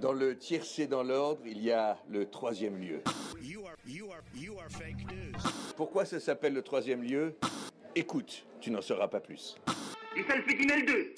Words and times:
Dans 0.00 0.14
le 0.14 0.34
tiercé 0.38 0.86
dans 0.86 1.02
l'ordre, 1.02 1.42
il 1.44 1.62
y 1.62 1.70
a 1.72 1.98
le 2.08 2.24
troisième 2.24 2.78
lieu. 2.78 3.02
Pourquoi 5.76 6.06
ça 6.06 6.18
s'appelle 6.18 6.54
le 6.54 6.62
troisième 6.62 7.02
lieu? 7.02 7.36
Écoute, 7.94 8.46
tu 8.62 8.70
n'en 8.70 8.80
sauras 8.80 9.08
pas 9.08 9.20
plus. 9.20 9.56
Du 10.16 10.24
salpétinel 10.24 10.86
2 10.86 11.14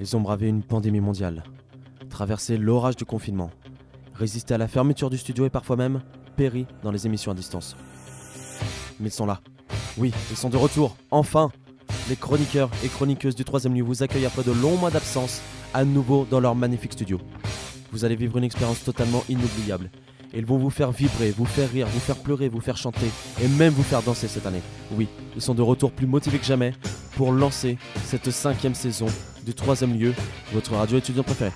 Ils 0.00 0.16
ont 0.16 0.20
bravé 0.20 0.48
une 0.48 0.64
pandémie 0.64 1.00
mondiale, 1.00 1.44
traversé 2.10 2.56
l'orage 2.56 2.96
du 2.96 3.04
confinement, 3.04 3.52
résisté 4.12 4.54
à 4.54 4.58
la 4.58 4.66
fermeture 4.66 5.08
du 5.08 5.18
studio 5.18 5.46
et 5.46 5.50
parfois 5.50 5.76
même 5.76 6.02
péri 6.36 6.66
dans 6.82 6.90
les 6.90 7.06
émissions 7.06 7.32
à 7.32 7.34
distance. 7.34 7.76
Mais 9.00 9.08
ils 9.08 9.12
sont 9.12 9.26
là. 9.26 9.40
Oui, 9.98 10.12
ils 10.30 10.36
sont 10.36 10.48
de 10.48 10.56
retour, 10.56 10.96
enfin 11.10 11.50
Les 12.08 12.16
chroniqueurs 12.16 12.70
et 12.84 12.88
chroniqueuses 12.88 13.34
du 13.34 13.44
troisième 13.44 13.74
lieu 13.74 13.82
vous 13.82 14.02
accueillent 14.02 14.26
après 14.26 14.42
de 14.42 14.52
longs 14.52 14.76
mois 14.76 14.90
d'absence, 14.90 15.40
à 15.74 15.84
nouveau 15.84 16.26
dans 16.28 16.40
leur 16.40 16.54
magnifique 16.54 16.94
studio. 16.94 17.20
Vous 17.92 18.04
allez 18.04 18.16
vivre 18.16 18.38
une 18.38 18.44
expérience 18.44 18.82
totalement 18.82 19.22
inoubliable. 19.28 19.90
Ils 20.34 20.46
vont 20.46 20.56
vous 20.56 20.70
faire 20.70 20.92
vibrer, 20.92 21.30
vous 21.30 21.44
faire 21.44 21.70
rire, 21.70 21.86
vous 21.86 22.00
faire 22.00 22.16
pleurer, 22.16 22.48
vous 22.48 22.60
faire 22.60 22.76
chanter 22.76 23.06
et 23.42 23.48
même 23.48 23.72
vous 23.72 23.82
faire 23.82 24.02
danser 24.02 24.28
cette 24.28 24.46
année. 24.46 24.62
Oui, 24.92 25.08
ils 25.36 25.42
sont 25.42 25.54
de 25.54 25.62
retour 25.62 25.92
plus 25.92 26.06
motivés 26.06 26.38
que 26.38 26.44
jamais 26.44 26.72
pour 27.16 27.32
lancer 27.32 27.76
cette 28.04 28.30
cinquième 28.30 28.74
saison 28.74 29.06
du 29.44 29.52
troisième 29.52 29.98
lieu, 29.98 30.14
votre 30.54 30.74
radio 30.74 30.98
étudiant 30.98 31.22
préféré. 31.22 31.52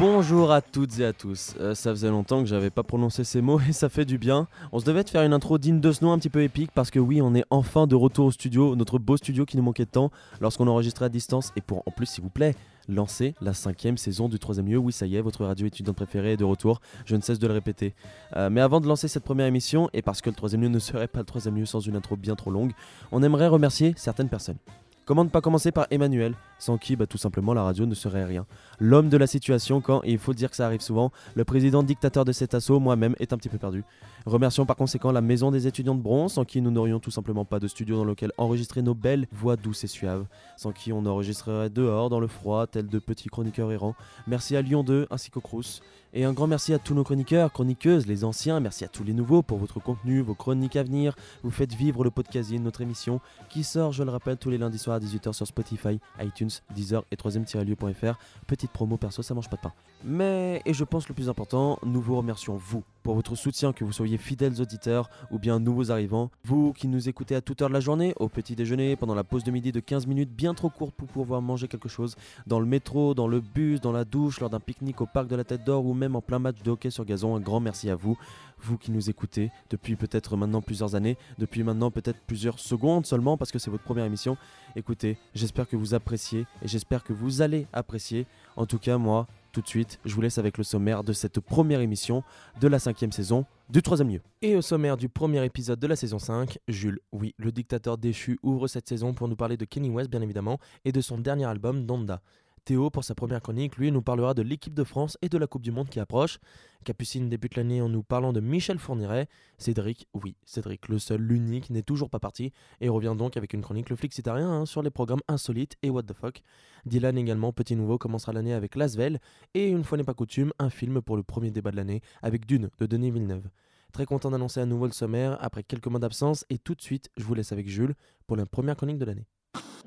Bonjour 0.00 0.50
à 0.50 0.62
toutes 0.62 0.98
et 0.98 1.04
à 1.04 1.12
tous. 1.12 1.54
Euh, 1.60 1.74
ça 1.74 1.90
faisait 1.90 2.08
longtemps 2.08 2.40
que 2.40 2.48
j'avais 2.48 2.70
pas 2.70 2.82
prononcé 2.82 3.22
ces 3.22 3.42
mots 3.42 3.60
et 3.68 3.74
ça 3.74 3.90
fait 3.90 4.06
du 4.06 4.16
bien. 4.16 4.48
On 4.72 4.78
se 4.78 4.86
devait 4.86 5.04
de 5.04 5.10
faire 5.10 5.24
une 5.24 5.34
intro 5.34 5.58
digne 5.58 5.78
de 5.78 5.92
ce 5.92 6.02
nom 6.02 6.12
un 6.12 6.18
petit 6.18 6.30
peu 6.30 6.42
épique 6.42 6.70
parce 6.74 6.90
que 6.90 6.98
oui, 6.98 7.20
on 7.20 7.34
est 7.34 7.44
enfin 7.50 7.86
de 7.86 7.94
retour 7.94 8.24
au 8.24 8.30
studio, 8.30 8.74
notre 8.76 8.98
beau 8.98 9.18
studio 9.18 9.44
qui 9.44 9.58
nous 9.58 9.62
manquait 9.62 9.84
de 9.84 9.90
temps 9.90 10.10
lorsqu'on 10.40 10.68
enregistrait 10.68 11.04
à 11.04 11.08
distance 11.10 11.52
et 11.54 11.60
pour 11.60 11.82
en 11.86 11.90
plus 11.90 12.06
s'il 12.06 12.24
vous 12.24 12.30
plaît 12.30 12.54
lancer 12.88 13.34
la 13.42 13.52
cinquième 13.52 13.98
saison 13.98 14.30
du 14.30 14.38
troisième 14.38 14.68
lieu. 14.68 14.78
Oui, 14.78 14.90
ça 14.90 15.04
y 15.04 15.16
est, 15.16 15.20
votre 15.20 15.44
radio 15.44 15.66
étudiante 15.66 15.96
préférée 15.96 16.32
est 16.32 16.38
de 16.38 16.44
retour. 16.44 16.80
Je 17.04 17.14
ne 17.14 17.20
cesse 17.20 17.38
de 17.38 17.46
le 17.46 17.52
répéter. 17.52 17.92
Euh, 18.36 18.48
mais 18.48 18.62
avant 18.62 18.80
de 18.80 18.86
lancer 18.86 19.06
cette 19.06 19.24
première 19.24 19.48
émission, 19.48 19.90
et 19.92 20.00
parce 20.00 20.22
que 20.22 20.30
le 20.30 20.34
troisième 20.34 20.62
lieu 20.62 20.68
ne 20.68 20.78
serait 20.78 21.08
pas 21.08 21.18
le 21.18 21.26
troisième 21.26 21.56
lieu 21.56 21.66
sans 21.66 21.80
une 21.80 21.94
intro 21.94 22.16
bien 22.16 22.36
trop 22.36 22.50
longue, 22.50 22.72
on 23.12 23.22
aimerait 23.22 23.48
remercier 23.48 23.92
certaines 23.98 24.30
personnes. 24.30 24.56
Comment 25.04 25.24
ne 25.24 25.28
pas 25.28 25.42
commencer 25.42 25.72
par 25.72 25.88
Emmanuel, 25.90 26.34
sans 26.60 26.78
qui 26.78 26.94
bah, 26.94 27.06
tout 27.06 27.18
simplement 27.18 27.52
la 27.52 27.64
radio 27.64 27.86
ne 27.86 27.94
serait 27.94 28.24
rien. 28.24 28.46
L'homme 28.78 29.08
de 29.08 29.16
la 29.16 29.26
situation 29.26 29.80
quand, 29.80 30.02
et 30.04 30.12
il 30.12 30.18
faut 30.18 30.34
dire 30.34 30.50
que 30.50 30.56
ça 30.56 30.66
arrive 30.66 30.80
souvent, 30.80 31.10
le 31.34 31.44
président 31.44 31.82
dictateur 31.82 32.24
de 32.24 32.32
cet 32.32 32.54
assaut, 32.54 32.78
moi-même, 32.78 33.16
est 33.18 33.32
un 33.32 33.36
petit 33.36 33.48
peu 33.48 33.58
perdu. 33.58 33.82
Remercions 34.26 34.66
par 34.66 34.76
conséquent 34.76 35.12
la 35.12 35.22
maison 35.22 35.50
des 35.50 35.66
étudiants 35.66 35.94
de 35.94 36.02
bronze, 36.02 36.34
sans 36.34 36.44
qui 36.44 36.60
nous 36.60 36.70
n'aurions 36.70 37.00
tout 37.00 37.10
simplement 37.10 37.44
pas 37.44 37.58
de 37.58 37.66
studio 37.66 37.96
dans 37.96 38.04
lequel 38.04 38.32
enregistrer 38.36 38.82
nos 38.82 38.94
belles 38.94 39.26
voix 39.32 39.56
douces 39.56 39.84
et 39.84 39.88
suaves, 39.88 40.26
sans 40.56 40.72
qui 40.72 40.92
on 40.92 41.06
enregistrerait 41.06 41.70
dehors 41.70 42.10
dans 42.10 42.20
le 42.20 42.26
froid, 42.26 42.66
tel 42.66 42.86
de 42.86 42.98
petits 42.98 43.28
chroniqueurs 43.28 43.72
errants. 43.72 43.94
Merci 44.26 44.56
à 44.56 44.62
Lyon 44.62 44.84
2 44.84 45.06
ainsi 45.10 45.30
qu'au 45.30 45.40
Crous. 45.40 45.80
Et 46.12 46.24
un 46.24 46.32
grand 46.32 46.48
merci 46.48 46.74
à 46.74 46.80
tous 46.80 46.92
nos 46.92 47.04
chroniqueurs, 47.04 47.52
chroniqueuses, 47.52 48.08
les 48.08 48.24
anciens, 48.24 48.58
merci 48.58 48.84
à 48.84 48.88
tous 48.88 49.04
les 49.04 49.12
nouveaux 49.12 49.42
pour 49.42 49.58
votre 49.58 49.78
contenu, 49.78 50.20
vos 50.22 50.34
chroniques 50.34 50.74
à 50.74 50.82
venir. 50.82 51.14
Vous 51.44 51.52
faites 51.52 51.72
vivre 51.72 52.02
le 52.02 52.10
podcasting, 52.10 52.60
notre 52.64 52.80
émission, 52.80 53.20
qui 53.48 53.62
sort, 53.62 53.92
je 53.92 54.02
le 54.02 54.10
rappelle, 54.10 54.36
tous 54.36 54.50
les 54.50 54.58
lundis 54.58 54.78
soirs 54.78 54.96
à 54.96 54.98
18h 54.98 55.32
sur 55.32 55.46
Spotify, 55.46 56.00
iTunes, 56.20 56.49
Deezer 56.74 57.04
et 57.10 57.16
3ème-lieu.fr. 57.16 58.18
Petite 58.46 58.70
promo 58.70 58.96
perso, 58.96 59.22
ça 59.22 59.34
mange 59.34 59.48
pas 59.48 59.56
de 59.56 59.62
pain. 59.62 59.72
Mais, 60.04 60.62
et 60.64 60.74
je 60.74 60.84
pense 60.84 61.08
le 61.08 61.14
plus 61.14 61.28
important, 61.28 61.78
nous 61.84 62.00
vous 62.00 62.16
remercions 62.16 62.56
vous 62.56 62.82
pour 63.02 63.14
votre 63.14 63.34
soutien, 63.34 63.72
que 63.72 63.84
vous 63.84 63.92
soyez 63.92 64.18
fidèles 64.18 64.60
auditeurs 64.60 65.10
ou 65.30 65.38
bien 65.38 65.58
nouveaux 65.58 65.90
arrivants. 65.90 66.30
Vous 66.44 66.72
qui 66.72 66.88
nous 66.88 67.08
écoutez 67.08 67.34
à 67.34 67.40
toute 67.40 67.62
heure 67.62 67.68
de 67.68 67.74
la 67.74 67.80
journée, 67.80 68.14
au 68.18 68.28
petit 68.28 68.56
déjeuner, 68.56 68.96
pendant 68.96 69.14
la 69.14 69.24
pause 69.24 69.44
de 69.44 69.50
midi 69.50 69.72
de 69.72 69.80
15 69.80 70.06
minutes 70.06 70.30
bien 70.30 70.54
trop 70.54 70.70
courte 70.70 70.94
pour 70.94 71.08
pouvoir 71.08 71.42
manger 71.42 71.68
quelque 71.68 71.88
chose, 71.88 72.16
dans 72.46 72.60
le 72.60 72.66
métro, 72.66 73.14
dans 73.14 73.28
le 73.28 73.40
bus, 73.40 73.80
dans 73.80 73.92
la 73.92 74.04
douche, 74.04 74.40
lors 74.40 74.50
d'un 74.50 74.60
pique-nique 74.60 75.00
au 75.00 75.06
parc 75.06 75.28
de 75.28 75.36
la 75.36 75.44
Tête 75.44 75.64
d'Or 75.64 75.86
ou 75.86 75.94
même 75.94 76.16
en 76.16 76.20
plein 76.20 76.38
match 76.38 76.62
de 76.62 76.70
hockey 76.70 76.90
sur 76.90 77.04
gazon, 77.04 77.36
un 77.36 77.40
grand 77.40 77.60
merci 77.60 77.90
à 77.90 77.96
vous. 77.96 78.16
Vous 78.62 78.76
qui 78.76 78.90
nous 78.90 79.08
écoutez 79.08 79.50
depuis 79.70 79.96
peut-être 79.96 80.36
maintenant 80.36 80.60
plusieurs 80.60 80.94
années, 80.94 81.16
depuis 81.38 81.62
maintenant 81.62 81.90
peut-être 81.90 82.18
plusieurs 82.26 82.58
secondes 82.58 83.06
seulement 83.06 83.38
parce 83.38 83.50
que 83.50 83.58
c'est 83.58 83.70
votre 83.70 83.84
première 83.84 84.04
émission. 84.04 84.36
Écoutez, 84.76 85.16
j'espère 85.34 85.66
que 85.66 85.76
vous 85.76 85.94
appréciez 85.94 86.46
et 86.62 86.68
j'espère 86.68 87.02
que 87.02 87.12
vous 87.12 87.40
allez 87.40 87.66
apprécier. 87.72 88.26
En 88.56 88.66
tout 88.66 88.78
cas, 88.78 88.98
moi, 88.98 89.26
tout 89.50 89.60
de 89.60 89.68
suite, 89.68 89.98
je 90.04 90.14
vous 90.14 90.20
laisse 90.20 90.38
avec 90.38 90.58
le 90.58 90.64
sommaire 90.64 91.04
de 91.04 91.12
cette 91.12 91.40
première 91.40 91.80
émission 91.80 92.22
de 92.60 92.68
la 92.68 92.78
cinquième 92.78 93.12
saison 93.12 93.44
du 93.68 93.82
troisième 93.82 94.08
lieu. 94.08 94.20
Et 94.42 94.56
au 94.56 94.62
sommaire 94.62 94.96
du 94.96 95.08
premier 95.08 95.44
épisode 95.44 95.78
de 95.78 95.86
la 95.86 95.96
saison 95.96 96.18
5, 96.18 96.58
Jules, 96.68 97.00
oui, 97.12 97.34
le 97.36 97.52
dictateur 97.52 97.98
déchu, 97.98 98.38
ouvre 98.42 98.66
cette 98.68 98.88
saison 98.88 99.14
pour 99.14 99.28
nous 99.28 99.36
parler 99.36 99.56
de 99.56 99.64
Kenny 99.64 99.90
West 99.90 100.10
bien 100.10 100.22
évidemment 100.22 100.58
et 100.84 100.92
de 100.92 101.00
son 101.00 101.18
dernier 101.18 101.44
album 101.44 101.86
Donda. 101.86 102.20
Théo, 102.64 102.90
pour 102.90 103.04
sa 103.04 103.14
première 103.14 103.40
chronique, 103.40 103.76
lui, 103.76 103.90
nous 103.90 104.02
parlera 104.02 104.34
de 104.34 104.42
l'équipe 104.42 104.74
de 104.74 104.84
France 104.84 105.16
et 105.22 105.28
de 105.28 105.38
la 105.38 105.46
Coupe 105.46 105.62
du 105.62 105.72
Monde 105.72 105.88
qui 105.88 106.00
approche. 106.00 106.38
Capucine 106.84 107.28
débute 107.28 107.56
l'année 107.56 107.82
en 107.82 107.88
nous 107.88 108.02
parlant 108.02 108.32
de 108.32 108.40
Michel 108.40 108.78
Fourniret. 108.78 109.28
Cédric, 109.58 110.08
oui, 110.14 110.36
Cédric, 110.44 110.88
le 110.88 110.98
seul, 110.98 111.20
l'unique, 111.20 111.70
n'est 111.70 111.82
toujours 111.82 112.10
pas 112.10 112.18
parti 112.18 112.52
et 112.80 112.88
revient 112.88 113.14
donc 113.16 113.36
avec 113.36 113.52
une 113.52 113.62
chronique 113.62 113.90
le 113.90 113.96
flixitarien 113.96 114.50
hein, 114.50 114.66
sur 114.66 114.82
les 114.82 114.90
programmes 114.90 115.20
insolites 115.28 115.76
et 115.82 115.90
what 115.90 116.04
the 116.04 116.12
fuck. 116.12 116.42
Dylan 116.86 117.18
également, 117.18 117.52
petit 117.52 117.76
nouveau, 117.76 117.98
commencera 117.98 118.32
l'année 118.32 118.54
avec 118.54 118.76
Lasvel 118.76 119.20
et 119.54 119.68
une 119.68 119.84
fois 119.84 119.98
n'est 119.98 120.04
pas 120.04 120.14
coutume, 120.14 120.52
un 120.58 120.70
film 120.70 121.02
pour 121.02 121.16
le 121.16 121.22
premier 121.22 121.50
débat 121.50 121.70
de 121.70 121.76
l'année 121.76 122.02
avec 122.22 122.46
Dune 122.46 122.70
de 122.78 122.86
Denis 122.86 123.10
Villeneuve. 123.10 123.48
Très 123.92 124.06
content 124.06 124.30
d'annoncer 124.30 124.60
à 124.60 124.66
nouveau 124.66 124.86
le 124.86 124.92
sommaire 124.92 125.36
après 125.40 125.64
quelques 125.64 125.88
mois 125.88 126.00
d'absence 126.00 126.44
et 126.48 126.58
tout 126.58 126.74
de 126.74 126.82
suite, 126.82 127.10
je 127.16 127.24
vous 127.24 127.34
laisse 127.34 127.52
avec 127.52 127.68
Jules 127.68 127.94
pour 128.26 128.36
la 128.36 128.46
première 128.46 128.76
chronique 128.76 128.98
de 128.98 129.04
l'année. 129.04 129.26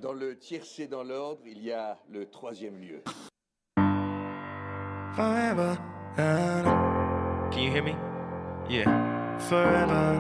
Dans 0.03 0.11
le 0.11 0.37
tiercé 0.37 0.85
dans 0.87 1.01
l'ordre, 1.01 1.39
il 1.45 1.63
y 1.63 1.71
a 1.71 1.97
le 2.11 2.29
troisième 2.29 2.77
lieu. 2.77 3.01
Forever 5.15 5.77
and 6.17 6.65
Can 7.49 7.61
you 7.61 7.71
hear 7.71 7.83
me? 7.83 7.95
Yeah. 8.69 8.83
forever 9.39 10.19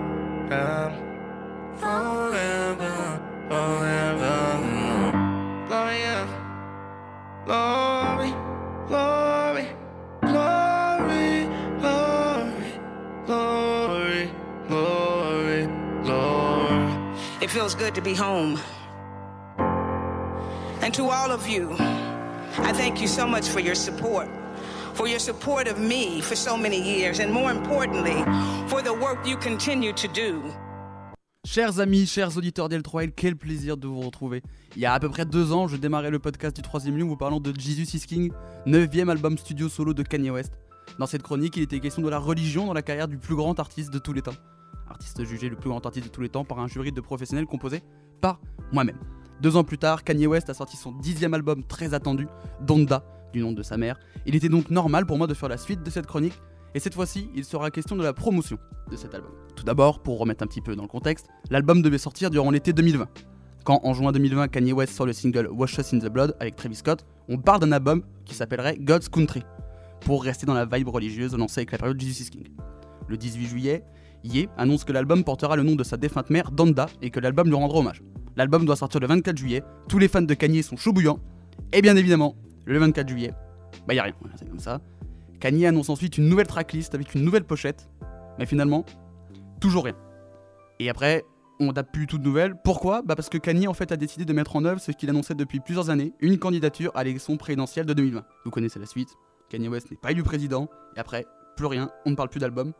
and 0.49 0.93
forever, 1.77 3.19
forever. 3.49 4.61
Gloria, 5.67 6.27
glory, 7.45 8.33
glory, 8.87 9.67
glory, 10.31 11.47
glory, 11.81 12.71
glory, 13.25 14.31
glory, 14.69 15.67
glory. 16.03 17.17
It 17.41 17.49
feels 17.49 17.75
good 17.75 17.93
to 17.95 18.01
be 18.01 18.13
home. 18.15 18.57
And 20.83 20.93
to 20.95 21.03
all 21.03 21.31
of 21.31 21.47
you, 21.47 21.69
I 22.59 22.73
thank 22.73 22.99
you 22.99 23.07
so 23.07 23.25
much 23.25 23.47
for 23.47 23.61
your 23.61 23.73
support, 23.73 24.27
for 24.93 25.07
your 25.07 25.17
support 25.19 25.69
of 25.69 25.79
me 25.79 26.19
for 26.19 26.35
so 26.35 26.57
many 26.57 26.77
years, 26.77 27.21
and 27.21 27.31
more 27.31 27.51
importantly, 27.51 28.21
for 28.67 28.81
the 28.81 28.93
work 28.93 29.25
you 29.25 29.37
continue 29.37 29.93
to 29.93 30.09
do. 30.09 30.41
Chers 31.45 31.79
amis, 31.79 32.07
chers 32.07 32.35
auditeurs 32.35 32.67
d'L3L, 32.67 33.13
quel 33.15 33.37
plaisir 33.37 33.77
de 33.77 33.87
vous 33.87 34.01
retrouver. 34.01 34.41
Il 34.75 34.81
y 34.81 34.85
a 34.85 34.93
à 34.93 34.99
peu 34.99 35.07
près 35.07 35.25
deux 35.25 35.53
ans, 35.53 35.69
je 35.69 35.77
démarrais 35.77 36.11
le 36.11 36.19
podcast 36.19 36.53
du 36.53 36.61
troisième 36.61 36.97
lieu 36.97 37.05
en 37.05 37.07
vous 37.07 37.15
parlant 37.15 37.39
de 37.39 37.53
Jesus 37.57 37.95
is 37.95 38.01
King, 38.05 38.33
9 38.65 38.89
album 39.07 39.37
studio 39.37 39.69
solo 39.69 39.93
de 39.93 40.03
Kanye 40.03 40.31
West. 40.31 40.51
Dans 40.99 41.07
cette 41.07 41.23
chronique, 41.23 41.55
il 41.55 41.63
était 41.63 41.79
question 41.79 42.01
de 42.01 42.09
la 42.09 42.19
religion 42.19 42.65
dans 42.65 42.73
la 42.73 42.81
carrière 42.81 43.07
du 43.07 43.17
plus 43.17 43.37
grand 43.37 43.57
artiste 43.57 43.93
de 43.93 43.99
tous 43.99 44.11
les 44.11 44.21
temps. 44.21 44.35
Artiste 44.89 45.23
jugé 45.23 45.47
le 45.47 45.55
plus 45.55 45.69
grand 45.69 45.85
artiste 45.85 46.07
de 46.07 46.11
tous 46.11 46.21
les 46.21 46.29
temps 46.29 46.43
par 46.43 46.59
un 46.59 46.67
jury 46.67 46.91
de 46.91 46.99
professionnels 46.99 47.45
composé 47.45 47.81
par 48.19 48.41
moi-même. 48.73 48.97
Deux 49.41 49.55
ans 49.57 49.63
plus 49.63 49.77
tard, 49.77 50.03
Kanye 50.03 50.27
West 50.27 50.49
a 50.49 50.53
sorti 50.53 50.77
son 50.77 50.91
dixième 50.91 51.33
album 51.33 51.63
très 51.63 51.93
attendu, 51.93 52.27
Donda, 52.61 53.03
du 53.33 53.41
nom 53.41 53.51
de 53.51 53.63
sa 53.63 53.77
mère. 53.77 53.99
Il 54.25 54.35
était 54.35 54.49
donc 54.49 54.69
normal 54.69 55.05
pour 55.05 55.17
moi 55.17 55.27
de 55.27 55.33
faire 55.33 55.49
la 55.49 55.57
suite 55.57 55.83
de 55.83 55.89
cette 55.89 56.05
chronique, 56.05 56.39
et 56.75 56.79
cette 56.79 56.93
fois-ci, 56.93 57.29
il 57.35 57.43
sera 57.43 57.69
question 57.71 57.95
de 57.95 58.03
la 58.03 58.13
promotion 58.13 58.57
de 58.89 58.95
cet 58.95 59.13
album. 59.13 59.31
Tout 59.55 59.63
d'abord, 59.63 60.01
pour 60.01 60.17
remettre 60.19 60.43
un 60.43 60.47
petit 60.47 60.61
peu 60.61 60.75
dans 60.75 60.83
le 60.83 60.87
contexte, 60.87 61.27
l'album 61.49 61.81
devait 61.81 61.97
sortir 61.97 62.29
durant 62.29 62.51
l'été 62.51 62.73
2020. 62.73 63.07
Quand 63.63 63.79
en 63.83 63.93
juin 63.93 64.11
2020, 64.11 64.47
Kanye 64.49 64.73
West 64.73 64.93
sort 64.93 65.05
le 65.05 65.13
single 65.13 65.47
Wash 65.47 65.77
Us 65.77 65.93
in 65.93 65.99
the 65.99 66.09
Blood 66.09 66.35
avec 66.39 66.55
Travis 66.55 66.75
Scott, 66.75 67.05
on 67.29 67.37
parle 67.37 67.59
d'un 67.59 67.71
album 67.71 68.03
qui 68.25 68.35
s'appellerait 68.35 68.77
God's 68.77 69.07
Country, 69.07 69.43
pour 70.01 70.23
rester 70.23 70.45
dans 70.45 70.53
la 70.53 70.65
vibe 70.65 70.89
religieuse 70.89 71.35
lancée 71.35 71.59
avec 71.59 71.71
la 71.71 71.77
période 71.77 71.99
Jesus 71.99 72.23
is 72.23 72.29
King. 72.29 72.47
Le 73.07 73.17
18 73.17 73.45
juillet, 73.45 73.83
Ye 74.23 74.47
annonce 74.57 74.83
que 74.83 74.93
l'album 74.93 75.23
portera 75.23 75.55
le 75.55 75.63
nom 75.63 75.75
de 75.75 75.83
sa 75.83 75.97
défunte 75.97 76.29
mère, 76.29 76.51
Donda, 76.51 76.87
et 77.01 77.09
que 77.09 77.19
l'album 77.19 77.47
lui 77.47 77.55
rendra 77.55 77.79
hommage. 77.79 78.01
L'album 78.35 78.65
doit 78.65 78.75
sortir 78.75 78.99
le 78.99 79.07
24 79.07 79.37
juillet, 79.37 79.63
tous 79.89 79.99
les 79.99 80.07
fans 80.07 80.21
de 80.21 80.33
Kanye 80.33 80.63
sont 80.63 80.77
chauds 80.77 80.93
bouillants, 80.93 81.19
et 81.71 81.81
bien 81.81 81.95
évidemment, 81.95 82.35
le 82.65 82.79
24 82.79 83.07
juillet, 83.07 83.33
bah 83.87 83.93
y 83.93 83.99
a 83.99 84.03
rien, 84.03 84.13
c'est 84.35 84.49
comme 84.49 84.59
ça. 84.59 84.79
Kanye 85.39 85.65
annonce 85.65 85.89
ensuite 85.89 86.17
une 86.17 86.29
nouvelle 86.29 86.47
tracklist 86.47 86.95
avec 86.95 87.13
une 87.15 87.23
nouvelle 87.23 87.43
pochette, 87.43 87.89
mais 88.39 88.45
finalement, 88.45 88.85
toujours 89.59 89.83
rien. 89.83 89.95
Et 90.79 90.89
après, 90.89 91.23
on 91.59 91.71
n'a 91.71 91.83
plus 91.83 92.07
tout 92.07 92.17
de 92.17 92.23
nouvelles. 92.23 92.55
Pourquoi? 92.63 93.01
Bah 93.01 93.15
parce 93.15 93.29
que 93.29 93.37
Kanye 93.37 93.67
en 93.67 93.73
fait 93.73 93.91
a 93.91 93.97
décidé 93.97 94.25
de 94.25 94.33
mettre 94.33 94.55
en 94.55 94.65
œuvre 94.65 94.79
ce 94.79 94.91
qu'il 94.91 95.09
annonçait 95.09 95.35
depuis 95.35 95.59
plusieurs 95.59 95.89
années, 95.89 96.13
une 96.19 96.39
candidature 96.39 96.91
à 96.95 97.03
l'élection 97.03 97.37
présidentielle 97.37 97.85
de 97.85 97.93
2020. 97.93 98.23
Vous 98.45 98.51
connaissez 98.51 98.79
la 98.79 98.85
suite. 98.85 99.09
Kanye 99.49 99.67
West 99.67 99.91
n'est 99.91 99.97
pas 99.97 100.11
élu 100.11 100.23
président, 100.23 100.69
et 100.95 100.99
après, 100.99 101.25
plus 101.55 101.67
rien, 101.67 101.91
on 102.05 102.11
ne 102.11 102.15
parle 102.15 102.29
plus 102.29 102.39
d'album. 102.39 102.73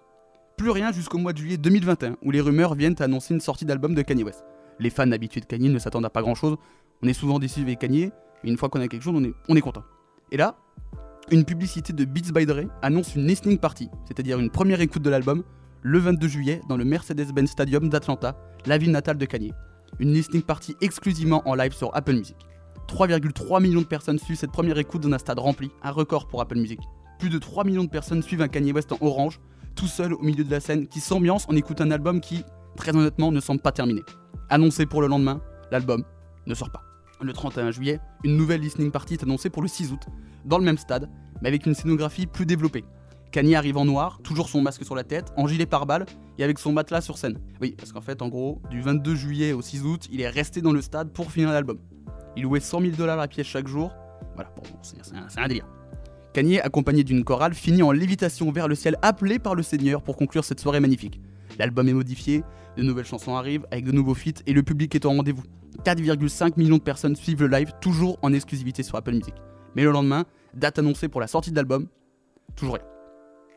Plus 0.58 0.70
rien 0.70 0.92
jusqu'au 0.92 1.18
mois 1.18 1.34
de 1.34 1.40
juillet 1.40 1.58
2021, 1.58 2.18
où 2.22 2.30
les 2.30 2.40
rumeurs 2.40 2.76
viennent 2.76 2.96
annoncer 3.00 3.34
une 3.34 3.40
sortie 3.40 3.66
d'album 3.66 3.96
de 3.96 4.02
Kanye 4.04 4.24
West. 4.24 4.46
Les 4.80 4.92
fans 4.92 5.12
habitués 5.12 5.42
de 5.42 5.46
Kanye 5.46 5.70
ne 5.70 5.80
s'attendent 5.80 6.06
à 6.06 6.12
pas 6.12 6.22
grand 6.22 6.36
chose, 6.36 6.58
on 7.02 7.08
est 7.08 7.14
souvent 7.14 7.40
déçus 7.40 7.62
avec 7.62 7.80
Kanye, 7.80 8.12
et 8.44 8.50
une 8.50 8.58
fois 8.58 8.70
qu'on 8.70 8.80
a 8.80 8.88
quelque 8.88 9.02
chose, 9.02 9.16
on 9.16 9.24
est, 9.24 9.34
on 9.50 9.56
est 9.56 9.62
content. 9.62 9.84
Et 10.32 10.38
là, 10.38 10.56
une 11.32 11.44
publicité 11.44 11.92
de 11.92 12.06
Beats 12.06 12.32
by 12.34 12.46
Dre 12.46 12.70
annonce 12.84 13.16
une 13.16 13.26
listening 13.26 13.58
party, 13.58 13.90
c'est-à-dire 14.06 14.40
une 14.40 14.52
première 14.52 14.80
écoute 14.80 15.02
de 15.02 15.10
l'album, 15.10 15.44
le 15.82 15.98
22 15.98 16.28
juillet 16.28 16.62
dans 16.70 16.78
le 16.78 16.86
Mercedes-Benz 16.86 17.50
Stadium 17.50 17.90
d'Atlanta, 17.90 18.38
la 18.68 18.78
ville 18.78 18.92
natale 18.92 19.18
de 19.18 19.26
Kanye. 19.26 19.54
Une 20.00 20.14
listening 20.14 20.44
party 20.44 20.76
exclusivement 20.82 21.42
en 21.48 21.56
live 21.56 21.74
sur 21.74 21.96
Apple 21.96 22.14
Music. 22.14 22.38
3,3 22.88 23.62
millions 23.62 23.82
de 23.82 23.88
personnes 23.88 24.20
suivent 24.20 24.38
cette 24.38 24.52
première 24.52 24.78
écoute 24.78 25.02
dans 25.02 25.12
un 25.12 25.18
stade 25.18 25.40
rempli, 25.40 25.72
un 25.82 25.92
record 25.92 26.28
pour 26.28 26.42
Apple 26.42 26.58
Music. 26.58 26.80
Plus 27.20 27.30
de 27.30 27.40
3 27.40 27.64
millions 27.64 27.84
de 27.84 27.90
personnes 27.90 28.22
suivent 28.22 28.42
un 28.42 28.48
Kanye 28.48 28.72
West 28.72 28.92
en 28.92 28.98
orange, 29.02 29.40
tout 29.76 29.88
seul 29.88 30.14
au 30.14 30.22
milieu 30.22 30.44
de 30.44 30.52
la 30.52 30.60
scène, 30.60 30.88
qui 30.88 31.00
s'ambiance 31.00 31.48
en 31.50 31.56
écoutant 31.56 31.86
un 31.86 31.92
album 31.92 32.22
qui, 32.22 32.44
très 32.76 32.96
honnêtement, 32.96 33.32
ne 33.32 33.40
semble 33.40 33.62
pas 33.62 33.72
terminé. 33.72 34.02
Annoncé 34.50 34.86
pour 34.86 35.02
le 35.02 35.08
lendemain, 35.08 35.42
l'album 35.72 36.04
ne 36.46 36.54
sort 36.54 36.72
pas. 36.72 36.82
Le 37.22 37.34
31 37.34 37.72
juillet, 37.72 38.00
une 38.24 38.36
nouvelle 38.36 38.62
listening 38.62 38.92
party 38.92 39.14
est 39.14 39.24
annoncée 39.24 39.50
pour 39.50 39.62
le 39.62 39.68
6 39.68 39.92
août, 39.92 40.02
dans 40.46 40.58
le 40.58 40.64
même 40.66 40.78
stade, 40.78 41.10
mais 41.42 41.48
avec 41.48 41.66
une 41.66 41.74
scénographie 41.74 42.28
plus 42.28 42.46
développée. 42.46 42.84
Kanye 43.32 43.56
arrive 43.56 43.78
en 43.78 43.86
noir, 43.86 44.20
toujours 44.24 44.48
son 44.48 44.62
masque 44.62 44.86
sur 44.86 44.96
la 44.96 45.04
tête, 45.04 45.34
en 45.38 45.48
gilet 45.48 45.66
pare-balles 45.66 46.06
et 46.38 46.44
avec 46.44 46.60
son 46.60 46.72
matelas 46.72 47.02
sur 47.02 47.18
scène. 47.18 47.40
Oui, 47.62 47.76
parce 47.78 47.92
qu'en 47.92 48.02
fait, 48.02 48.22
en 48.22 48.28
gros, 48.28 48.62
du 48.70 48.82
22 48.82 49.16
juillet 49.16 49.54
au 49.54 49.62
6 49.62 49.84
août, 49.84 50.08
il 50.12 50.22
est 50.22 50.30
resté 50.30 50.62
dans 50.62 50.72
le 50.72 50.82
stade 50.82 51.12
pour 51.12 51.32
finir 51.32 51.52
l'album. 51.52 51.80
Il 52.36 52.44
louait 52.44 52.60
100 52.60 52.82
000 52.82 52.96
dollars 52.96 53.18
la 53.18 53.28
pièce 53.28 53.48
chaque 53.48 53.68
jour. 53.68 53.92
Voilà, 54.36 54.54
c'est 54.82 55.40
un 55.40 55.48
délire. 55.48 55.68
Kanye, 56.34 56.60
accompagné 56.60 57.04
d'une 57.04 57.24
chorale, 57.24 57.54
finit 57.54 57.84
en 57.84 57.92
lévitation 57.92 58.52
vers 58.52 58.68
le 58.68 58.74
ciel, 58.74 58.98
appelé 59.04 59.38
par 59.38 59.54
le 59.54 59.62
Seigneur 59.62 60.02
pour 60.02 60.18
conclure 60.18 60.44
cette 60.44 60.60
soirée 60.60 60.80
magnifique. 60.80 61.22
L'album 61.60 61.88
est 61.88 61.94
modifié, 61.94 62.44
de 62.76 62.82
nouvelles 62.82 63.06
chansons 63.06 63.36
arrivent 63.36 63.68
avec 63.70 63.86
de 63.86 63.92
nouveaux 63.92 64.16
feats 64.16 64.42
et 64.48 64.54
le 64.54 64.64
public 64.64 64.96
est 64.96 65.06
au 65.06 65.10
rendez-vous. 65.10 65.44
4,5 65.86 66.54
millions 66.58 66.78
de 66.78 66.82
personnes 66.82 67.16
suivent 67.16 67.42
le 67.42 67.48
live, 67.48 67.72
toujours 67.82 68.18
en 68.24 68.34
exclusivité 68.34 68.82
sur 68.82 68.96
Apple 68.96 69.12
Music. 69.12 69.36
Mais 69.76 69.84
le 69.84 69.92
lendemain, 69.92 70.26
date 70.56 70.80
annoncée 70.80 71.08
pour 71.08 71.22
la 71.22 71.28
sortie 71.28 71.52
de 71.52 71.56
l'album, 71.56 71.88
toujours 72.56 72.76
rien. 72.76 72.86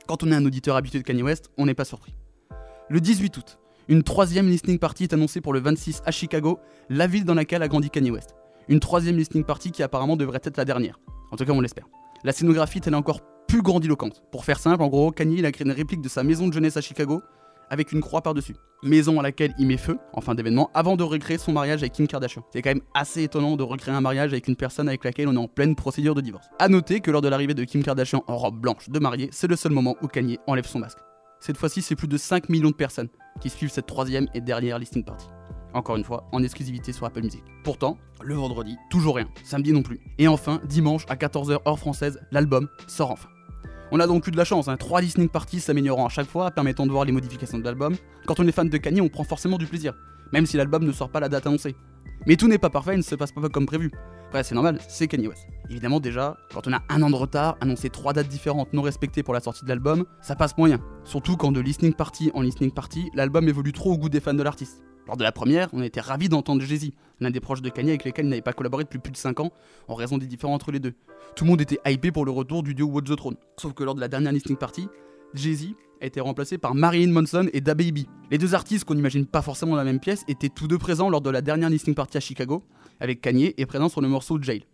Quand 0.06 0.22
on 0.22 0.30
est 0.30 0.34
un 0.34 0.44
auditeur 0.44 0.76
habitué 0.76 0.98
de 0.98 1.04
Kanye 1.04 1.22
West, 1.22 1.50
on 1.56 1.64
n'est 1.64 1.74
pas 1.74 1.86
surpris. 1.86 2.14
Le 2.90 3.00
18 3.00 3.36
août, 3.38 3.58
une 3.88 4.02
troisième 4.02 4.48
listening 4.48 4.78
party 4.78 5.04
est 5.04 5.14
annoncée 5.14 5.40
pour 5.40 5.54
le 5.54 5.60
26 5.60 6.02
à 6.04 6.10
Chicago, 6.10 6.60
la 6.90 7.06
ville 7.06 7.24
dans 7.24 7.34
laquelle 7.34 7.62
a 7.62 7.68
grandi 7.68 7.88
Kanye 7.88 8.10
West. 8.10 8.34
Une 8.68 8.80
troisième 8.80 9.16
listening 9.16 9.44
party 9.44 9.70
qui 9.72 9.82
apparemment 9.82 10.16
devrait 10.16 10.40
être 10.42 10.58
la 10.58 10.66
dernière. 10.66 11.00
En 11.30 11.36
tout 11.36 11.44
cas, 11.44 11.52
on 11.52 11.60
l'espère. 11.60 11.86
La 12.24 12.32
scénographie 12.32 12.78
est 12.78 12.94
encore 12.94 13.20
plus 13.46 13.62
grandiloquente? 13.62 14.22
Pour 14.32 14.44
faire 14.44 14.58
simple, 14.58 14.82
en 14.82 14.88
gros, 14.88 15.10
Kanye 15.12 15.44
a 15.44 15.52
créé 15.52 15.66
une 15.66 15.72
réplique 15.72 16.00
de 16.00 16.08
sa 16.08 16.22
maison 16.22 16.48
de 16.48 16.52
jeunesse 16.52 16.76
à 16.76 16.80
Chicago 16.80 17.22
avec 17.70 17.92
une 17.92 18.00
croix 18.00 18.22
par-dessus. 18.22 18.54
Maison 18.82 19.18
à 19.18 19.22
laquelle 19.22 19.54
il 19.58 19.66
met 19.66 19.76
feu 19.76 19.98
en 20.12 20.20
fin 20.20 20.34
d'événement 20.34 20.70
avant 20.74 20.96
de 20.96 21.02
recréer 21.02 21.38
son 21.38 21.52
mariage 21.52 21.80
avec 21.80 21.92
Kim 21.92 22.06
Kardashian. 22.06 22.44
C'est 22.52 22.62
quand 22.62 22.70
même 22.70 22.82
assez 22.94 23.24
étonnant 23.24 23.56
de 23.56 23.62
recréer 23.62 23.94
un 23.94 24.00
mariage 24.00 24.32
avec 24.32 24.46
une 24.48 24.56
personne 24.56 24.88
avec 24.88 25.04
laquelle 25.04 25.28
on 25.28 25.34
est 25.34 25.38
en 25.38 25.48
pleine 25.48 25.74
procédure 25.74 26.14
de 26.14 26.20
divorce. 26.20 26.46
A 26.58 26.68
noter 26.68 27.00
que 27.00 27.10
lors 27.10 27.22
de 27.22 27.28
l'arrivée 27.28 27.54
de 27.54 27.64
Kim 27.64 27.82
Kardashian 27.82 28.22
en 28.28 28.36
robe 28.36 28.60
blanche 28.60 28.88
de 28.88 28.98
mariée, 28.98 29.28
c'est 29.32 29.48
le 29.48 29.56
seul 29.56 29.72
moment 29.72 29.96
où 30.02 30.06
Kanye 30.06 30.38
enlève 30.46 30.66
son 30.66 30.78
masque. 30.78 30.98
Cette 31.40 31.56
fois-ci, 31.56 31.82
c'est 31.82 31.96
plus 31.96 32.08
de 32.08 32.16
5 32.16 32.48
millions 32.48 32.70
de 32.70 32.74
personnes 32.74 33.08
qui 33.40 33.50
suivent 33.50 33.70
cette 33.70 33.86
troisième 33.86 34.26
et 34.34 34.40
dernière 34.40 34.78
listing 34.78 35.04
party. 35.04 35.26
Encore 35.76 35.96
une 35.96 36.04
fois, 36.04 36.26
en 36.32 36.42
exclusivité 36.42 36.90
sur 36.90 37.04
Apple 37.04 37.20
Music. 37.20 37.44
Pourtant, 37.62 37.98
le 38.22 38.34
vendredi, 38.34 38.78
toujours 38.88 39.16
rien. 39.16 39.28
Samedi 39.44 39.74
non 39.74 39.82
plus. 39.82 40.00
Et 40.16 40.26
enfin, 40.26 40.58
dimanche 40.64 41.04
à 41.10 41.16
14h 41.16 41.68
heure 41.68 41.78
française, 41.78 42.18
l'album 42.32 42.66
sort 42.86 43.10
enfin. 43.10 43.28
On 43.92 44.00
a 44.00 44.06
donc 44.06 44.26
eu 44.26 44.30
de 44.30 44.38
la 44.38 44.46
chance, 44.46 44.68
hein. 44.68 44.78
3 44.78 45.02
listening 45.02 45.28
parties 45.28 45.60
s'améliorant 45.60 46.06
à 46.06 46.08
chaque 46.08 46.28
fois, 46.28 46.50
permettant 46.50 46.86
de 46.86 46.92
voir 46.92 47.04
les 47.04 47.12
modifications 47.12 47.58
de 47.58 47.62
l'album. 47.62 47.94
Quand 48.24 48.40
on 48.40 48.48
est 48.48 48.52
fan 48.52 48.70
de 48.70 48.76
Kanye, 48.78 49.02
on 49.02 49.10
prend 49.10 49.22
forcément 49.22 49.58
du 49.58 49.66
plaisir, 49.66 49.92
même 50.32 50.46
si 50.46 50.56
l'album 50.56 50.82
ne 50.82 50.92
sort 50.92 51.10
pas 51.10 51.20
la 51.20 51.28
date 51.28 51.46
annoncée. 51.46 51.76
Mais 52.26 52.36
tout 52.36 52.48
n'est 52.48 52.56
pas 52.56 52.70
parfait 52.70 52.94
et 52.94 52.96
ne 52.96 53.02
se 53.02 53.14
passe 53.14 53.32
pas 53.32 53.46
comme 53.50 53.66
prévu. 53.66 53.90
Après, 54.28 54.44
c'est 54.44 54.54
normal, 54.54 54.78
c'est 54.88 55.08
Kanye 55.08 55.28
West. 55.28 55.46
Évidemment, 55.68 56.00
déjà, 56.00 56.38
quand 56.54 56.66
on 56.66 56.72
a 56.72 56.80
un 56.88 57.02
an 57.02 57.10
de 57.10 57.16
retard, 57.16 57.58
annoncer 57.60 57.90
trois 57.90 58.14
dates 58.14 58.28
différentes 58.28 58.72
non 58.72 58.80
respectées 58.80 59.22
pour 59.22 59.34
la 59.34 59.40
sortie 59.40 59.64
de 59.64 59.68
l'album, 59.68 60.06
ça 60.22 60.36
passe 60.36 60.56
moyen. 60.56 60.80
Surtout 61.04 61.36
quand 61.36 61.52
de 61.52 61.60
listening 61.60 61.92
party 61.92 62.30
en 62.32 62.40
listening 62.40 62.72
party, 62.72 63.10
l'album 63.12 63.46
évolue 63.46 63.72
trop 63.72 63.92
au 63.92 63.98
goût 63.98 64.08
des 64.08 64.20
fans 64.20 64.32
de 64.32 64.42
l'artiste. 64.42 64.82
Lors 65.06 65.16
de 65.16 65.22
la 65.22 65.32
première, 65.32 65.68
on 65.72 65.82
était 65.82 66.00
ravis 66.00 66.28
d'entendre 66.28 66.62
Jay-Z, 66.62 66.90
l'un 67.20 67.30
des 67.30 67.40
proches 67.40 67.62
de 67.62 67.68
Kanye 67.68 67.90
avec 67.90 68.04
lesquels 68.04 68.26
il 68.26 68.28
n'avait 68.28 68.42
pas 68.42 68.52
collaboré 68.52 68.84
depuis 68.84 68.98
plus 68.98 69.12
de 69.12 69.16
5 69.16 69.40
ans, 69.40 69.52
en 69.88 69.94
raison 69.94 70.18
des 70.18 70.26
différends 70.26 70.54
entre 70.54 70.72
les 70.72 70.80
deux. 70.80 70.94
Tout 71.36 71.44
le 71.44 71.50
monde 71.50 71.60
était 71.60 71.78
hypé 71.86 72.10
pour 72.10 72.24
le 72.24 72.32
retour 72.32 72.62
du 72.62 72.74
duo 72.74 72.88
Watch 72.88 73.06
the 73.06 73.16
Throne. 73.16 73.36
Sauf 73.56 73.72
que 73.72 73.84
lors 73.84 73.94
de 73.94 74.00
la 74.00 74.08
dernière 74.08 74.32
listening 74.32 74.58
party, 74.58 74.88
Jay-Z 75.34 75.74
a 76.00 76.06
été 76.06 76.20
remplacé 76.20 76.58
par 76.58 76.74
Marilyn 76.74 77.12
Manson 77.12 77.48
et 77.52 77.60
DaBaby. 77.60 78.06
Les 78.30 78.38
deux 78.38 78.54
artistes 78.54 78.84
qu'on 78.84 78.94
n'imagine 78.94 79.26
pas 79.26 79.42
forcément 79.42 79.72
dans 79.72 79.78
la 79.78 79.84
même 79.84 80.00
pièce 80.00 80.24
étaient 80.28 80.48
tous 80.48 80.66
deux 80.66 80.78
présents 80.78 81.08
lors 81.08 81.20
de 81.20 81.30
la 81.30 81.40
dernière 81.40 81.70
listening 81.70 81.94
party 81.94 82.16
à 82.16 82.20
Chicago, 82.20 82.64
avec 83.00 83.20
Kanye 83.20 83.54
et 83.56 83.66
présent 83.66 83.88
sur 83.88 84.00
le 84.00 84.08
morceau 84.08 84.40
Jail. 84.42 84.64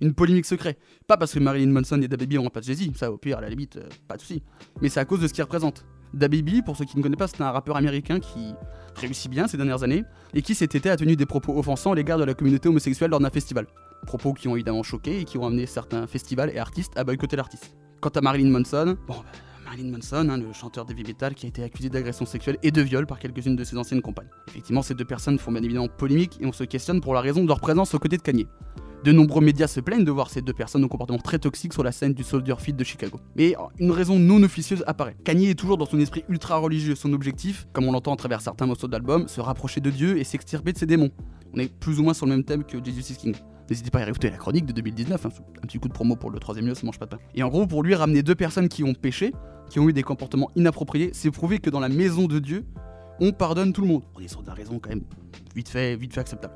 Une 0.00 0.14
polémique 0.14 0.46
secret. 0.46 0.76
Pas 1.08 1.16
parce 1.16 1.32
que 1.32 1.40
Marilyn 1.40 1.72
Manson 1.72 2.00
et 2.00 2.08
DaBaby 2.08 2.38
remplacent 2.38 2.66
Jay-Z, 2.66 2.90
ça 2.94 3.10
au 3.10 3.16
pire 3.16 3.38
à 3.38 3.40
la 3.40 3.48
limite, 3.48 3.76
euh, 3.78 3.88
pas 4.06 4.16
de 4.16 4.20
soucis. 4.20 4.42
Mais 4.80 4.88
c'est 4.88 5.00
à 5.00 5.04
cause 5.04 5.20
de 5.20 5.26
ce 5.26 5.32
qu'ils 5.32 5.42
représentent. 5.42 5.84
DaBaby, 6.14 6.62
pour 6.62 6.76
ceux 6.76 6.84
qui 6.84 6.96
ne 6.96 7.02
connaissent 7.02 7.18
pas, 7.18 7.28
c'est 7.28 7.40
un 7.40 7.50
rappeur 7.50 7.76
américain 7.76 8.20
qui 8.20 8.54
réussit 8.96 9.30
bien 9.30 9.46
ces 9.46 9.56
dernières 9.56 9.82
années 9.82 10.04
et 10.34 10.42
qui 10.42 10.54
cet 10.54 10.74
été 10.74 10.90
a 10.90 10.96
tenu 10.96 11.16
des 11.16 11.26
propos 11.26 11.56
offensants 11.58 11.92
à 11.92 11.94
l'égard 11.94 12.18
de 12.18 12.24
la 12.24 12.34
communauté 12.34 12.68
homosexuelle 12.68 13.10
lors 13.10 13.20
d'un 13.20 13.30
festival. 13.30 13.66
Propos 14.06 14.32
qui 14.32 14.48
ont 14.48 14.56
évidemment 14.56 14.82
choqué 14.82 15.20
et 15.20 15.24
qui 15.24 15.38
ont 15.38 15.46
amené 15.46 15.66
certains 15.66 16.06
festivals 16.06 16.50
et 16.54 16.58
artistes 16.58 16.92
à 16.96 17.04
boycotter 17.04 17.36
l'artiste. 17.36 17.76
Quant 18.00 18.10
à 18.10 18.20
Marilyn 18.20 18.50
Manson, 18.50 18.96
bon, 19.06 19.14
bah, 19.14 19.24
Marilyn 19.64 19.90
Manson, 19.90 20.28
hein, 20.30 20.38
le 20.38 20.52
chanteur 20.52 20.86
de 20.86 20.92
heavy 20.92 21.04
metal 21.04 21.34
qui 21.34 21.46
a 21.46 21.48
été 21.48 21.62
accusé 21.62 21.90
d'agression 21.90 22.24
sexuelle 22.24 22.56
et 22.62 22.70
de 22.70 22.80
viol 22.80 23.06
par 23.06 23.18
quelques-unes 23.18 23.56
de 23.56 23.64
ses 23.64 23.76
anciennes 23.76 24.00
compagnes. 24.00 24.30
Effectivement, 24.48 24.82
ces 24.82 24.94
deux 24.94 25.04
personnes 25.04 25.38
font 25.38 25.52
bien 25.52 25.62
évidemment 25.62 25.88
polémique 25.88 26.38
et 26.40 26.46
on 26.46 26.52
se 26.52 26.64
questionne 26.64 27.00
pour 27.00 27.12
la 27.12 27.20
raison 27.20 27.42
de 27.42 27.48
leur 27.48 27.60
présence 27.60 27.92
aux 27.94 27.98
côtés 27.98 28.16
de 28.16 28.22
Kanye. 28.22 28.46
De 29.04 29.12
nombreux 29.12 29.40
médias 29.40 29.68
se 29.68 29.80
plaignent 29.80 30.04
de 30.04 30.10
voir 30.10 30.28
ces 30.28 30.42
deux 30.42 30.52
personnes 30.52 30.84
au 30.84 30.88
comportement 30.88 31.18
très 31.18 31.38
toxique 31.38 31.72
sur 31.72 31.84
la 31.84 31.92
scène 31.92 32.14
du 32.14 32.24
Soldier 32.24 32.56
Field 32.58 32.78
de 32.78 32.84
Chicago. 32.84 33.20
Mais 33.36 33.54
une 33.78 33.92
raison 33.92 34.18
non 34.18 34.42
officieuse 34.42 34.82
apparaît. 34.86 35.16
Kanye 35.24 35.50
est 35.50 35.54
toujours 35.54 35.78
dans 35.78 35.86
son 35.86 36.00
esprit 36.00 36.24
ultra 36.28 36.56
religieux. 36.56 36.96
Son 36.96 37.12
objectif, 37.12 37.68
comme 37.72 37.86
on 37.86 37.92
l'entend 37.92 38.12
à 38.12 38.16
travers 38.16 38.40
certains 38.40 38.66
morceaux 38.66 38.88
d'album, 38.88 39.28
se 39.28 39.40
rapprocher 39.40 39.80
de 39.80 39.90
Dieu 39.90 40.18
et 40.18 40.24
s'extirper 40.24 40.72
de 40.72 40.78
ses 40.78 40.86
démons. 40.86 41.10
On 41.54 41.58
est 41.58 41.72
plus 41.72 42.00
ou 42.00 42.02
moins 42.02 42.14
sur 42.14 42.26
le 42.26 42.32
même 42.32 42.44
thème 42.44 42.64
que 42.64 42.82
Jesus 42.84 43.12
is 43.12 43.16
King. 43.16 43.34
N'hésitez 43.70 43.90
pas 43.90 44.00
à 44.00 44.08
écouter 44.08 44.30
la 44.30 44.36
chronique 44.36 44.66
de 44.66 44.72
2019, 44.72 45.26
hein, 45.26 45.28
un 45.62 45.66
petit 45.66 45.78
coup 45.78 45.88
de 45.88 45.92
promo 45.92 46.16
pour 46.16 46.30
le 46.30 46.38
troisième 46.38 46.66
lieu, 46.66 46.74
ça 46.74 46.86
mange 46.86 46.98
pas 46.98 47.04
de 47.04 47.10
pain. 47.10 47.18
Et 47.34 47.42
en 47.42 47.48
gros, 47.48 47.66
pour 47.66 47.82
lui 47.82 47.94
ramener 47.94 48.22
deux 48.22 48.34
personnes 48.34 48.68
qui 48.68 48.82
ont 48.82 48.94
péché, 48.94 49.32
qui 49.68 49.78
ont 49.78 49.88
eu 49.88 49.92
des 49.92 50.02
comportements 50.02 50.50
inappropriés, 50.56 51.10
c'est 51.12 51.30
prouver 51.30 51.58
que 51.58 51.68
dans 51.68 51.80
la 51.80 51.90
maison 51.90 52.26
de 52.26 52.38
Dieu, 52.38 52.64
on 53.20 53.32
pardonne 53.32 53.72
tout 53.72 53.82
le 53.82 53.88
monde. 53.88 54.02
On 54.16 54.20
est 54.20 54.28
sur 54.28 54.42
de 54.42 54.46
la 54.46 54.54
raison 54.54 54.78
quand 54.78 54.88
même 54.88 55.04
vite 55.54 55.68
fait, 55.68 55.96
vite 55.96 56.14
fait 56.14 56.20
acceptable. 56.20 56.54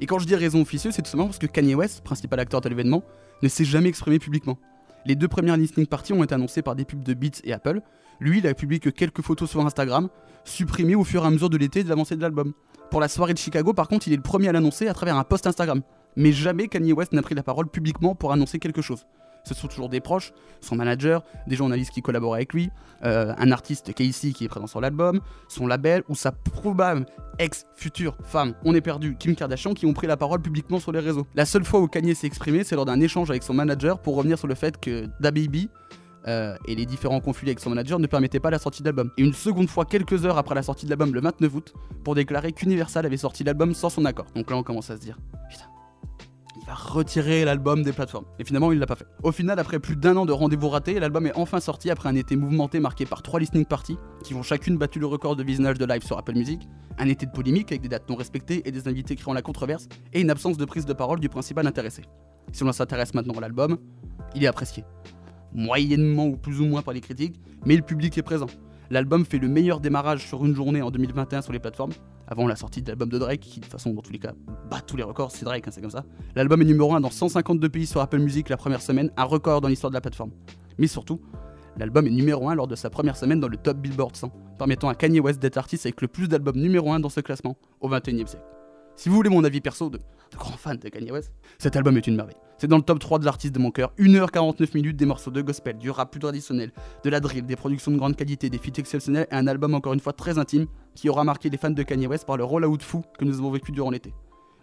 Et 0.00 0.06
quand 0.06 0.18
je 0.18 0.26
dis 0.26 0.34
raison 0.34 0.60
officieuse, 0.62 0.94
c'est 0.94 1.02
tout 1.02 1.10
simplement 1.10 1.28
parce 1.28 1.38
que 1.38 1.46
Kanye 1.46 1.74
West, 1.74 2.02
principal 2.02 2.40
acteur 2.40 2.60
de 2.60 2.68
l'événement, 2.68 3.02
ne 3.42 3.48
s'est 3.48 3.64
jamais 3.64 3.88
exprimé 3.88 4.18
publiquement. 4.18 4.58
Les 5.06 5.16
deux 5.16 5.28
premières 5.28 5.56
listening 5.56 5.86
parties 5.86 6.12
ont 6.12 6.24
été 6.24 6.34
annoncées 6.34 6.62
par 6.62 6.74
des 6.74 6.84
pubs 6.84 7.02
de 7.02 7.14
Beats 7.14 7.40
et 7.44 7.52
Apple. 7.52 7.80
Lui, 8.20 8.38
il 8.38 8.46
a 8.46 8.54
publié 8.54 8.80
que 8.80 8.90
quelques 8.90 9.22
photos 9.22 9.50
sur 9.50 9.64
Instagram, 9.64 10.08
supprimées 10.44 10.94
au 10.94 11.04
fur 11.04 11.24
et 11.24 11.26
à 11.26 11.30
mesure 11.30 11.50
de 11.50 11.56
l'été 11.56 11.80
et 11.80 11.84
de 11.84 11.88
l'avancée 11.88 12.16
de 12.16 12.22
l'album. 12.22 12.52
Pour 12.90 13.00
la 13.00 13.08
soirée 13.08 13.34
de 13.34 13.38
Chicago, 13.38 13.72
par 13.72 13.88
contre, 13.88 14.08
il 14.08 14.12
est 14.12 14.16
le 14.16 14.22
premier 14.22 14.48
à 14.48 14.52
l'annoncer 14.52 14.88
à 14.88 14.94
travers 14.94 15.16
un 15.16 15.24
post 15.24 15.46
Instagram. 15.46 15.82
Mais 16.16 16.32
jamais 16.32 16.68
Kanye 16.68 16.92
West 16.92 17.12
n'a 17.12 17.22
pris 17.22 17.34
la 17.34 17.42
parole 17.42 17.68
publiquement 17.68 18.14
pour 18.14 18.32
annoncer 18.32 18.58
quelque 18.58 18.82
chose. 18.82 19.06
Ce 19.44 19.54
sont 19.54 19.68
toujours 19.68 19.88
des 19.88 20.00
proches, 20.00 20.32
son 20.60 20.76
manager, 20.76 21.22
des 21.46 21.56
journalistes 21.56 21.92
qui 21.92 22.02
collaborent 22.02 22.34
avec 22.34 22.52
lui, 22.52 22.70
euh, 23.04 23.34
un 23.36 23.52
artiste 23.52 23.94
Casey 23.94 24.32
qui 24.32 24.44
est 24.44 24.48
présent 24.48 24.66
sur 24.66 24.80
l'album, 24.80 25.20
son 25.48 25.66
label 25.66 26.02
ou 26.08 26.14
sa 26.14 26.32
probable 26.32 27.06
ex-future 27.38 28.16
femme, 28.22 28.54
on 28.64 28.74
est 28.74 28.80
perdu, 28.80 29.16
Kim 29.18 29.34
Kardashian, 29.34 29.74
qui 29.74 29.86
ont 29.86 29.92
pris 29.92 30.06
la 30.06 30.16
parole 30.16 30.40
publiquement 30.40 30.80
sur 30.80 30.92
les 30.92 31.00
réseaux. 31.00 31.26
La 31.34 31.44
seule 31.44 31.64
fois 31.64 31.80
où 31.80 31.88
Kanye 31.88 32.14
s'est 32.14 32.26
exprimé, 32.26 32.64
c'est 32.64 32.76
lors 32.76 32.84
d'un 32.84 33.00
échange 33.00 33.30
avec 33.30 33.42
son 33.42 33.54
manager 33.54 34.00
pour 34.00 34.16
revenir 34.16 34.38
sur 34.38 34.48
le 34.48 34.54
fait 34.54 34.80
que 34.80 35.08
DaBaby 35.20 35.68
euh, 36.26 36.56
et 36.66 36.74
les 36.74 36.86
différents 36.86 37.20
conflits 37.20 37.48
avec 37.48 37.60
son 37.60 37.70
manager 37.70 37.98
ne 37.98 38.06
permettaient 38.06 38.40
pas 38.40 38.50
la 38.50 38.58
sortie 38.58 38.82
de 38.82 38.88
l'album. 38.88 39.10
Et 39.18 39.22
une 39.22 39.34
seconde 39.34 39.68
fois, 39.68 39.84
quelques 39.84 40.24
heures 40.24 40.38
après 40.38 40.54
la 40.54 40.62
sortie 40.62 40.86
de 40.86 40.90
l'album 40.90 41.12
le 41.12 41.20
29 41.20 41.54
août, 41.54 41.74
pour 42.02 42.14
déclarer 42.14 42.52
qu'Universal 42.52 43.04
avait 43.04 43.16
sorti 43.16 43.44
l'album 43.44 43.74
sans 43.74 43.90
son 43.90 44.04
accord. 44.04 44.26
Donc 44.34 44.50
là, 44.50 44.56
on 44.56 44.62
commence 44.62 44.90
à 44.90 44.96
se 44.96 45.00
dire, 45.00 45.18
putain, 45.50 45.66
il 46.64 46.68
va 46.68 46.74
retirer 46.74 47.44
l'album 47.44 47.82
des 47.82 47.92
plateformes. 47.92 48.24
Et 48.38 48.44
finalement, 48.44 48.72
il 48.72 48.78
l'a 48.78 48.86
pas 48.86 48.96
fait. 48.96 49.06
Au 49.22 49.32
final, 49.32 49.58
après 49.58 49.78
plus 49.78 49.96
d'un 49.96 50.16
an 50.16 50.24
de 50.24 50.32
rendez-vous 50.32 50.70
ratés, 50.70 50.98
l'album 50.98 51.26
est 51.26 51.36
enfin 51.36 51.60
sorti 51.60 51.90
après 51.90 52.08
un 52.08 52.14
été 52.14 52.36
mouvementé 52.36 52.80
marqué 52.80 53.04
par 53.04 53.22
trois 53.22 53.38
listening 53.38 53.66
parties 53.66 53.98
qui 54.22 54.34
ont 54.34 54.42
chacune 54.42 54.78
battu 54.78 54.98
le 54.98 55.04
record 55.04 55.36
de 55.36 55.42
visionnage 55.42 55.76
de 55.76 55.84
live 55.84 56.02
sur 56.02 56.16
Apple 56.16 56.32
Music, 56.32 56.66
un 56.96 57.06
été 57.06 57.26
de 57.26 57.32
polémique 57.32 57.70
avec 57.70 57.82
des 57.82 57.88
dates 57.88 58.08
non 58.08 58.16
respectées 58.16 58.66
et 58.66 58.72
des 58.72 58.88
invités 58.88 59.14
créant 59.14 59.34
la 59.34 59.42
controverse, 59.42 59.88
et 60.14 60.22
une 60.22 60.30
absence 60.30 60.56
de 60.56 60.64
prise 60.64 60.86
de 60.86 60.94
parole 60.94 61.20
du 61.20 61.28
principal 61.28 61.66
intéressé. 61.66 62.02
Si 62.52 62.62
on 62.62 62.72
s'intéresse 62.72 63.12
maintenant 63.12 63.34
à 63.34 63.40
l'album, 63.42 63.76
il 64.34 64.42
est 64.42 64.46
apprécié. 64.46 64.84
Moyennement 65.52 66.28
ou 66.28 66.36
plus 66.38 66.62
ou 66.62 66.64
moins 66.64 66.80
par 66.80 66.94
les 66.94 67.02
critiques, 67.02 67.38
mais 67.66 67.76
le 67.76 67.82
public 67.82 68.16
est 68.16 68.22
présent. 68.22 68.48
L'album 68.88 69.26
fait 69.26 69.38
le 69.38 69.48
meilleur 69.48 69.80
démarrage 69.80 70.26
sur 70.26 70.46
une 70.46 70.54
journée 70.54 70.80
en 70.80 70.90
2021 70.90 71.42
sur 71.42 71.52
les 71.52 71.58
plateformes, 71.58 71.92
avant 72.26 72.46
la 72.46 72.56
sortie 72.56 72.82
de 72.82 72.88
l'album 72.88 73.08
de 73.08 73.18
Drake, 73.18 73.40
qui 73.40 73.60
de 73.60 73.64
toute 73.64 73.72
façon, 73.72 73.92
dans 73.92 74.02
tous 74.02 74.12
les 74.12 74.18
cas, 74.18 74.32
bat 74.70 74.80
tous 74.80 74.96
les 74.96 75.02
records, 75.02 75.30
c'est 75.30 75.44
Drake, 75.44 75.66
hein, 75.66 75.70
c'est 75.72 75.80
comme 75.80 75.90
ça. 75.90 76.04
L'album 76.34 76.60
est 76.62 76.64
numéro 76.64 76.94
1 76.94 77.00
dans 77.00 77.10
152 77.10 77.68
pays 77.68 77.86
sur 77.86 78.00
Apple 78.00 78.18
Music 78.18 78.48
la 78.48 78.56
première 78.56 78.82
semaine, 78.82 79.10
un 79.16 79.24
record 79.24 79.60
dans 79.60 79.68
l'histoire 79.68 79.90
de 79.90 79.94
la 79.94 80.00
plateforme. 80.00 80.30
Mais 80.78 80.86
surtout, 80.86 81.20
l'album 81.76 82.06
est 82.06 82.10
numéro 82.10 82.48
1 82.48 82.54
lors 82.54 82.66
de 82.66 82.76
sa 82.76 82.90
première 82.90 83.16
semaine 83.16 83.40
dans 83.40 83.48
le 83.48 83.56
top 83.56 83.78
Billboard 83.78 84.16
100, 84.16 84.30
permettant 84.58 84.88
à 84.88 84.94
Kanye 84.94 85.20
West 85.20 85.40
d'être 85.40 85.58
artiste 85.58 85.86
avec 85.86 86.00
le 86.00 86.08
plus 86.08 86.28
d'albums 86.28 86.56
numéro 86.56 86.92
1 86.92 87.00
dans 87.00 87.08
ce 87.08 87.20
classement 87.20 87.56
au 87.80 87.88
21 87.88 88.22
e 88.22 88.26
siècle. 88.26 88.44
Si 88.96 89.08
vous 89.08 89.16
voulez 89.16 89.30
mon 89.30 89.42
avis 89.42 89.60
perso 89.60 89.90
de, 89.90 89.98
de 89.98 90.36
grand 90.36 90.56
fan 90.56 90.76
de 90.76 90.88
Kanye 90.88 91.10
West, 91.10 91.32
cet 91.58 91.74
album 91.76 91.96
est 91.96 92.06
une 92.06 92.14
merveille. 92.14 92.36
C'est 92.58 92.68
dans 92.68 92.76
le 92.76 92.82
top 92.82 93.00
3 93.00 93.18
de 93.18 93.24
l'artiste 93.24 93.52
de 93.52 93.58
mon 93.58 93.72
cœur, 93.72 93.92
1h49 93.98 94.74
minutes 94.74 94.96
des 94.96 95.04
morceaux 95.04 95.32
de 95.32 95.42
gospel, 95.42 95.76
du 95.78 95.90
rap 95.90 96.12
plus 96.12 96.20
traditionnel, 96.20 96.70
de 97.02 97.10
la 97.10 97.18
drill, 97.18 97.44
des 97.44 97.56
productions 97.56 97.90
de 97.90 97.96
grande 97.96 98.14
qualité, 98.14 98.48
des 98.50 98.58
feats 98.58 98.78
exceptionnels 98.78 99.26
et 99.30 99.34
un 99.34 99.48
album 99.48 99.74
encore 99.74 99.94
une 99.94 100.00
fois 100.00 100.12
très 100.12 100.38
intime 100.38 100.66
qui 100.94 101.08
aura 101.08 101.24
marqué 101.24 101.50
les 101.50 101.58
fans 101.58 101.70
de 101.70 101.82
Kanye 101.82 102.06
West 102.06 102.24
par 102.24 102.36
le 102.36 102.44
roll-out 102.44 102.82
fou 102.82 103.02
que 103.18 103.24
nous 103.24 103.38
avons 103.38 103.50
vécu 103.50 103.72
durant 103.72 103.90
l'été. 103.90 104.14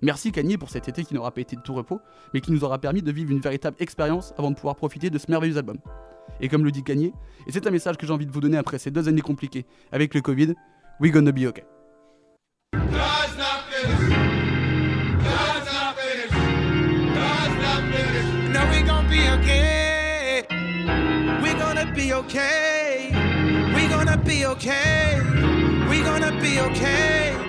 Merci 0.01 0.31
Kanye 0.31 0.57
pour 0.57 0.69
cet 0.69 0.87
été 0.87 1.03
qui 1.03 1.13
n'aura 1.13 1.31
pas 1.31 1.41
été 1.41 1.57
de 1.57 1.61
tout 1.61 1.73
repos, 1.73 1.99
mais 2.33 2.39
qui 2.39 2.53
nous 2.53 2.63
aura 2.63 2.79
permis 2.79 3.01
de 3.01 3.11
vivre 3.11 3.31
une 3.31 3.41
véritable 3.41 3.75
expérience 3.79 4.33
avant 4.37 4.49
de 4.49 4.55
pouvoir 4.55 4.77
profiter 4.77 5.09
de 5.09 5.17
ce 5.17 5.29
merveilleux 5.29 5.57
album. 5.57 5.77
Et 6.39 6.47
comme 6.47 6.63
le 6.63 6.71
dit 6.71 6.83
Kanye, 6.83 7.13
et 7.45 7.51
c'est 7.51 7.67
un 7.67 7.71
message 7.71 7.97
que 7.97 8.07
j'ai 8.07 8.13
envie 8.13 8.25
de 8.25 8.31
vous 8.31 8.39
donner 8.39 8.57
après 8.57 8.79
ces 8.79 8.91
deux 8.91 9.09
années 9.09 9.21
compliquées 9.21 9.65
avec 9.91 10.15
le 10.15 10.21
Covid, 10.21 10.53
we 11.01 11.11
gonna 11.11 11.33
be 11.33 11.45
okay. 11.45 11.63
Be 22.01 22.13
okay. 22.13 23.11
We 23.75 23.87
gonna 23.87 24.17
be 24.17 24.45
okay. 24.47 25.21
We 25.87 26.01
gonna 26.01 26.31
be 26.41 26.59
okay. 26.59 27.40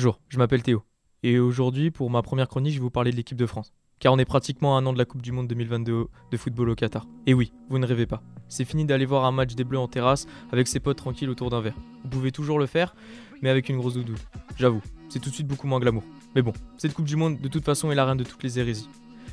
Bonjour, 0.00 0.18
je 0.30 0.38
m'appelle 0.38 0.62
Théo. 0.62 0.82
Et 1.22 1.38
aujourd'hui, 1.38 1.90
pour 1.90 2.08
ma 2.08 2.22
première 2.22 2.48
chronique, 2.48 2.72
je 2.72 2.78
vais 2.78 2.84
vous 2.84 2.88
parler 2.88 3.10
de 3.10 3.16
l'équipe 3.16 3.36
de 3.36 3.44
France. 3.44 3.74
Car 3.98 4.14
on 4.14 4.18
est 4.18 4.24
pratiquement 4.24 4.74
à 4.74 4.80
un 4.80 4.86
an 4.86 4.94
de 4.94 4.98
la 4.98 5.04
Coupe 5.04 5.20
du 5.20 5.30
Monde 5.30 5.46
2022 5.46 6.06
de 6.30 6.36
football 6.38 6.70
au 6.70 6.74
Qatar. 6.74 7.06
Et 7.26 7.34
oui, 7.34 7.52
vous 7.68 7.78
ne 7.78 7.86
rêvez 7.86 8.06
pas. 8.06 8.22
C'est 8.48 8.64
fini 8.64 8.86
d'aller 8.86 9.04
voir 9.04 9.26
un 9.26 9.30
match 9.30 9.54
des 9.54 9.62
Bleus 9.62 9.78
en 9.78 9.88
terrasse 9.88 10.26
avec 10.52 10.68
ses 10.68 10.80
potes 10.80 10.96
tranquilles 10.96 11.28
autour 11.28 11.50
d'un 11.50 11.60
verre. 11.60 11.76
Vous 12.02 12.08
pouvez 12.08 12.32
toujours 12.32 12.58
le 12.58 12.64
faire, 12.64 12.94
mais 13.42 13.50
avec 13.50 13.68
une 13.68 13.76
grosse 13.76 13.92
doudoune. 13.92 14.16
J'avoue, 14.56 14.80
c'est 15.10 15.18
tout 15.18 15.28
de 15.28 15.34
suite 15.34 15.46
beaucoup 15.46 15.66
moins 15.66 15.80
glamour. 15.80 16.04
Mais 16.34 16.40
bon, 16.40 16.54
cette 16.78 16.94
Coupe 16.94 17.04
du 17.04 17.16
Monde, 17.16 17.38
de 17.38 17.48
toute 17.48 17.66
façon, 17.66 17.92
est 17.92 17.94
la 17.94 18.06
reine 18.06 18.16
de 18.16 18.24
toutes 18.24 18.42
les 18.42 18.58
hérésies. 18.58 18.88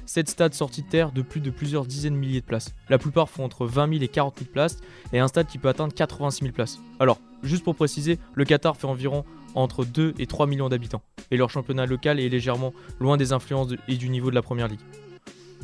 Sept 0.05 0.29
stades 0.29 0.53
sortis 0.53 0.83
de 0.83 0.89
terre 0.89 1.13
de 1.13 1.21
plus 1.21 1.39
de 1.39 1.49
plusieurs 1.49 1.85
dizaines 1.85 2.15
de 2.15 2.19
milliers 2.19 2.41
de 2.41 2.45
places. 2.45 2.75
La 2.89 2.97
plupart 2.97 3.29
font 3.29 3.45
entre 3.45 3.65
20 3.65 3.89
000 3.89 4.03
et 4.03 4.07
40 4.09 4.39
000 4.39 4.51
places, 4.51 4.79
et 5.13 5.19
un 5.19 5.29
stade 5.29 5.47
qui 5.47 5.59
peut 5.59 5.69
atteindre 5.69 5.93
86 5.93 6.43
000 6.43 6.53
places. 6.53 6.81
Alors, 6.99 7.21
juste 7.41 7.63
pour 7.63 7.75
préciser, 7.75 8.19
le 8.33 8.43
Qatar 8.43 8.75
fait 8.75 8.87
environ 8.87 9.23
entre 9.55 9.85
2 9.85 10.13
et 10.19 10.27
3 10.27 10.47
millions 10.47 10.69
d'habitants, 10.69 11.01
et 11.31 11.37
leur 11.37 11.49
championnat 11.49 11.85
local 11.85 12.19
est 12.19 12.29
légèrement 12.29 12.73
loin 12.99 13.17
des 13.17 13.33
influences 13.33 13.73
et 13.87 13.95
du 13.95 14.09
niveau 14.09 14.29
de 14.29 14.35
la 14.35 14.41
première 14.41 14.67
ligue. 14.67 14.79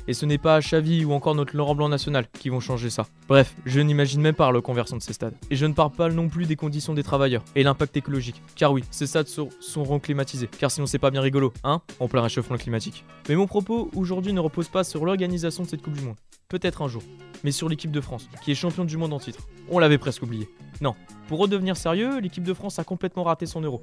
Et 0.05 0.13
ce 0.13 0.25
n'est 0.25 0.37
pas 0.37 0.59
Xavi 0.59 1.05
ou 1.05 1.13
encore 1.13 1.33
notre 1.33 1.55
Laurent 1.55 1.75
Blanc 1.75 1.87
national 1.87 2.27
qui 2.37 2.49
vont 2.49 2.59
changer 2.59 2.89
ça. 2.89 3.07
Bref, 3.29 3.55
je 3.65 3.79
n'imagine 3.79 4.19
même 4.19 4.35
pas 4.35 4.47
la 4.47 4.57
reconversion 4.57 4.97
de 4.97 5.01
ces 5.01 5.13
stades. 5.13 5.33
Et 5.49 5.55
je 5.55 5.65
ne 5.65 5.73
parle 5.73 5.91
pas 5.91 6.09
non 6.09 6.27
plus 6.27 6.45
des 6.45 6.57
conditions 6.57 6.93
des 6.93 7.03
travailleurs 7.03 7.41
et 7.55 7.63
l'impact 7.63 7.95
écologique. 7.95 8.41
Car 8.57 8.73
oui, 8.73 8.83
ces 8.91 9.07
stades 9.07 9.27
seront 9.27 9.99
climatisés. 9.99 10.49
Car 10.59 10.71
sinon 10.71 10.87
c'est 10.87 10.99
pas 10.99 11.09
bien 11.09 11.21
rigolo, 11.21 11.53
hein? 11.63 11.81
En 12.01 12.09
plein 12.09 12.21
réchauffement 12.21 12.57
climatique. 12.57 13.05
Mais 13.29 13.35
mon 13.35 13.47
propos 13.47 13.89
aujourd'hui 13.95 14.33
ne 14.33 14.41
repose 14.41 14.67
pas 14.67 14.83
sur 14.83 15.05
l'organisation 15.05 15.63
de 15.63 15.69
cette 15.69 15.81
Coupe 15.81 15.93
du 15.93 16.01
Monde. 16.01 16.17
Peut-être 16.49 16.81
un 16.81 16.87
jour. 16.87 17.03
Mais 17.43 17.51
sur 17.51 17.67
l'équipe 17.67 17.91
de 17.91 17.99
France, 17.99 18.29
qui 18.43 18.51
est 18.51 18.55
champion 18.55 18.85
du 18.85 18.95
monde 18.95 19.13
en 19.13 19.19
titre. 19.19 19.47
On 19.69 19.79
l'avait 19.79 19.97
presque 19.97 20.23
oublié. 20.23 20.47
Non. 20.81 20.95
Pour 21.27 21.39
redevenir 21.39 21.75
sérieux, 21.75 22.19
l'équipe 22.19 22.43
de 22.43 22.53
France 22.53 22.79
a 22.79 22.83
complètement 22.83 23.23
raté 23.23 23.45
son 23.45 23.61
euro. 23.61 23.81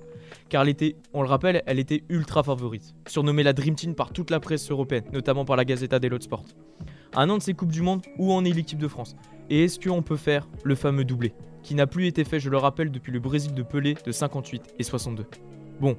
Car 0.48 0.62
elle 0.66 0.94
on 1.12 1.22
le 1.22 1.28
rappelle, 1.28 1.62
elle 1.66 1.78
était 1.78 2.04
ultra 2.08 2.42
favorite. 2.42 2.94
Surnommée 3.06 3.42
la 3.42 3.52
Dream 3.52 3.74
Team 3.74 3.94
par 3.94 4.12
toute 4.12 4.30
la 4.30 4.40
presse 4.40 4.70
européenne, 4.70 5.04
notamment 5.12 5.44
par 5.44 5.56
la 5.56 5.64
Gazzetta 5.64 5.98
dello 5.98 6.20
Sport. 6.20 6.44
Un 7.14 7.28
an 7.28 7.38
de 7.38 7.42
ces 7.42 7.54
Coupes 7.54 7.72
du 7.72 7.82
Monde, 7.82 8.02
où 8.18 8.32
en 8.32 8.44
est 8.44 8.52
l'équipe 8.52 8.78
de 8.78 8.88
France? 8.88 9.16
Et 9.50 9.64
est-ce 9.64 9.80
qu'on 9.80 10.02
peut 10.02 10.16
faire 10.16 10.48
le 10.62 10.74
fameux 10.74 11.04
doublé 11.04 11.32
Qui 11.62 11.74
n'a 11.74 11.86
plus 11.86 12.06
été 12.06 12.24
fait, 12.24 12.38
je 12.38 12.50
le 12.50 12.56
rappelle, 12.56 12.90
depuis 12.90 13.12
le 13.12 13.18
Brésil 13.18 13.52
de 13.52 13.62
Pelé 13.62 13.96
de 14.04 14.12
58 14.12 14.74
et 14.78 14.82
62. 14.84 15.26
Bon, 15.80 15.96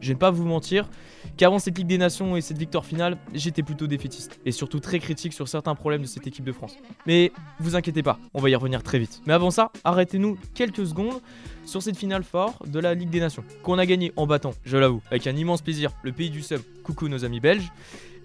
je 0.00 0.08
vais 0.08 0.18
pas 0.18 0.30
vous 0.30 0.44
mentir, 0.44 0.88
qu'avant 1.36 1.58
cette 1.58 1.78
Ligue 1.78 1.86
des 1.86 1.98
Nations 1.98 2.36
et 2.36 2.40
cette 2.40 2.58
victoire 2.58 2.84
finale, 2.84 3.16
j'étais 3.32 3.62
plutôt 3.62 3.86
défaitiste. 3.86 4.40
Et 4.44 4.52
surtout 4.52 4.80
très 4.80 4.98
critique 4.98 5.32
sur 5.32 5.48
certains 5.48 5.74
problèmes 5.74 6.02
de 6.02 6.06
cette 6.06 6.26
équipe 6.26 6.44
de 6.44 6.52
France. 6.52 6.76
Mais 7.06 7.32
vous 7.60 7.76
inquiétez 7.76 8.02
pas, 8.02 8.18
on 8.34 8.40
va 8.40 8.50
y 8.50 8.54
revenir 8.54 8.82
très 8.82 8.98
vite. 8.98 9.22
Mais 9.26 9.32
avant 9.32 9.50
ça, 9.50 9.70
arrêtez-nous 9.84 10.38
quelques 10.54 10.86
secondes 10.86 11.20
sur 11.64 11.82
cette 11.82 11.96
finale 11.96 12.24
fort 12.24 12.62
de 12.66 12.78
la 12.78 12.94
Ligue 12.94 13.10
des 13.10 13.20
Nations, 13.20 13.44
qu'on 13.62 13.78
a 13.78 13.86
gagné 13.86 14.12
en 14.16 14.26
battant, 14.26 14.52
je 14.64 14.76
l'avoue, 14.76 15.02
avec 15.10 15.26
un 15.26 15.36
immense 15.36 15.62
plaisir, 15.62 15.92
le 16.02 16.12
pays 16.12 16.30
du 16.30 16.42
sub, 16.42 16.60
coucou 16.82 17.08
nos 17.08 17.24
amis 17.24 17.40
belges, 17.40 17.72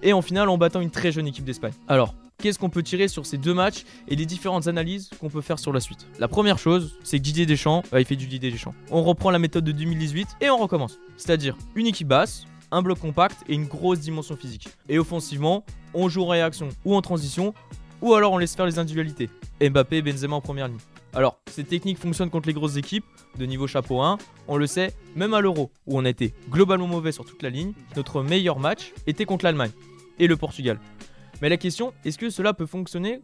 et 0.02 0.14
en 0.14 0.22
finale 0.22 0.50
en 0.50 0.58
battant 0.58 0.82
une 0.82 0.92
très 0.92 1.12
jeune 1.12 1.28
équipe 1.28 1.46
d'Espagne. 1.46 1.74
Alors, 1.88 2.16
qu'est-ce 2.40 2.58
qu'on 2.58 2.70
peut 2.70 2.84
tirer 2.84 3.08
sur 3.08 3.26
ces 3.26 3.38
deux 3.38 3.54
matchs 3.54 3.84
et 4.08 4.16
les 4.16 4.26
différentes 4.26 4.68
analyses 4.68 5.10
qu'on 5.20 5.30
peut 5.30 5.42
faire 5.42 5.60
sur 5.60 5.74
la 5.74 5.80
suite 5.80 6.08
La 6.20 6.28
première 6.28 6.58
chose, 6.58 6.98
c'est 7.04 7.18
que 7.18 7.24
Didier 7.24 7.46
Deschamps, 7.46 7.84
ouais, 7.92 8.02
il 8.02 8.06
fait 8.06 8.16
du 8.16 8.28
Didier 8.28 8.52
Deschamps. 8.52 8.74
On 8.92 9.04
reprend 9.04 9.30
la 9.30 9.40
méthode 9.40 9.66
de 9.66 9.72
2018 9.72 10.28
et 10.42 10.50
on 10.50 10.58
recommence. 10.58 10.98
C'est-à-dire 11.18 11.58
une 11.76 11.88
équipe 11.88 12.08
basse, 12.08 12.46
un 12.72 12.82
bloc 12.82 13.00
compact 13.00 13.38
et 13.48 13.54
une 13.54 13.66
grosse 13.66 14.00
dimension 14.00 14.36
physique. 14.36 14.70
Et 14.88 14.98
offensivement, 14.98 15.66
on 15.94 16.10
joue 16.10 16.24
en 16.24 16.28
réaction 16.28 16.70
ou 16.86 16.96
en 16.96 17.02
transition, 17.02 17.54
ou 18.02 18.14
alors 18.14 18.32
on 18.32 18.38
laisse 18.38 18.56
faire 18.56 18.66
les 18.66 18.80
individualités. 18.80 19.30
Mbappé 19.62 19.98
et 19.98 20.02
Benzema 20.02 20.36
en 20.36 20.42
première 20.42 20.68
ligne. 20.68 20.78
Alors, 21.14 21.40
cette 21.50 21.68
technique 21.68 21.98
fonctionne 21.98 22.30
contre 22.30 22.48
les 22.48 22.54
grosses 22.54 22.78
équipes 22.78 23.06
de 23.38 23.46
niveau 23.46 23.66
chapeau 23.68 24.02
1, 24.02 24.18
on 24.48 24.58
le 24.58 24.68
sait, 24.68 24.94
même 25.16 25.34
à 25.34 25.42
l'Euro, 25.42 25.72
où 25.88 25.98
on 25.98 26.06
a 26.06 26.10
été 26.10 26.34
globalement 26.50 26.88
mauvais 26.88 27.12
sur 27.12 27.26
toute 27.26 27.42
la 27.42 27.50
ligne, 27.50 27.74
notre 27.96 28.22
meilleur 28.22 28.60
match 28.60 28.94
était 29.08 29.26
contre 29.26 29.46
l'Allemagne 29.46 29.72
et 30.20 30.28
le 30.28 30.38
Portugal. 30.38 30.80
Mais 31.42 31.50
la 31.50 31.58
question, 31.58 31.94
est-ce 32.06 32.18
que 32.18 32.30
cela 32.30 32.54
peut 32.54 32.66
fonctionner 32.66 33.22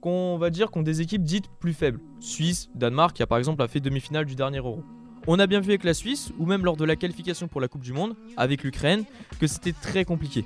qu'on 0.00 0.36
va 0.36 0.50
dire 0.50 0.70
contre 0.70 0.84
des 0.84 1.00
équipes 1.00 1.22
dites 1.22 1.46
plus 1.60 1.72
faibles? 1.72 2.00
Suisse, 2.20 2.70
Danemark, 2.74 3.14
qui 3.14 3.22
a 3.22 3.26
par 3.26 3.38
exemple 3.38 3.66
fait 3.68 3.80
demi-finale 3.80 4.24
du 4.24 4.34
dernier 4.34 4.58
Euro. 4.58 4.82
On 5.28 5.38
a 5.38 5.46
bien 5.46 5.60
vu 5.60 5.70
avec 5.70 5.84
la 5.84 5.94
Suisse, 5.94 6.32
ou 6.38 6.46
même 6.46 6.64
lors 6.64 6.76
de 6.76 6.84
la 6.84 6.96
qualification 6.96 7.46
pour 7.46 7.60
la 7.60 7.68
Coupe 7.68 7.82
du 7.82 7.92
Monde, 7.92 8.16
avec 8.36 8.64
l'Ukraine, 8.64 9.04
que 9.38 9.46
c'était 9.46 9.72
très 9.72 10.04
compliqué. 10.04 10.44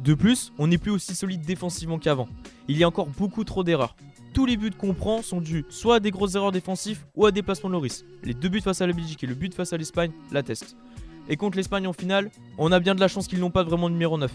De 0.00 0.14
plus, 0.14 0.52
on 0.58 0.66
n'est 0.66 0.78
plus 0.78 0.90
aussi 0.90 1.14
solide 1.14 1.42
défensivement 1.42 1.98
qu'avant. 1.98 2.28
Il 2.66 2.76
y 2.76 2.82
a 2.82 2.88
encore 2.88 3.06
beaucoup 3.06 3.44
trop 3.44 3.62
d'erreurs. 3.62 3.94
Tous 4.34 4.44
les 4.44 4.56
buts 4.56 4.72
qu'on 4.76 4.92
prend 4.92 5.22
sont 5.22 5.40
dus 5.40 5.64
soit 5.70 5.96
à 5.96 6.00
des 6.00 6.10
grosses 6.10 6.34
erreurs 6.34 6.52
défensives 6.52 7.06
ou 7.14 7.24
à 7.24 7.30
des 7.30 7.42
placements 7.42 7.70
de 7.70 7.74
Loris. 7.74 8.04
Les 8.24 8.34
deux 8.34 8.48
buts 8.48 8.60
face 8.60 8.80
à 8.80 8.86
la 8.86 8.92
Belgique 8.92 9.22
et 9.22 9.26
le 9.26 9.34
but 9.34 9.54
face 9.54 9.72
à 9.72 9.76
l'Espagne 9.76 10.10
l'attestent. 10.32 10.76
Et 11.28 11.36
contre 11.36 11.56
l'Espagne 11.56 11.86
en 11.86 11.92
finale, 11.92 12.30
on 12.58 12.72
a 12.72 12.80
bien 12.80 12.94
de 12.94 13.00
la 13.00 13.08
chance 13.08 13.28
qu'ils 13.28 13.40
n'ont 13.40 13.50
pas 13.50 13.62
vraiment 13.62 13.88
de 13.88 13.94
numéro 13.94 14.18
9. 14.18 14.30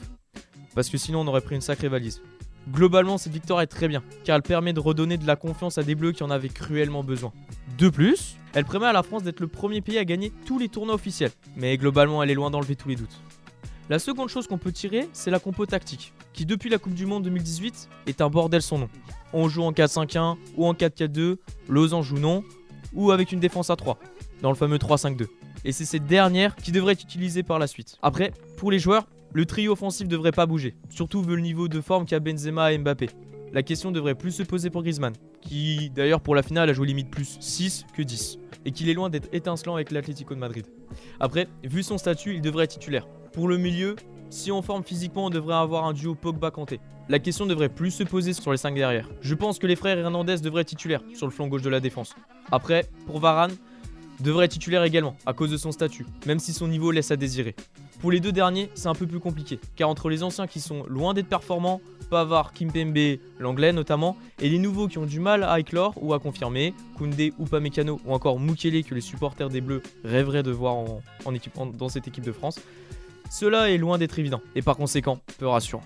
Parce 0.75 0.89
que 0.89 0.97
sinon 0.97 1.21
on 1.21 1.27
aurait 1.27 1.41
pris 1.41 1.55
une 1.55 1.61
sacrée 1.61 1.87
valise. 1.87 2.21
Globalement, 2.69 3.17
cette 3.17 3.33
victoire 3.33 3.61
est 3.61 3.67
très 3.67 3.87
bien, 3.87 4.03
car 4.23 4.35
elle 4.35 4.43
permet 4.43 4.71
de 4.71 4.79
redonner 4.79 5.17
de 5.17 5.25
la 5.25 5.35
confiance 5.35 5.77
à 5.77 5.83
des 5.83 5.95
Bleus 5.95 6.11
qui 6.11 6.23
en 6.23 6.29
avaient 6.29 6.49
cruellement 6.49 7.03
besoin. 7.03 7.33
De 7.77 7.89
plus, 7.89 8.35
elle 8.53 8.65
permet 8.65 8.85
à 8.85 8.93
la 8.93 9.01
France 9.01 9.23
d'être 9.23 9.39
le 9.39 9.47
premier 9.47 9.81
pays 9.81 9.97
à 9.97 10.05
gagner 10.05 10.31
tous 10.45 10.59
les 10.59 10.69
tournois 10.69 10.95
officiels, 10.95 11.31
mais 11.55 11.75
globalement, 11.77 12.21
elle 12.21 12.29
est 12.29 12.35
loin 12.35 12.51
d'enlever 12.51 12.75
tous 12.75 12.89
les 12.89 12.95
doutes. 12.95 13.19
La 13.89 13.97
seconde 13.99 14.29
chose 14.29 14.47
qu'on 14.47 14.59
peut 14.59 14.71
tirer, 14.71 15.09
c'est 15.11 15.31
la 15.31 15.39
compo 15.39 15.65
tactique, 15.65 16.13
qui 16.33 16.45
depuis 16.45 16.69
la 16.69 16.77
Coupe 16.77 16.93
du 16.93 17.05
Monde 17.05 17.23
2018 17.23 17.89
est 18.07 18.21
un 18.21 18.29
bordel 18.29 18.61
son 18.61 18.77
nom. 18.77 18.89
On 19.33 19.49
joue 19.49 19.63
en 19.63 19.71
4-5-1 19.71 20.37
ou 20.55 20.67
en 20.67 20.73
4-4-2, 20.73 21.37
losange 21.67 22.11
ou 22.11 22.19
non, 22.19 22.43
ou 22.93 23.11
avec 23.11 23.31
une 23.31 23.39
défense 23.39 23.69
à 23.69 23.75
3, 23.75 23.97
dans 24.41 24.49
le 24.49 24.55
fameux 24.55 24.77
3-5-2. 24.77 25.27
Et 25.65 25.71
c'est 25.71 25.85
cette 25.85 26.05
dernière 26.05 26.55
qui 26.55 26.71
devrait 26.71 26.93
être 26.93 27.03
utilisée 27.03 27.43
par 27.43 27.59
la 27.59 27.67
suite. 27.67 27.97
Après, 28.01 28.31
pour 28.57 28.71
les 28.71 28.79
joueurs, 28.79 29.07
le 29.33 29.45
trio 29.45 29.73
offensif 29.73 30.07
devrait 30.07 30.31
pas 30.31 30.45
bouger, 30.45 30.75
surtout 30.89 31.21
vu 31.21 31.35
le 31.35 31.41
niveau 31.41 31.67
de 31.67 31.79
forme 31.79 32.05
qu'a 32.05 32.19
Benzema 32.19 32.73
et 32.73 32.77
Mbappé. 32.77 33.09
La 33.53 33.63
question 33.63 33.91
devrait 33.91 34.15
plus 34.15 34.31
se 34.31 34.43
poser 34.43 34.69
pour 34.69 34.81
Griezmann, 34.81 35.13
qui 35.41 35.89
d'ailleurs 35.89 36.21
pour 36.21 36.35
la 36.35 36.43
finale 36.43 36.69
a 36.69 36.73
joué 36.73 36.87
limite 36.87 37.09
plus 37.09 37.37
6 37.39 37.85
que 37.95 38.01
10, 38.01 38.39
et 38.65 38.71
qu'il 38.71 38.89
est 38.89 38.93
loin 38.93 39.09
d'être 39.09 39.29
étincelant 39.33 39.75
avec 39.75 39.91
l'Atlético 39.91 40.33
de 40.35 40.39
Madrid. 40.39 40.65
Après, 41.19 41.47
vu 41.63 41.83
son 41.83 41.97
statut, 41.97 42.35
il 42.35 42.41
devrait 42.41 42.65
être 42.65 42.71
titulaire. 42.71 43.07
Pour 43.33 43.47
le 43.47 43.57
milieu, 43.57 43.95
si 44.29 44.51
on 44.51 44.61
forme 44.61 44.83
physiquement, 44.83 45.25
on 45.25 45.29
devrait 45.29 45.55
avoir 45.55 45.85
un 45.85 45.93
duo 45.93 46.15
Pogba-Kanté. 46.15 46.79
La 47.09 47.19
question 47.19 47.45
devrait 47.45 47.69
plus 47.69 47.91
se 47.91 48.03
poser 48.03 48.31
sur 48.31 48.51
les 48.51 48.57
5 48.57 48.73
derrière. 48.75 49.09
Je 49.21 49.35
pense 49.35 49.59
que 49.59 49.67
les 49.67 49.75
frères 49.75 49.97
Hernandez 49.97 50.37
devraient 50.37 50.61
être 50.61 50.69
titulaires 50.69 51.03
sur 51.13 51.25
le 51.25 51.31
flanc 51.31 51.47
gauche 51.47 51.61
de 51.61 51.69
la 51.69 51.81
défense. 51.81 52.15
Après, 52.51 52.85
pour 53.05 53.19
Varane, 53.19 53.51
devrait 54.21 54.45
être 54.45 54.51
titulaire 54.51 54.83
également, 54.83 55.15
à 55.25 55.33
cause 55.33 55.51
de 55.51 55.57
son 55.57 55.71
statut, 55.71 56.05
même 56.25 56.39
si 56.39 56.53
son 56.53 56.67
niveau 56.67 56.91
laisse 56.91 57.11
à 57.11 57.15
désirer. 57.15 57.55
Pour 57.99 58.11
les 58.11 58.19
deux 58.19 58.31
derniers, 58.31 58.69
c'est 58.73 58.87
un 58.87 58.95
peu 58.95 59.05
plus 59.05 59.19
compliqué, 59.19 59.59
car 59.75 59.89
entre 59.89 60.09
les 60.09 60.23
anciens 60.23 60.47
qui 60.47 60.59
sont 60.59 60.83
loin 60.87 61.13
d'être 61.13 61.27
performants, 61.27 61.81
Pavard, 62.09 62.51
Kimpembe, 62.51 63.19
l'anglais 63.39 63.73
notamment, 63.73 64.17
et 64.39 64.49
les 64.49 64.57
nouveaux 64.57 64.87
qui 64.87 64.97
ont 64.97 65.05
du 65.05 65.19
mal 65.19 65.43
à 65.43 65.59
éclore 65.59 65.93
ou 66.01 66.13
à 66.13 66.19
confirmer, 66.19 66.73
Koundé, 66.97 67.33
Upamecano 67.39 68.01
ou 68.05 68.13
encore 68.13 68.39
Mukele 68.39 68.83
que 68.83 68.95
les 68.95 69.01
supporters 69.01 69.49
des 69.49 69.61
Bleus 69.61 69.81
rêveraient 70.03 70.43
de 70.43 70.51
voir 70.51 70.83
dans 71.77 71.89
cette 71.89 72.07
équipe 72.07 72.25
de 72.25 72.31
France, 72.31 72.59
cela 73.29 73.69
est 73.69 73.77
loin 73.77 73.97
d'être 73.97 74.19
évident 74.19 74.41
et 74.55 74.61
par 74.61 74.75
conséquent 74.75 75.19
peu 75.37 75.47
rassurant. 75.47 75.83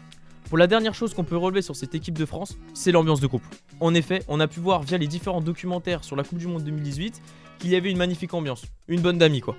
Pour 0.50 0.58
la 0.58 0.68
dernière 0.68 0.94
chose 0.94 1.14
qu'on 1.14 1.24
peut 1.24 1.38
relever 1.38 1.62
sur 1.62 1.76
cette 1.76 1.96
équipe 1.96 2.18
de 2.18 2.26
France, 2.26 2.58
c'est 2.74 2.92
l'ambiance 2.92 3.20
de 3.20 3.28
groupe. 3.28 3.44
En 3.80 3.94
effet, 3.94 4.24
on 4.28 4.40
a 4.40 4.48
pu 4.48 4.60
voir 4.60 4.84
via 4.84 4.98
les 4.98 5.08
différents 5.08 5.42
documentaires 5.42 6.04
sur 6.04 6.16
la 6.16 6.24
Coupe 6.24 6.38
du 6.38 6.48
Monde 6.48 6.64
2018 6.64 7.22
qu'il 7.60 7.72
y 7.72 7.76
avait 7.76 7.92
une 7.92 7.98
magnifique 7.98 8.34
ambiance, 8.34 8.64
une 8.88 9.02
bonne 9.02 9.18
d'amis 9.18 9.42
quoi. 9.42 9.56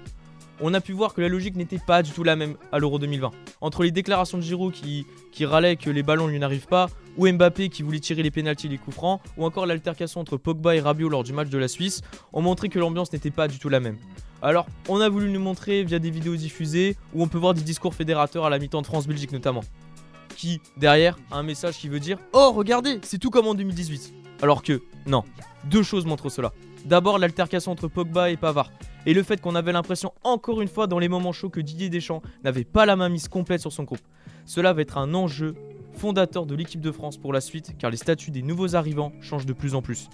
On 0.61 0.73
a 0.73 0.81
pu 0.81 0.93
voir 0.93 1.13
que 1.13 1.21
la 1.21 1.29
logique 1.29 1.55
n'était 1.57 1.79
pas 1.79 2.03
du 2.03 2.13
tout 2.13 2.25
la 2.25 2.35
même 2.35 2.57
à 2.73 2.79
l'Euro 2.79 2.99
2020. 2.99 3.31
Entre 3.61 3.83
les 3.83 3.91
déclarations 3.91 4.39
de 4.39 4.43
Giroud 4.43 4.73
qui, 4.73 5.07
qui 5.31 5.45
râlait 5.45 5.77
que 5.77 5.91
les 5.91 6.03
ballons 6.03 6.29
lui 6.29 6.39
n'arrivent 6.39 6.67
pas, 6.67 6.89
ou 7.19 7.29
Mbappé 7.31 7.69
qui 7.69 7.83
voulait 7.83 8.01
tirer 8.01 8.23
les 8.23 8.31
pénalties 8.31 8.67
et 8.67 8.71
les 8.71 8.79
coups 8.79 8.97
francs, 8.97 9.21
ou 9.37 9.45
encore 9.45 9.67
l'altercation 9.67 10.21
entre 10.21 10.39
Pogba 10.39 10.75
et 10.75 10.81
Rabiot 10.81 11.11
lors 11.11 11.25
du 11.25 11.35
match 11.35 11.51
de 11.51 11.59
la 11.59 11.69
Suisse, 11.69 12.01
ont 12.33 12.41
montré 12.41 12.71
que 12.71 12.79
l'ambiance 12.79 13.13
n'était 13.13 13.31
pas 13.31 13.49
du 13.49 13.59
tout 13.59 13.69
la 13.69 13.81
même. 13.81 13.99
Alors, 14.41 14.67
on 14.89 15.01
a 15.01 15.09
voulu 15.11 15.31
nous 15.31 15.41
montrer 15.41 15.85
via 15.85 15.99
des 15.99 16.11
vidéos 16.11 16.37
diffusées, 16.37 16.97
où 17.13 17.23
on 17.23 17.29
peut 17.29 17.39
voir 17.39 17.53
des 17.53 17.63
discours 17.63 17.95
fédérateurs 17.95 18.47
à 18.47 18.51
la 18.51 18.59
mi-temps 18.59 18.81
de 18.81 18.87
France-Belgique 18.87 19.33
notamment. 19.33 19.63
Qui, 20.37 20.61
derrière, 20.77 21.19
a 21.31 21.37
un 21.39 21.43
message 21.43 21.77
qui 21.79 21.89
veut 21.89 22.01
dire 22.01 22.19
Oh, 22.33 22.53
regardez, 22.53 22.99
c'est 23.03 23.19
tout 23.19 23.31
comme 23.31 23.47
en 23.47 23.55
2018. 23.55 24.13
Alors 24.43 24.63
que, 24.63 24.83
non. 25.07 25.25
Deux 25.65 25.83
choses 25.83 26.05
montrent 26.07 26.29
cela. 26.29 26.53
D'abord, 26.87 27.19
l'altercation 27.19 27.73
entre 27.73 27.89
Pogba 27.89 28.31
et 28.31 28.37
Pavard. 28.37 28.71
Et 29.07 29.15
le 29.15 29.25
fait 29.25 29.41
qu'on 29.41 29.57
avait 29.57 29.73
l'impression, 29.73 30.13
encore 30.23 30.63
une 30.63 30.69
fois, 30.69 30.87
dans 30.87 31.01
les 31.01 31.09
moments 31.09 31.33
chauds, 31.33 31.51
que 31.51 31.61
Didier 31.61 31.91
Deschamps 31.91 32.23
n'avait 32.45 32.63
pas 32.63 32.87
la 32.87 32.95
main 32.95 33.09
mise 33.09 33.27
complète 33.27 33.61
sur 33.61 33.73
son 33.73 33.83
groupe. 33.83 34.01
Cela 34.45 34.73
va 34.73 34.83
être 34.83 34.97
un 34.97 35.13
enjeu 35.13 35.57
fondateur 35.95 36.47
de 36.47 36.55
l'équipe 36.55 36.81
de 36.81 36.93
France 36.93 37.17
pour 37.17 37.33
la 37.33 37.41
suite, 37.41 37.77
car 37.77 37.91
les 37.91 37.97
statuts 37.97 38.31
des 38.31 38.43
nouveaux 38.43 38.77
arrivants 38.77 39.11
changent 39.21 39.47
de 39.47 39.53
plus 39.53 39.75
en 39.75 39.83
plus. 39.83 40.09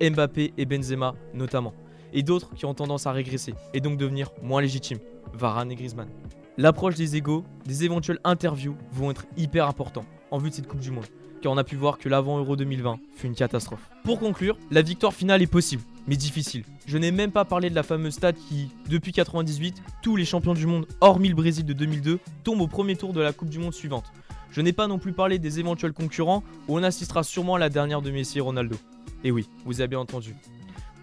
Mbappé 0.00 0.54
et 0.56 0.64
Benzema 0.64 1.14
notamment. 1.34 1.74
Et 2.14 2.22
d'autres 2.22 2.54
qui 2.54 2.64
ont 2.64 2.72
tendance 2.72 3.06
à 3.06 3.12
régresser, 3.12 3.52
et 3.74 3.80
donc 3.80 3.98
devenir 3.98 4.30
moins 4.42 4.62
légitimes. 4.62 5.00
Varane 5.34 5.72
et 5.72 5.74
Griezmann. 5.74 6.08
L'approche 6.56 6.94
des 6.94 7.16
égaux, 7.16 7.44
des 7.66 7.84
éventuelles 7.84 8.20
interviews 8.24 8.76
vont 8.92 9.10
être 9.10 9.26
hyper 9.36 9.68
importants 9.68 10.06
en 10.30 10.38
vue 10.38 10.48
de 10.48 10.54
cette 10.54 10.68
Coupe 10.68 10.80
du 10.80 10.90
Monde, 10.90 11.06
car 11.42 11.52
on 11.52 11.58
a 11.58 11.64
pu 11.64 11.76
voir 11.76 11.98
que 11.98 12.08
l'avant 12.08 12.38
Euro 12.38 12.56
2020 12.56 12.98
fut 13.14 13.26
une 13.26 13.34
catastrophe. 13.34 13.90
Pour 14.04 14.20
conclure, 14.20 14.56
la 14.70 14.80
victoire 14.80 15.12
finale 15.12 15.42
est 15.42 15.48
possible, 15.48 15.82
mais 16.06 16.16
difficile. 16.16 16.64
Je 16.86 16.98
n'ai 16.98 17.10
même 17.10 17.30
pas 17.30 17.44
parlé 17.44 17.70
de 17.70 17.74
la 17.74 17.82
fameuse 17.82 18.14
stat 18.14 18.32
qui, 18.32 18.68
depuis 18.88 19.12
98, 19.12 19.82
tous 20.02 20.16
les 20.16 20.24
champions 20.24 20.54
du 20.54 20.66
monde, 20.66 20.86
hormis 21.00 21.28
le 21.28 21.34
Brésil 21.34 21.64
de 21.64 21.72
2002, 21.72 22.18
tombent 22.42 22.60
au 22.60 22.66
premier 22.66 22.96
tour 22.96 23.12
de 23.12 23.20
la 23.20 23.32
Coupe 23.32 23.50
du 23.50 23.58
Monde 23.58 23.74
suivante. 23.74 24.12
Je 24.50 24.60
n'ai 24.60 24.72
pas 24.72 24.86
non 24.86 24.98
plus 24.98 25.12
parlé 25.12 25.38
des 25.38 25.58
éventuels 25.58 25.92
concurrents 25.92 26.44
où 26.68 26.78
on 26.78 26.82
assistera 26.82 27.22
sûrement 27.24 27.56
à 27.56 27.58
la 27.58 27.70
dernière 27.70 28.02
de 28.02 28.10
Messi 28.10 28.40
Ronaldo. 28.40 28.76
Et 29.24 29.30
oui, 29.30 29.48
vous 29.64 29.80
avez 29.80 29.88
bien 29.88 29.98
entendu. 29.98 30.34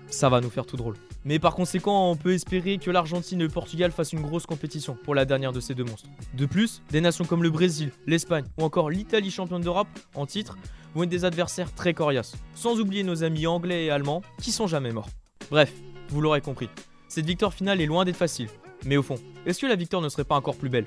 Ça 0.10 0.30
va 0.30 0.42
nous 0.42 0.50
faire 0.50 0.66
tout 0.66 0.78
drôle. 0.78 0.96
Mais 1.24 1.38
par 1.38 1.56
conséquent, 1.56 2.10
on 2.12 2.16
peut 2.16 2.34
espérer 2.34 2.78
que 2.78 2.90
l'Argentine 2.90 3.42
et 3.42 3.44
le 3.44 3.50
Portugal 3.50 3.92
fassent 3.92 4.14
une 4.14 4.22
grosse 4.22 4.46
compétition 4.46 4.98
pour 5.04 5.16
la 5.16 5.26
dernière 5.26 5.52
de 5.52 5.60
ces 5.60 5.76
deux 5.76 5.84
monstres. 5.84 6.10
De 6.34 6.46
plus, 6.46 6.82
des 6.92 7.02
nations 7.02 7.26
comme 7.26 7.44
le 7.44 7.50
Brésil, 7.50 7.92
l'Espagne 8.08 8.46
ou 8.58 8.64
encore 8.64 8.90
l'Italie 8.90 9.32
championne 9.32 9.62
d'Europe 9.62 9.88
en 10.16 10.26
titre 10.26 10.58
vont 10.96 11.04
être 11.04 11.10
des 11.10 11.26
adversaires 11.26 11.74
très 11.74 11.94
coriaces. 11.94 12.36
Sans 12.56 12.80
oublier 12.80 13.04
nos 13.04 13.24
amis 13.24 13.48
anglais 13.48 13.86
et 13.86 13.92
allemands 13.92 14.22
qui 14.42 14.52
sont 14.52 14.68
jamais 14.68 14.92
morts. 14.92 15.10
Bref, 15.50 15.74
vous 16.10 16.22
l'aurez 16.22 16.42
compris. 16.42 16.70
Cette 17.08 17.26
victoire 17.26 17.54
finale 17.54 17.82
est 17.82 17.86
loin 17.86 18.06
d'être 18.06 18.16
facile. 18.16 18.50
Mais 18.86 18.98
au 18.98 19.04
fond, 19.04 19.16
est-ce 19.46 19.60
que 19.60 19.68
la 19.68 19.76
victoire 19.76 20.02
ne 20.02 20.10
serait 20.10 20.24
pas 20.24 20.36
encore 20.36 20.56
plus 20.56 20.70
belle? 20.70 20.86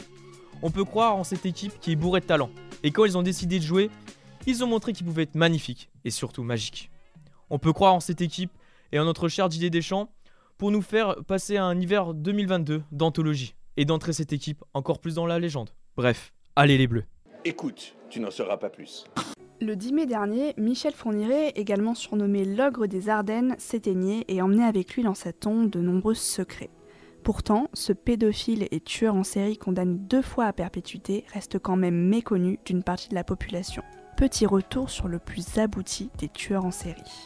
On 0.62 0.70
peut 0.70 0.84
croire 0.84 1.16
en 1.16 1.24
cette 1.24 1.46
équipe 1.46 1.78
qui 1.80 1.92
est 1.92 1.96
bourrée 1.96 2.20
de 2.20 2.26
talent. 2.26 2.50
Et 2.82 2.90
quand 2.90 3.04
ils 3.04 3.18
ont 3.18 3.22
décidé 3.22 3.58
de 3.58 3.64
jouer, 3.64 3.90
ils 4.46 4.64
ont 4.64 4.66
montré 4.66 4.92
qu'ils 4.92 5.06
pouvaient 5.06 5.24
être 5.24 5.34
magnifiques 5.34 5.90
et 6.04 6.10
surtout 6.10 6.42
magiques. 6.42 6.90
On 7.50 7.58
peut 7.58 7.72
croire 7.72 7.94
en 7.94 8.00
cette 8.00 8.20
équipe 8.20 8.50
et 8.92 8.98
en 8.98 9.04
notre 9.04 9.28
cher 9.28 9.48
Didier 9.48 9.70
Deschamps 9.70 10.10
pour 10.58 10.70
nous 10.70 10.82
faire 10.82 11.16
passer 11.26 11.56
un 11.56 11.78
hiver 11.80 12.14
2022 12.14 12.82
d'anthologie 12.92 13.54
et 13.76 13.84
d'entrer 13.84 14.12
cette 14.12 14.32
équipe 14.32 14.62
encore 14.72 15.00
plus 15.00 15.14
dans 15.14 15.26
la 15.26 15.38
légende. 15.38 15.70
Bref, 15.96 16.32
allez 16.56 16.78
les 16.78 16.86
Bleus. 16.86 17.04
Écoute, 17.44 17.94
tu 18.08 18.20
n'en 18.20 18.30
sauras 18.30 18.56
pas 18.56 18.70
plus. 18.70 19.04
Le 19.64 19.76
10 19.76 19.94
mai 19.94 20.04
dernier, 20.04 20.52
Michel 20.58 20.92
Fourniret, 20.92 21.54
également 21.56 21.94
surnommé 21.94 22.44
l'ogre 22.44 22.86
des 22.86 23.08
Ardennes, 23.08 23.54
s'éteignait 23.56 24.26
et 24.28 24.42
emmenait 24.42 24.66
avec 24.66 24.94
lui 24.94 25.02
dans 25.02 25.14
sa 25.14 25.32
tombe 25.32 25.70
de 25.70 25.80
nombreux 25.80 26.12
secrets. 26.12 26.68
Pourtant, 27.22 27.68
ce 27.72 27.94
pédophile 27.94 28.68
et 28.72 28.80
tueur 28.80 29.14
en 29.14 29.24
série 29.24 29.56
condamné 29.56 29.96
deux 29.96 30.20
fois 30.20 30.44
à 30.44 30.52
perpétuité 30.52 31.24
reste 31.32 31.58
quand 31.58 31.76
même 31.76 31.96
méconnu 31.96 32.58
d'une 32.66 32.82
partie 32.82 33.08
de 33.08 33.14
la 33.14 33.24
population. 33.24 33.82
Petit 34.18 34.44
retour 34.44 34.90
sur 34.90 35.08
le 35.08 35.18
plus 35.18 35.56
abouti 35.56 36.10
des 36.18 36.28
tueurs 36.28 36.66
en 36.66 36.70
série. 36.70 37.24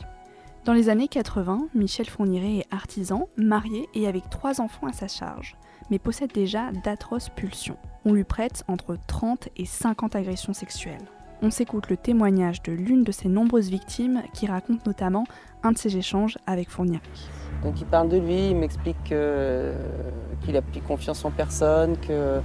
Dans 0.64 0.74
les 0.74 0.90
années 0.90 1.08
80, 1.08 1.70
Michel 1.74 2.06
Fourniret 2.08 2.58
est 2.58 2.72
artisan, 2.72 3.28
marié 3.36 3.88
et 3.94 4.06
avec 4.06 4.30
trois 4.30 4.60
enfants 4.60 4.86
à 4.86 4.92
sa 4.92 5.08
charge, 5.08 5.56
mais 5.90 5.98
possède 5.98 6.32
déjà 6.32 6.70
d'atroces 6.84 7.30
pulsions. 7.30 7.78
On 8.04 8.12
lui 8.12 8.22
prête 8.22 8.62
entre 8.68 8.96
30 9.08 9.48
et 9.56 9.64
50 9.64 10.14
agressions 10.14 10.52
sexuelles. 10.52 11.08
On 11.40 11.50
s'écoute 11.50 11.88
le 11.88 11.96
témoignage 11.96 12.62
de 12.62 12.72
l'une 12.72 13.04
de 13.04 13.12
ses 13.12 13.28
nombreuses 13.28 13.70
victimes 13.70 14.22
qui 14.34 14.46
raconte 14.46 14.84
notamment 14.86 15.24
un 15.62 15.70
de 15.70 15.78
ses 15.78 15.96
échanges 15.96 16.36
avec 16.46 16.68
Fourniret. 16.68 17.00
Donc 17.62 17.80
il 17.80 17.86
parle 17.86 18.08
de 18.08 18.18
lui, 18.18 18.50
il 18.50 18.56
m'explique 18.56 18.96
que- 19.08 19.72
qu'il 20.44 20.56
a 20.56 20.62
plus 20.62 20.80
confiance 20.80 21.24
en 21.24 21.30
personne, 21.30 21.96
que 21.96 22.40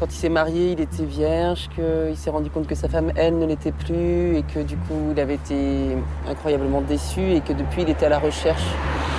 quand 0.00 0.06
il 0.06 0.16
s'est 0.16 0.28
marié, 0.28 0.72
il 0.72 0.80
était 0.80 1.04
vierge, 1.04 1.68
qu'il 1.76 2.16
s'est 2.16 2.30
rendu 2.30 2.50
compte 2.50 2.66
que 2.66 2.74
sa 2.74 2.88
femme, 2.88 3.12
elle, 3.14 3.38
ne 3.38 3.46
l'était 3.46 3.70
plus, 3.70 4.36
et 4.36 4.42
que 4.42 4.58
du 4.60 4.76
coup, 4.76 5.12
il 5.12 5.20
avait 5.20 5.36
été 5.36 5.96
incroyablement 6.28 6.80
déçu, 6.80 7.20
et 7.20 7.40
que 7.40 7.52
depuis, 7.52 7.82
il 7.82 7.90
était 7.90 8.06
à 8.06 8.08
la 8.08 8.18
recherche 8.18 8.66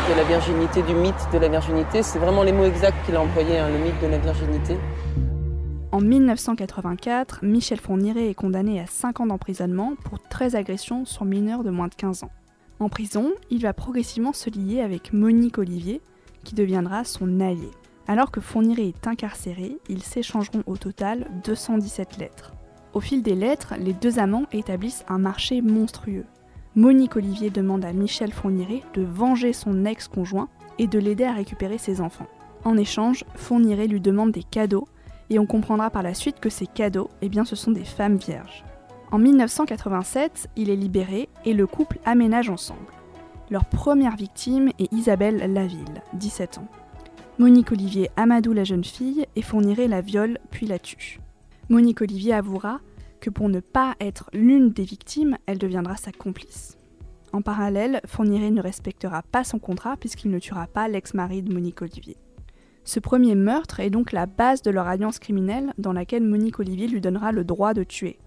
de 0.09 0.17
la 0.17 0.23
virginité, 0.23 0.81
du 0.81 0.93
mythe 0.93 1.27
de 1.31 1.37
la 1.37 1.47
virginité. 1.47 2.03
C'est 2.03 2.19
vraiment 2.19 2.43
les 2.43 2.51
mots 2.51 2.65
exacts 2.65 2.97
qu'il 3.05 3.15
a 3.15 3.21
employés, 3.21 3.59
hein, 3.59 3.69
le 3.69 3.77
mythe 3.81 4.01
de 4.01 4.07
la 4.07 4.17
virginité. 4.17 4.77
En 5.93 6.01
1984, 6.01 7.45
Michel 7.45 7.79
Fourniret 7.79 8.27
est 8.27 8.33
condamné 8.33 8.79
à 8.79 8.87
5 8.87 9.19
ans 9.19 9.27
d'emprisonnement 9.27 9.93
pour 10.03 10.19
13 10.19 10.55
agressions 10.55 11.05
sur 11.05 11.23
mineurs 11.23 11.63
de 11.63 11.69
moins 11.69 11.87
de 11.87 11.93
15 11.93 12.23
ans. 12.23 12.31
En 12.79 12.89
prison, 12.89 13.31
il 13.51 13.61
va 13.61 13.73
progressivement 13.73 14.33
se 14.33 14.49
lier 14.49 14.81
avec 14.81 15.13
Monique 15.13 15.59
Olivier, 15.59 16.01
qui 16.43 16.55
deviendra 16.55 17.03
son 17.03 17.39
allié. 17.39 17.69
Alors 18.07 18.31
que 18.31 18.41
Fourniret 18.41 18.87
est 18.87 19.05
incarcéré, 19.05 19.77
ils 19.87 20.01
s'échangeront 20.01 20.63
au 20.65 20.77
total 20.77 21.27
217 21.43 22.17
lettres. 22.17 22.53
Au 22.95 22.99
fil 22.99 23.21
des 23.21 23.35
lettres, 23.35 23.75
les 23.77 23.93
deux 23.93 24.17
amants 24.17 24.47
établissent 24.51 25.05
un 25.07 25.19
marché 25.19 25.61
monstrueux. 25.61 26.25
Monique 26.75 27.17
Olivier 27.17 27.51
demande 27.51 27.85
à 27.85 27.93
Michel 27.93 28.33
Fourniret 28.33 28.81
de 28.95 29.03
venger 29.03 29.53
son 29.53 29.85
ex-conjoint 29.85 30.49
et 30.79 30.87
de 30.87 30.97
l'aider 30.97 31.25
à 31.25 31.33
récupérer 31.33 31.77
ses 31.77 32.01
enfants. 32.01 32.25
En 32.63 32.77
échange, 32.77 33.25
Fourniret 33.35 33.85
lui 33.85 34.01
demande 34.01 34.31
des 34.31 34.41
cadeaux 34.41 34.87
et 35.29 35.39
on 35.39 35.45
comprendra 35.45 35.89
par 35.89 36.03
la 36.03 36.13
suite 36.13 36.39
que 36.39 36.49
ces 36.49 36.67
cadeaux, 36.67 37.09
eh 37.21 37.29
bien, 37.29 37.45
ce 37.45 37.55
sont 37.55 37.71
des 37.71 37.85
femmes 37.85 38.17
vierges. 38.17 38.63
En 39.11 39.19
1987, 39.19 40.49
il 40.55 40.69
est 40.69 40.75
libéré 40.75 41.29
et 41.45 41.53
le 41.53 41.67
couple 41.67 41.99
aménage 42.05 42.49
ensemble. 42.49 42.91
Leur 43.51 43.65
première 43.65 44.15
victime 44.15 44.69
est 44.79 44.91
Isabelle 44.91 45.53
Laville, 45.53 46.01
17 46.13 46.57
ans. 46.57 46.67
Monique 47.39 47.71
Olivier 47.71 48.09
Amadou 48.15 48.53
la 48.53 48.63
jeune 48.63 48.83
fille 48.83 49.25
et 49.35 49.41
Fourniret 49.41 49.87
la 49.87 50.01
viole 50.01 50.39
puis 50.49 50.65
la 50.65 50.79
tue. 50.79 51.19
Monique 51.69 52.01
Olivier 52.01 52.33
avouera 52.33 52.79
que 53.19 53.29
pour 53.29 53.49
ne 53.49 53.59
pas 53.59 53.95
être 53.99 54.29
l'une 54.33 54.71
des 54.71 54.83
victimes, 54.83 55.37
elle 55.45 55.57
deviendra 55.57 55.95
sa 55.95 56.11
complice. 56.11 56.77
En 57.31 57.41
parallèle, 57.41 58.01
Fourniret 58.05 58.51
ne 58.51 58.61
respectera 58.61 59.23
pas 59.23 59.43
son 59.43 59.59
contrat 59.59 59.97
puisqu'il 59.97 60.29
ne 60.29 60.39
tuera 60.39 60.67
pas 60.67 60.87
l'ex-mari 60.87 61.41
de 61.41 61.53
Monique 61.53 61.81
Olivier. 61.81 62.17
Ce 62.85 62.99
premier 62.99 63.35
meurtre 63.35 63.79
est 63.79 63.89
donc 63.89 64.11
la 64.11 64.25
base 64.25 64.61
de 64.61 64.71
leur 64.71 64.87
alliance 64.87 65.19
criminelle 65.19 65.73
dans 65.77 65.93
laquelle 65.93 66.23
Monique 66.23 66.59
Olivier 66.59 66.87
lui 66.87 66.99
donnera 66.99 67.31
le 67.31 67.43
droit 67.43 67.73
de 67.73 67.83
tuer. 67.83 68.19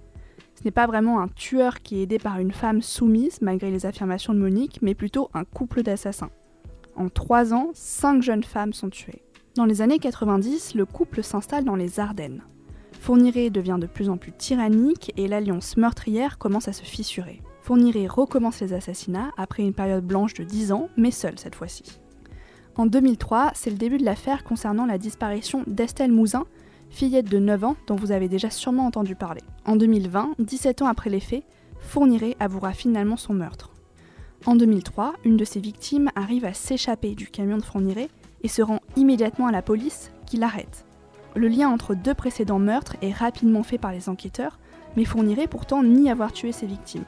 Ce 0.54 0.64
n'est 0.64 0.70
pas 0.70 0.86
vraiment 0.86 1.20
un 1.20 1.28
tueur 1.28 1.82
qui 1.82 1.98
est 1.98 2.02
aidé 2.04 2.18
par 2.18 2.38
une 2.38 2.52
femme 2.52 2.80
soumise 2.80 3.42
malgré 3.42 3.70
les 3.70 3.84
affirmations 3.84 4.32
de 4.32 4.38
Monique, 4.38 4.78
mais 4.80 4.94
plutôt 4.94 5.28
un 5.34 5.44
couple 5.44 5.82
d'assassins. 5.82 6.30
En 6.96 7.10
trois 7.10 7.52
ans, 7.52 7.70
cinq 7.74 8.22
jeunes 8.22 8.44
femmes 8.44 8.72
sont 8.72 8.88
tuées. 8.88 9.22
Dans 9.54 9.66
les 9.66 9.82
années 9.82 9.98
90, 9.98 10.74
le 10.74 10.86
couple 10.86 11.22
s'installe 11.22 11.64
dans 11.64 11.76
les 11.76 12.00
Ardennes. 12.00 12.42
Fourniret 12.92 13.50
devient 13.50 13.78
de 13.78 13.86
plus 13.86 14.08
en 14.08 14.16
plus 14.16 14.32
tyrannique 14.32 15.12
et 15.18 15.28
l'alliance 15.28 15.76
meurtrière 15.76 16.38
commence 16.38 16.68
à 16.68 16.72
se 16.72 16.82
fissurer. 16.82 17.42
Fourniret 17.60 18.06
recommence 18.06 18.60
les 18.60 18.72
assassinats 18.72 19.30
après 19.36 19.62
une 19.62 19.74
période 19.74 20.04
blanche 20.04 20.34
de 20.34 20.44
10 20.44 20.72
ans, 20.72 20.88
mais 20.96 21.10
seul 21.10 21.38
cette 21.38 21.54
fois-ci. 21.54 22.00
En 22.78 22.84
2003, 22.84 23.52
c'est 23.54 23.70
le 23.70 23.76
début 23.76 23.96
de 23.96 24.04
l'affaire 24.04 24.44
concernant 24.44 24.84
la 24.84 24.98
disparition 24.98 25.64
d'Estelle 25.66 26.12
Mouzin, 26.12 26.44
fillette 26.90 27.28
de 27.28 27.38
9 27.38 27.64
ans 27.64 27.76
dont 27.86 27.96
vous 27.96 28.12
avez 28.12 28.28
déjà 28.28 28.50
sûrement 28.50 28.84
entendu 28.84 29.14
parler. 29.14 29.40
En 29.64 29.76
2020, 29.76 30.34
17 30.38 30.82
ans 30.82 30.86
après 30.86 31.08
les 31.08 31.20
faits, 31.20 31.44
Fourniret 31.80 32.36
avouera 32.38 32.74
finalement 32.74 33.16
son 33.16 33.32
meurtre. 33.32 33.70
En 34.44 34.56
2003, 34.56 35.14
une 35.24 35.38
de 35.38 35.46
ses 35.46 35.58
victimes 35.58 36.10
arrive 36.16 36.44
à 36.44 36.52
s'échapper 36.52 37.14
du 37.14 37.28
camion 37.28 37.56
de 37.56 37.62
Fourniret 37.62 38.10
et 38.42 38.48
se 38.48 38.60
rend 38.60 38.80
immédiatement 38.94 39.46
à 39.46 39.52
la 39.52 39.62
police 39.62 40.12
qui 40.26 40.36
l'arrête. 40.36 40.84
Le 41.34 41.48
lien 41.48 41.70
entre 41.70 41.94
deux 41.94 42.14
précédents 42.14 42.58
meurtres 42.58 42.96
est 43.00 43.12
rapidement 43.12 43.62
fait 43.62 43.78
par 43.78 43.92
les 43.92 44.10
enquêteurs, 44.10 44.58
Mais 44.96 45.04
Fourniret 45.04 45.46
pourtant 45.46 45.82
nie 45.82 46.10
avoir 46.10 46.32
tué 46.32 46.52
ses 46.52 46.66
victimes. 46.66 47.04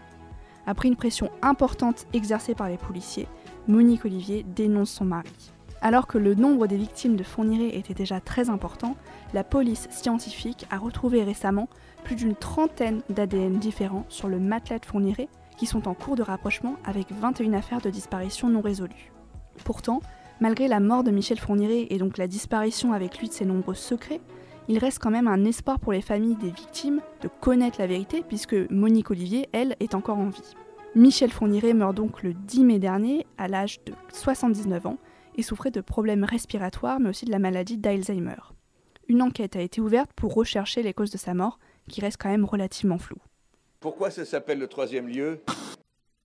Après 0.67 0.89
une 0.89 0.97
pression 0.97 1.31
importante 1.43 2.07
exercée 2.15 2.55
par 2.55 2.69
les 2.69 2.79
policiers, 2.79 3.29
Monique 3.67 4.07
Olivier 4.07 4.47
dénonce 4.55 4.91
son 4.91 5.05
mari. 5.05 5.53
Alors 5.81 6.07
que 6.07 6.19
le 6.19 6.35
nombre 6.35 6.67
des 6.67 6.77
victimes 6.77 7.17
de 7.17 7.23
Fourniret 7.23 7.77
était 7.77 7.95
déjà 7.95 8.21
très 8.21 8.51
important, 8.51 8.97
la 9.33 9.45
police 9.45 9.87
scientifique 9.91 10.67
a 10.71 10.79
retrouvé 10.79 11.23
récemment 11.23 11.69
plus 12.05 12.17
d'une 12.17 12.35
trentaine 12.35 13.03
d'ADN 13.11 13.59
différents 13.59 14.05
sur 14.09 14.29
le 14.29 14.41
matelas 14.41 14.81
de 14.81 14.87
Fourniret 14.87 15.29
qui 15.57 15.67
sont 15.67 15.89
en 15.89 15.95
cours 15.95 16.17
de 16.17 16.23
rapprochement 16.23 16.77
avec 16.85 17.13
21 17.13 17.53
affaires 17.53 17.81
de 17.81 17.91
disparition 17.91 18.49
non 18.49 18.61
résolues. 18.61 19.13
Pourtant, 19.65 20.01
malgré 20.41 20.69
la 20.69 20.81
mort 20.81 21.05
de 21.05 21.11
Michel 21.11 21.39
Fourniret 21.39 21.87
et 21.91 21.99
donc 21.99 22.19
la 22.19 22.27
disparition 22.27 22.93
avec 22.93 23.19
lui 23.19 23.29
de 23.29 23.33
ses 23.33 23.45
nombreux 23.45 23.75
secrets, 23.75 24.21
il 24.69 24.79
reste 24.79 24.99
quand 24.99 25.11
même 25.11 25.29
un 25.29 25.45
espoir 25.45 25.79
pour 25.79 25.93
les 25.93 26.03
familles 26.03 26.37
des 26.37 26.51
victimes 26.51 27.01
de 27.23 27.29
connaître 27.41 27.81
la 27.81 27.87
vérité 27.87 28.23
puisque 28.27 28.57
Monique 28.71 29.11
Olivier, 29.11 29.49
elle, 29.53 29.77
est 29.81 29.95
encore 29.95 30.19
en 30.19 30.29
vie. 30.29 30.55
Michel 30.95 31.31
Fourniret 31.31 31.75
meurt 31.75 31.95
donc 31.95 32.23
le 32.23 32.35
10 32.35 32.65
mai 32.65 32.79
dernier 32.79 33.27
à 33.37 33.49
l'âge 33.49 33.81
de 33.85 33.93
79 34.13 34.87
ans 34.87 34.99
et 35.39 35.43
souffrait 35.43 35.71
de 35.71 35.81
problèmes 35.81 36.25
respiratoires 36.25 37.01
mais 37.01 37.09
aussi 37.09 37.25
de 37.25 37.31
la 37.31 37.39
maladie 37.39 37.79
d'Alzheimer. 37.79 38.37
Une 39.09 39.23
enquête 39.23 39.57
a 39.57 39.63
été 39.63 39.81
ouverte 39.81 40.13
pour 40.15 40.35
rechercher 40.35 40.83
les 40.83 40.93
causes 40.93 41.11
de 41.11 41.17
sa 41.17 41.33
mort 41.33 41.59
qui 41.89 42.03
reste 42.03 42.19
quand 42.21 42.29
même 42.29 42.45
relativement 42.45 42.99
floue. 42.99 43.23
Pourquoi 43.81 44.11
ça 44.11 44.27
s'appelle 44.27 44.59
le 44.59 44.67
troisième 44.67 45.09
lieu? 45.09 45.43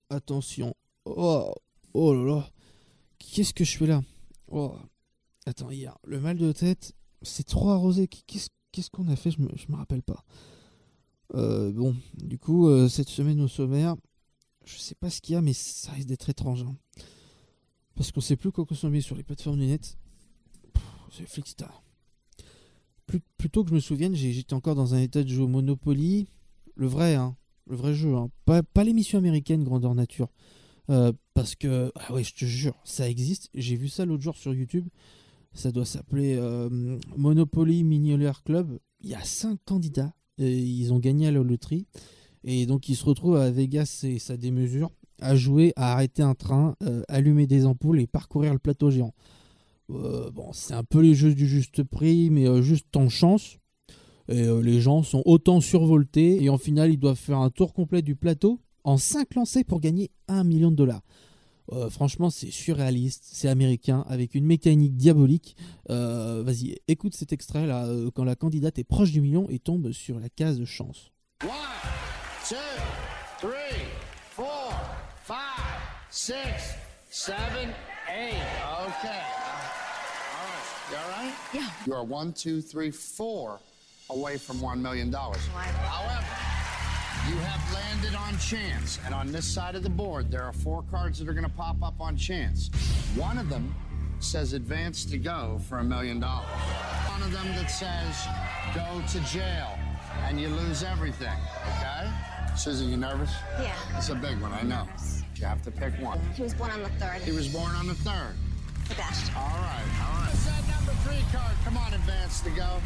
Attention. 0.09 0.73
Oh, 1.05 1.53
oh 1.93 2.13
là 2.13 2.35
là. 2.35 2.49
Qu'est-ce 3.19 3.53
que 3.53 3.63
je 3.63 3.77
fais 3.77 3.87
là? 3.87 4.01
Oh. 4.49 4.75
Attends, 5.45 5.71
hier, 5.71 5.97
le 6.05 6.19
mal 6.19 6.37
de 6.37 6.51
tête, 6.51 6.93
c'est 7.21 7.45
trop 7.45 7.69
arrosé. 7.69 8.07
Qu'est-ce 8.07 8.89
qu'on 8.89 9.07
a 9.07 9.15
fait? 9.15 9.31
Je 9.31 9.41
me, 9.41 9.49
je 9.55 9.71
me 9.71 9.75
rappelle 9.77 10.03
pas. 10.03 10.23
Euh, 11.35 11.71
bon, 11.71 11.95
du 12.15 12.37
coup, 12.37 12.67
euh, 12.67 12.89
cette 12.89 13.09
semaine 13.09 13.39
au 13.41 13.47
sommaire, 13.47 13.95
je 14.65 14.77
sais 14.77 14.95
pas 14.95 15.09
ce 15.09 15.21
qu'il 15.21 15.35
y 15.35 15.37
a, 15.37 15.41
mais 15.41 15.53
ça 15.53 15.91
risque 15.91 16.07
d'être 16.07 16.29
étrange. 16.29 16.63
hein. 16.63 16.75
Parce 17.95 18.11
qu'on 18.11 18.21
sait 18.21 18.35
plus 18.35 18.51
quoi 18.51 18.65
consommer 18.65 19.01
sur 19.01 19.15
les 19.15 19.23
plateformes 19.23 19.59
du 19.59 19.65
net. 19.65 19.97
C'est 21.11 21.27
Flickstar. 21.27 21.83
Plus, 23.05 23.19
plutôt 23.37 23.63
que 23.63 23.69
je 23.69 23.75
me 23.75 23.79
souvienne, 23.79 24.15
j'étais 24.15 24.53
encore 24.53 24.75
dans 24.75 24.95
un 24.95 24.99
état 24.99 25.23
de 25.23 25.29
jeu 25.29 25.43
au 25.43 25.47
Monopoly. 25.47 26.27
Le 26.75 26.87
vrai, 26.87 27.15
hein. 27.15 27.35
Le 27.67 27.75
vrai 27.75 27.93
jeu, 27.93 28.15
hein. 28.15 28.29
Pas, 28.45 28.63
pas 28.63 28.83
l'émission 28.83 29.19
américaine 29.19 29.63
Grandeur 29.63 29.93
Nature. 29.93 30.29
Euh, 30.89 31.13
parce 31.33 31.55
que, 31.55 31.91
ah 31.95 32.13
ouais, 32.13 32.23
je 32.23 32.33
te 32.33 32.45
jure, 32.45 32.75
ça 32.83 33.09
existe. 33.09 33.49
J'ai 33.53 33.75
vu 33.75 33.87
ça 33.87 34.05
l'autre 34.05 34.23
jour 34.23 34.35
sur 34.35 34.53
YouTube. 34.53 34.87
Ça 35.53 35.71
doit 35.71 35.85
s'appeler 35.85 36.35
euh, 36.35 36.97
Monopoly 37.15 37.83
Millionaire 37.83 38.43
Club. 38.43 38.79
Il 39.01 39.09
y 39.09 39.15
a 39.15 39.23
cinq 39.23 39.59
candidats. 39.65 40.13
Et 40.39 40.57
ils 40.57 40.91
ont 40.91 40.99
gagné 40.99 41.27
à 41.27 41.31
la 41.31 41.43
loterie. 41.43 41.85
Et 42.43 42.65
donc, 42.65 42.89
ils 42.89 42.95
se 42.95 43.05
retrouvent 43.05 43.37
à 43.37 43.51
Vegas 43.51 44.01
et 44.03 44.17
ça 44.17 44.35
démesure 44.35 44.89
à 45.23 45.35
jouer, 45.35 45.73
à 45.75 45.93
arrêter 45.93 46.21
un 46.21 46.35
train, 46.35 46.75
euh, 46.83 47.01
allumer 47.07 47.47
des 47.47 47.65
ampoules 47.65 47.99
et 47.99 48.07
parcourir 48.07 48.53
le 48.53 48.59
plateau 48.59 48.91
géant. 48.91 49.13
Euh, 49.89 50.29
bon, 50.31 50.51
c'est 50.53 50.73
un 50.73 50.83
peu 50.83 50.99
les 50.99 51.15
jeux 51.15 51.33
du 51.33 51.47
juste 51.47 51.83
prix, 51.83 52.29
mais 52.29 52.47
euh, 52.47 52.61
juste 52.61 52.95
en 52.95 53.09
chance. 53.09 53.57
Les 54.29 54.79
gens 54.79 55.03
sont 55.03 55.21
autant 55.25 55.59
survoltés. 55.59 56.41
Et 56.43 56.49
en 56.49 56.57
finale, 56.57 56.91
ils 56.91 56.99
doivent 56.99 57.17
faire 57.17 57.39
un 57.39 57.49
tour 57.49 57.73
complet 57.73 58.01
du 58.01 58.15
plateau 58.15 58.59
en 58.85 58.97
5 58.97 59.35
lancers 59.35 59.65
pour 59.65 59.81
gagner 59.81 60.11
1 60.29 60.43
million 60.45 60.71
de 60.71 60.75
dollars. 60.75 61.01
Franchement, 61.89 62.29
c'est 62.29 62.51
surréaliste, 62.51 63.23
c'est 63.25 63.47
américain, 63.47 64.05
avec 64.07 64.35
une 64.35 64.45
mécanique 64.45 64.95
diabolique. 64.95 65.57
Vas-y, 65.89 66.77
écoute 66.87 67.15
cet 67.15 67.33
extrait 67.33 67.67
là, 67.67 67.85
quand 68.15 68.23
la 68.23 68.35
candidate 68.35 68.79
est 68.79 68.85
proche 68.85 69.11
du 69.11 69.19
million 69.19 69.49
et 69.49 69.59
tombe 69.59 69.91
sur 69.91 70.19
la 70.19 70.29
case 70.29 70.57
de 70.57 70.65
chance. 70.65 71.11
One, 71.43 71.49
two, 72.47 72.55
three, 73.39 73.49
four, 73.49 73.51
five, 73.51 74.02
six, 76.13 76.75
seven, 77.09 77.73
eight. 78.07 78.33
Okay. 78.33 79.23
All 80.31 80.45
right. 80.45 80.91
You 80.91 80.97
all 80.97 81.09
right? 81.09 81.33
Yeah. 81.51 81.69
You 81.87 81.93
are 81.93 82.03
one, 82.03 82.33
two, 82.33 82.61
three, 82.61 82.91
four 82.91 83.59
away 84.11 84.37
from 84.37 84.61
one 84.61 84.79
million 84.79 85.09
dollars. 85.09 85.41
However, 85.47 86.23
you 87.27 87.35
have 87.37 87.73
landed 87.73 88.15
on 88.15 88.37
chance, 88.37 88.99
and 89.05 89.13
on 89.15 89.31
this 89.31 89.45
side 89.45 89.73
of 89.73 89.81
the 89.81 89.89
board, 89.89 90.29
there 90.29 90.43
are 90.43 90.53
four 90.53 90.83
cards 90.91 91.17
that 91.17 91.27
are 91.27 91.33
going 91.33 91.45
to 91.45 91.51
pop 91.57 91.81
up 91.81 91.99
on 91.99 92.15
chance. 92.15 92.69
One 93.15 93.39
of 93.39 93.49
them 93.49 93.73
says 94.19 94.53
advance 94.53 95.05
to 95.05 95.17
go 95.17 95.59
for 95.67 95.79
a 95.79 95.83
million 95.83 96.19
dollars. 96.19 96.47
One 97.09 97.23
of 97.23 97.31
them 97.31 97.47
that 97.55 97.71
says 97.71 98.27
go 98.75 99.01
to 99.07 99.19
jail, 99.31 99.79
and 100.25 100.39
you 100.39 100.49
lose 100.49 100.83
everything. 100.83 101.37
Okay? 101.79 102.07
Susan, 102.55 102.89
you 102.89 102.97
nervous? 102.97 103.31
Yeah. 103.59 103.73
It's 103.97 104.09
a 104.09 104.15
big 104.15 104.39
one, 104.39 104.53
I 104.53 104.61
know. 104.61 104.87
You 105.35 105.45
have 105.45 105.61
to 105.63 105.71
pick 105.71 105.93
one. 105.99 106.19
He 106.35 106.43
was 106.43 106.53
born 106.53 106.71
on 106.71 106.83
the 106.83 106.89
third. 106.99 107.21
He 107.23 107.31
was 107.31 107.47
born 107.47 107.75
on 107.75 107.87
the 107.87 107.95
third. 107.95 108.35
Sebastian. 108.87 109.35
All 109.35 109.43
right, 109.43 109.83
all 109.99 110.21
right. 110.21 110.29
What's 110.29 110.45
that 110.45 110.63
number 110.69 110.93
three 111.03 111.23
card? 111.31 111.55
Come 111.65 111.77
on, 111.77 111.93
advance 111.93 112.41
to 112.41 112.49
go. 112.51 112.81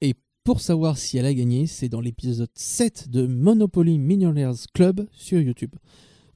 Et 0.00 0.14
pour 0.44 0.60
savoir 0.60 0.96
si 0.96 1.18
elle 1.18 1.26
a 1.26 1.34
gagné, 1.34 1.66
c'est 1.66 1.88
dans 1.88 2.00
l'épisode 2.00 2.50
7 2.54 3.08
de 3.10 3.26
Monopoly 3.26 3.98
Millionaires 3.98 4.54
Club 4.74 5.06
sur 5.12 5.40
YouTube. 5.40 5.74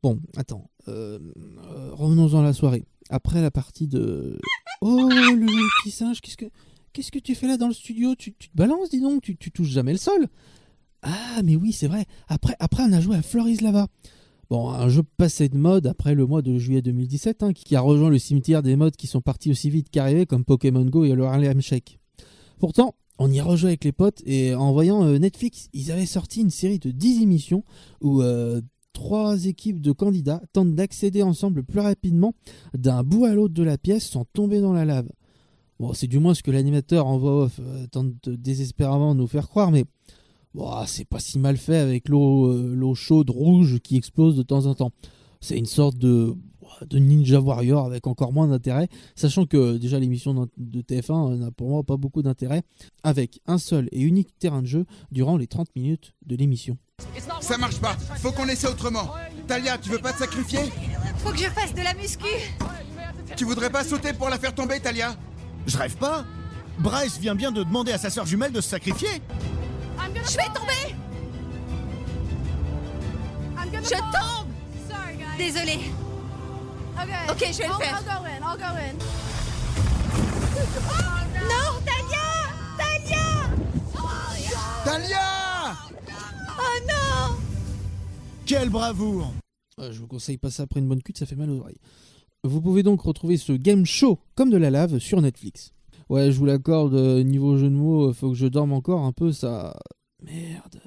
Bon, 0.02 0.18
attends, 0.36 0.68
euh, 0.88 1.18
euh, 1.64 1.90
revenons-en 1.92 2.40
à 2.40 2.42
la 2.42 2.52
soirée. 2.52 2.84
Après 3.08 3.40
la 3.40 3.50
partie 3.50 3.86
de... 3.86 4.38
Oh, 4.80 5.08
le 5.10 5.46
petit 5.82 5.90
singe, 5.90 6.20
qu'est-ce 6.20 6.36
que... 6.36 6.46
Qu'est-ce 6.92 7.12
que 7.12 7.18
tu 7.18 7.34
fais 7.34 7.46
là 7.46 7.56
dans 7.56 7.68
le 7.68 7.74
studio? 7.74 8.14
Tu, 8.16 8.32
te 8.32 8.46
balances, 8.54 8.90
dis 8.90 9.00
donc, 9.00 9.22
tu, 9.22 9.36
touches 9.36 9.68
jamais 9.68 9.92
le 9.92 9.98
sol. 9.98 10.26
Ah, 11.02 11.40
mais 11.44 11.56
oui, 11.56 11.72
c'est 11.72 11.86
vrai. 11.86 12.04
Après, 12.28 12.54
après, 12.58 12.82
on 12.82 12.92
a 12.92 13.00
joué 13.00 13.16
à 13.16 13.22
Floris 13.22 13.60
Lava. 13.60 13.86
Bon, 14.50 14.68
un 14.70 14.88
jeu 14.88 15.02
passé 15.16 15.48
de 15.48 15.56
mode 15.56 15.86
après 15.86 16.14
le 16.16 16.26
mois 16.26 16.42
de 16.42 16.58
juillet 16.58 16.82
2017, 16.82 17.42
hein, 17.44 17.52
qui 17.52 17.76
a 17.76 17.80
rejoint 17.80 18.10
le 18.10 18.18
cimetière 18.18 18.62
des 18.62 18.74
modes 18.74 18.96
qui 18.96 19.06
sont 19.06 19.20
partis 19.20 19.50
aussi 19.50 19.70
vite 19.70 19.90
qu'arrivés, 19.90 20.26
comme 20.26 20.44
Pokémon 20.44 20.84
Go 20.84 21.04
et 21.04 21.14
le 21.14 21.24
Harlem 21.24 21.60
Shake. 21.60 22.00
Pourtant, 22.58 22.96
on 23.20 23.30
y 23.30 23.40
rejoué 23.40 23.68
avec 23.68 23.84
les 23.84 23.92
potes 23.92 24.22
et 24.26 24.54
en 24.54 24.72
voyant 24.72 25.04
euh, 25.04 25.18
Netflix, 25.18 25.68
ils 25.72 25.92
avaient 25.92 26.06
sorti 26.06 26.40
une 26.40 26.50
série 26.50 26.80
de 26.80 26.90
10 26.90 27.22
émissions 27.22 27.64
où 28.00 28.22
euh, 28.22 28.60
trois 28.92 29.46
équipes 29.46 29.80
de 29.80 29.92
candidats 29.92 30.42
tentent 30.52 30.74
d'accéder 30.74 31.22
ensemble 31.22 31.62
plus 31.62 31.80
rapidement 31.80 32.34
d'un 32.74 33.04
bout 33.04 33.26
à 33.26 33.34
l'autre 33.34 33.54
de 33.54 33.62
la 33.62 33.78
pièce 33.78 34.08
sans 34.08 34.24
tomber 34.24 34.60
dans 34.60 34.72
la 34.72 34.84
lave. 34.84 35.08
Bon, 35.80 35.94
c'est 35.94 36.08
du 36.08 36.18
moins 36.18 36.34
ce 36.34 36.42
que 36.42 36.50
l'animateur 36.50 37.06
en 37.06 37.16
voix 37.16 37.44
off 37.44 37.58
euh, 37.58 37.86
tente 37.86 38.28
désespérément 38.28 39.14
de 39.14 39.20
nous 39.20 39.26
faire 39.26 39.48
croire, 39.48 39.70
mais 39.70 39.86
bon, 40.52 40.70
c'est 40.84 41.06
pas 41.06 41.20
si 41.20 41.38
mal 41.38 41.56
fait 41.56 41.78
avec 41.78 42.10
l'eau 42.10 42.48
euh, 42.48 42.74
l'eau 42.76 42.94
chaude 42.94 43.30
rouge 43.30 43.78
qui 43.82 43.96
explose 43.96 44.36
de 44.36 44.42
temps 44.42 44.66
en 44.66 44.74
temps. 44.74 44.92
C'est 45.40 45.56
une 45.56 45.64
sorte 45.64 45.96
de, 45.96 46.34
de 46.86 46.98
Ninja 46.98 47.40
Warrior 47.40 47.86
avec 47.86 48.06
encore 48.06 48.30
moins 48.30 48.46
d'intérêt, 48.46 48.88
sachant 49.14 49.46
que 49.46 49.78
déjà 49.78 49.98
l'émission 49.98 50.50
de 50.58 50.82
TF1 50.82 51.38
n'a 51.38 51.50
pour 51.50 51.70
moi 51.70 51.82
pas 51.82 51.96
beaucoup 51.96 52.20
d'intérêt, 52.20 52.60
avec 53.02 53.40
un 53.46 53.56
seul 53.56 53.88
et 53.90 54.02
unique 54.02 54.38
terrain 54.38 54.60
de 54.60 54.66
jeu 54.66 54.84
durant 55.10 55.38
les 55.38 55.46
30 55.46 55.74
minutes 55.76 56.12
de 56.26 56.36
l'émission. 56.36 56.76
Ça 57.40 57.56
marche 57.56 57.80
pas, 57.80 57.96
faut 58.18 58.32
qu'on 58.32 58.48
essaie 58.48 58.68
autrement. 58.68 59.08
Talia, 59.46 59.78
tu 59.78 59.88
veux 59.88 59.98
pas 59.98 60.12
te 60.12 60.18
sacrifier? 60.18 60.60
Faut 61.16 61.30
que 61.30 61.38
je 61.38 61.48
fasse 61.48 61.72
de 61.72 61.80
la 61.80 61.94
muscu. 61.94 62.28
Tu 63.34 63.46
voudrais 63.46 63.70
pas 63.70 63.82
sauter 63.82 64.12
pour 64.12 64.28
la 64.28 64.38
faire 64.38 64.54
tomber, 64.54 64.78
Talia? 64.78 65.16
Je 65.66 65.76
rêve 65.76 65.96
pas. 65.96 66.24
Bryce 66.78 67.18
vient 67.18 67.34
bien 67.34 67.52
de 67.52 67.62
demander 67.62 67.92
à 67.92 67.98
sa 67.98 68.10
sœur 68.10 68.26
jumelle 68.26 68.52
de 68.52 68.60
se 68.60 68.68
sacrifier. 68.70 69.22
Je 70.14 70.36
vais 70.36 70.48
tomber. 70.54 70.94
Je 73.82 73.90
tombe. 73.90 74.48
Désolée. 75.38 75.80
Ok, 77.30 77.46
je 77.52 77.58
vais 77.58 77.68
le 77.68 77.74
faire. 77.74 78.02
Non, 81.48 81.80
Talia 81.86 82.28
Talia 82.76 83.26
Talia 84.84 85.76
Oh 86.58 86.78
non. 86.88 87.36
Quelle 88.46 88.68
bravoure. 88.68 89.32
Euh, 89.78 89.92
je 89.92 90.00
vous 90.00 90.06
conseille 90.06 90.36
pas 90.36 90.50
ça 90.50 90.64
après 90.64 90.80
une 90.80 90.88
bonne 90.88 91.02
cuite, 91.02 91.18
ça 91.18 91.26
fait 91.26 91.36
mal 91.36 91.50
aux 91.50 91.60
oreilles. 91.60 91.78
Vous 92.42 92.62
pouvez 92.62 92.82
donc 92.82 93.02
retrouver 93.02 93.36
ce 93.36 93.52
game 93.52 93.84
show 93.84 94.18
comme 94.34 94.50
de 94.50 94.56
la 94.56 94.70
lave 94.70 94.98
sur 94.98 95.20
Netflix. 95.20 95.72
Ouais, 96.08 96.32
je 96.32 96.38
vous 96.38 96.46
l'accorde, 96.46 96.94
euh, 96.94 97.22
niveau 97.22 97.56
jeu 97.56 97.68
de 97.68 97.74
mots, 97.74 98.08
euh, 98.08 98.12
faut 98.12 98.30
que 98.30 98.34
je 98.34 98.46
dorme 98.46 98.72
encore 98.72 99.04
un 99.04 99.12
peu, 99.12 99.30
ça... 99.30 99.78
Merde. 100.24 100.80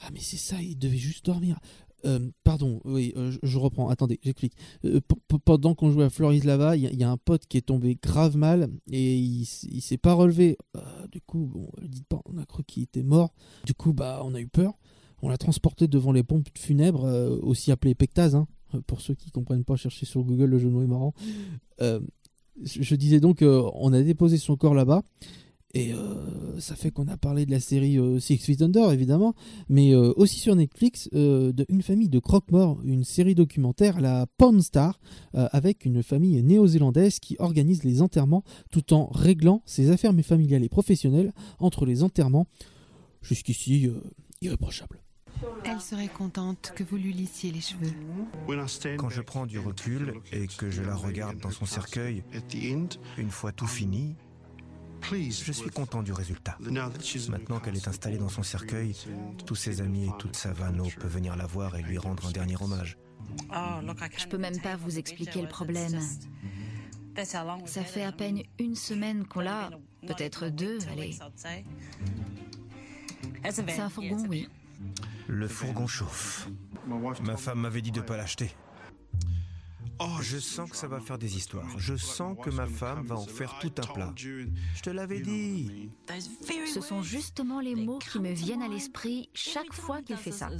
Ah 0.00 0.08
mais 0.12 0.20
c'est 0.20 0.38
ça, 0.38 0.62
il 0.62 0.78
devait 0.78 0.96
juste 0.96 1.26
dormir. 1.26 1.58
Euh, 2.04 2.30
pardon, 2.42 2.80
oui, 2.84 3.14
je, 3.42 3.58
reprends, 3.58 3.88
attendez, 3.88 4.20
j'explique. 4.22 4.54
Pendant 5.44 5.74
qu'on 5.74 5.90
jouait 5.90 6.04
à 6.04 6.10
Floris 6.10 6.44
Lava, 6.44 6.76
il 6.76 6.82
y, 6.82 7.04
a- 7.04 7.10
un 7.10 7.16
pote 7.16 7.46
qui 7.46 7.58
est 7.58 7.66
tombé 7.66 7.98
grave 8.02 8.36
mal 8.36 8.68
et 8.90 9.14
il, 9.16 9.44
s'est 9.44 9.98
pas 9.98 10.14
relevé. 10.14 10.56
Du 11.10 11.20
coup, 11.20 11.46
bon, 11.46 11.70
dites 11.82 12.06
pas, 12.06 12.20
on 12.26 12.38
a 12.38 12.44
cru 12.44 12.64
qu'il 12.64 12.82
était 12.82 13.02
mort. 13.02 13.34
Du 13.64 13.74
coup, 13.74 13.92
bah, 13.92 14.20
on 14.24 14.34
a 14.34 14.40
eu 14.40 14.48
peur. 14.48 14.74
On 15.22 15.28
l'a 15.28 15.38
transporté 15.38 15.86
devant 15.88 16.12
les 16.12 16.22
pompes 16.22 16.48
funèbres, 16.58 17.04
aussi 17.42 17.72
appelées 17.72 17.94
pectase. 17.94 18.34
Hein. 18.34 18.46
Pour 18.82 19.00
ceux 19.00 19.14
qui 19.14 19.30
comprennent 19.30 19.64
pas, 19.64 19.76
chercher 19.76 20.06
sur 20.06 20.22
Google, 20.22 20.46
le 20.46 20.58
jeu 20.58 20.70
de 20.70 20.82
est 20.82 20.86
marrant. 20.86 21.14
Euh, 21.80 22.00
je 22.62 22.94
disais 22.94 23.20
donc, 23.20 23.42
euh, 23.42 23.68
on 23.74 23.92
a 23.92 24.02
déposé 24.02 24.36
son 24.36 24.56
corps 24.56 24.74
là-bas. 24.74 25.02
Et 25.76 25.92
euh, 25.92 26.60
ça 26.60 26.76
fait 26.76 26.92
qu'on 26.92 27.08
a 27.08 27.16
parlé 27.16 27.46
de 27.46 27.50
la 27.50 27.58
série 27.58 27.98
Six 28.20 28.38
Feet 28.38 28.62
Under, 28.62 28.92
évidemment, 28.92 29.34
mais 29.68 29.92
aussi 29.92 30.38
sur 30.38 30.54
Netflix, 30.54 31.08
de 31.10 31.66
Une 31.68 31.82
famille 31.82 32.08
de 32.08 32.20
croque-morts, 32.20 32.78
une 32.84 33.02
série 33.02 33.34
documentaire 33.34 34.00
la 34.00 34.26
Pawn 34.38 34.60
Star, 34.62 35.00
avec 35.32 35.84
une 35.84 36.04
famille 36.04 36.40
néo-zélandaise 36.44 37.18
qui 37.18 37.34
organise 37.40 37.82
les 37.82 38.02
enterrements 38.02 38.44
tout 38.70 38.94
en 38.94 39.06
réglant 39.06 39.62
ses 39.66 39.90
affaires 39.90 40.14
familiales 40.22 40.62
et 40.62 40.68
professionnelles 40.68 41.32
entre 41.58 41.86
les 41.86 42.04
enterrements. 42.04 42.46
Jusqu'ici, 43.20 43.90
irréprochable. 44.42 45.03
Elle 45.64 45.80
serait 45.80 46.08
contente 46.08 46.72
que 46.74 46.84
vous 46.84 46.96
lui 46.96 47.12
lissiez 47.12 47.52
les 47.52 47.60
cheveux. 47.60 47.92
Quand 48.96 49.08
je 49.08 49.20
prends 49.22 49.46
du 49.46 49.58
recul 49.58 50.14
et 50.32 50.46
que 50.46 50.70
je 50.70 50.82
la 50.82 50.94
regarde 50.94 51.38
dans 51.38 51.50
son 51.50 51.66
cercueil, 51.66 52.22
une 53.18 53.30
fois 53.30 53.52
tout 53.52 53.66
fini, 53.66 54.16
je 55.12 55.52
suis 55.52 55.70
content 55.70 56.02
du 56.02 56.12
résultat. 56.12 56.56
Maintenant 57.28 57.60
qu'elle 57.60 57.76
est 57.76 57.88
installée 57.88 58.18
dans 58.18 58.28
son 58.28 58.42
cercueil, 58.42 58.94
tous 59.46 59.54
ses 59.54 59.80
amis 59.80 60.06
et 60.06 60.12
toute 60.18 60.36
sa 60.36 60.52
vanneau 60.52 60.88
peuvent 60.98 61.12
venir 61.12 61.36
la 61.36 61.46
voir 61.46 61.76
et 61.76 61.82
lui 61.82 61.98
rendre 61.98 62.26
un 62.26 62.32
dernier 62.32 62.56
hommage. 62.60 62.96
Je 63.50 64.26
peux 64.26 64.38
même 64.38 64.60
pas 64.60 64.76
vous 64.76 64.98
expliquer 64.98 65.42
le 65.42 65.48
problème. 65.48 66.00
Ça 67.16 67.84
fait 67.84 68.02
à 68.02 68.12
peine 68.12 68.42
une 68.58 68.74
semaine 68.74 69.26
qu'on 69.26 69.40
l'a, 69.40 69.70
peut-être 70.06 70.48
deux, 70.48 70.78
allez. 70.88 71.16
C'est 73.50 73.80
un 73.80 73.90
fourgon, 73.90 74.26
oui. 74.28 74.48
Le 75.26 75.48
fourgon 75.48 75.86
chauffe. 75.86 76.48
Ma 77.22 77.36
femme 77.36 77.60
m'avait 77.60 77.82
dit 77.82 77.90
de 77.90 78.00
ne 78.00 78.04
pas 78.04 78.16
l'acheter. 78.16 78.50
Oh, 80.00 80.18
je 80.20 80.38
sens 80.38 80.70
que 80.70 80.76
ça 80.76 80.88
va 80.88 81.00
faire 81.00 81.18
des 81.18 81.36
histoires. 81.36 81.68
Je 81.78 81.94
sens 81.94 82.36
que 82.42 82.50
ma 82.50 82.66
femme 82.66 83.04
va 83.06 83.16
en 83.16 83.26
faire 83.26 83.58
tout 83.60 83.72
un 83.78 83.86
plat. 83.86 84.12
Je 84.16 84.82
te 84.82 84.90
l'avais 84.90 85.20
dit. 85.20 85.90
Ce 86.72 86.80
sont 86.80 87.02
justement 87.02 87.60
les 87.60 87.76
mots 87.76 88.00
qui 88.00 88.18
me 88.18 88.32
viennent 88.32 88.62
à 88.62 88.68
l'esprit 88.68 89.28
chaque 89.34 89.72
fois 89.72 90.02
qu'il 90.02 90.16
fait 90.16 90.32
ça. 90.32 90.50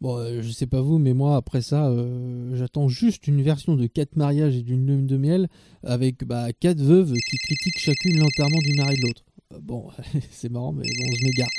Bon, 0.00 0.16
euh, 0.16 0.42
je 0.42 0.50
sais 0.50 0.66
pas 0.66 0.80
vous, 0.80 0.98
mais 0.98 1.14
moi, 1.14 1.36
après 1.36 1.62
ça, 1.62 1.86
euh, 1.86 2.56
j'attends 2.56 2.88
juste 2.88 3.28
une 3.28 3.40
version 3.40 3.76
de 3.76 3.86
4 3.86 4.16
mariages 4.16 4.56
et 4.56 4.62
d'une 4.62 4.84
lune 4.84 5.06
de 5.06 5.16
miel 5.16 5.48
avec 5.84 6.24
bah, 6.24 6.52
4 6.52 6.80
veuves 6.80 7.12
qui 7.12 7.36
critiquent 7.36 7.78
chacune 7.78 8.18
l'enterrement 8.18 8.58
du 8.58 8.74
mari 8.74 8.96
de 8.96 9.02
l'autre. 9.02 9.22
Euh, 9.54 9.60
bon, 9.62 9.90
c'est 10.32 10.50
marrant, 10.50 10.72
mais 10.72 10.82
bon, 10.82 11.16
je 11.16 11.24
m'égare. 11.24 11.50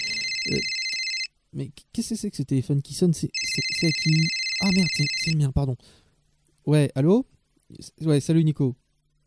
Mais 1.53 1.71
qu'est-ce 1.91 2.09
que 2.09 2.15
c'est 2.15 2.31
que 2.31 2.37
ce 2.37 2.43
téléphone 2.43 2.81
qui 2.81 2.93
sonne? 2.93 3.13
C'est 3.13 3.29
qui? 3.29 4.27
Ah 4.61 4.69
merde, 4.73 4.87
c'est 5.23 5.31
le 5.31 5.37
mien, 5.37 5.51
pardon. 5.51 5.75
Ouais, 6.65 6.91
allô? 6.95 7.25
Ouais, 8.01 8.19
salut 8.19 8.43
Nico. 8.43 8.75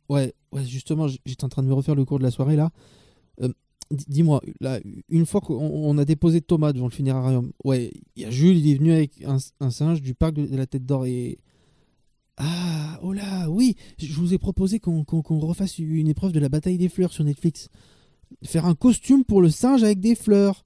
Ouais, 0.08 0.34
ouais, 0.52 0.64
justement, 0.64 1.08
j'étais 1.08 1.44
en 1.44 1.48
train 1.48 1.62
de 1.62 1.68
me 1.68 1.74
refaire 1.74 1.94
le 1.94 2.04
cours 2.04 2.18
de 2.18 2.24
la 2.24 2.30
soirée 2.30 2.56
là. 2.56 2.70
Euh, 3.42 3.52
Dis-moi, 3.90 4.42
là, 4.60 4.80
une 5.08 5.26
fois 5.26 5.40
qu'on 5.40 5.54
on 5.54 5.96
a 5.98 6.04
déposé 6.04 6.40
Thomas 6.40 6.72
devant 6.72 6.86
le 6.86 6.92
funérarium, 6.92 7.52
ouais, 7.62 7.92
il 8.16 8.22
y 8.22 8.24
a 8.24 8.30
Jules, 8.30 8.56
il 8.56 8.68
est 8.68 8.74
venu 8.74 8.90
avec 8.92 9.22
un, 9.24 9.70
singe 9.70 10.02
du 10.02 10.14
parc 10.14 10.34
de, 10.34 10.56
la 10.56 10.66
Tête 10.66 10.84
d'Or 10.84 11.06
et. 11.06 11.38
Ah, 12.36 12.98
oh 13.02 13.12
là, 13.12 13.48
oui, 13.48 13.76
je 13.98 14.12
vous 14.14 14.34
ai 14.34 14.38
proposé 14.38 14.80
qu'on 14.80 15.04
refasse 15.06 15.78
une 15.78 16.08
épreuve 16.08 16.32
de 16.32 16.40
la 16.40 16.48
bataille 16.48 16.78
des 16.78 16.88
fleurs 16.88 17.12
sur 17.12 17.24
Netflix. 17.24 17.68
Faire 18.42 18.66
un 18.66 18.74
costume 18.74 19.24
pour 19.24 19.40
le 19.40 19.50
singe 19.50 19.84
avec 19.84 20.00
des 20.00 20.16
fleurs. 20.16 20.65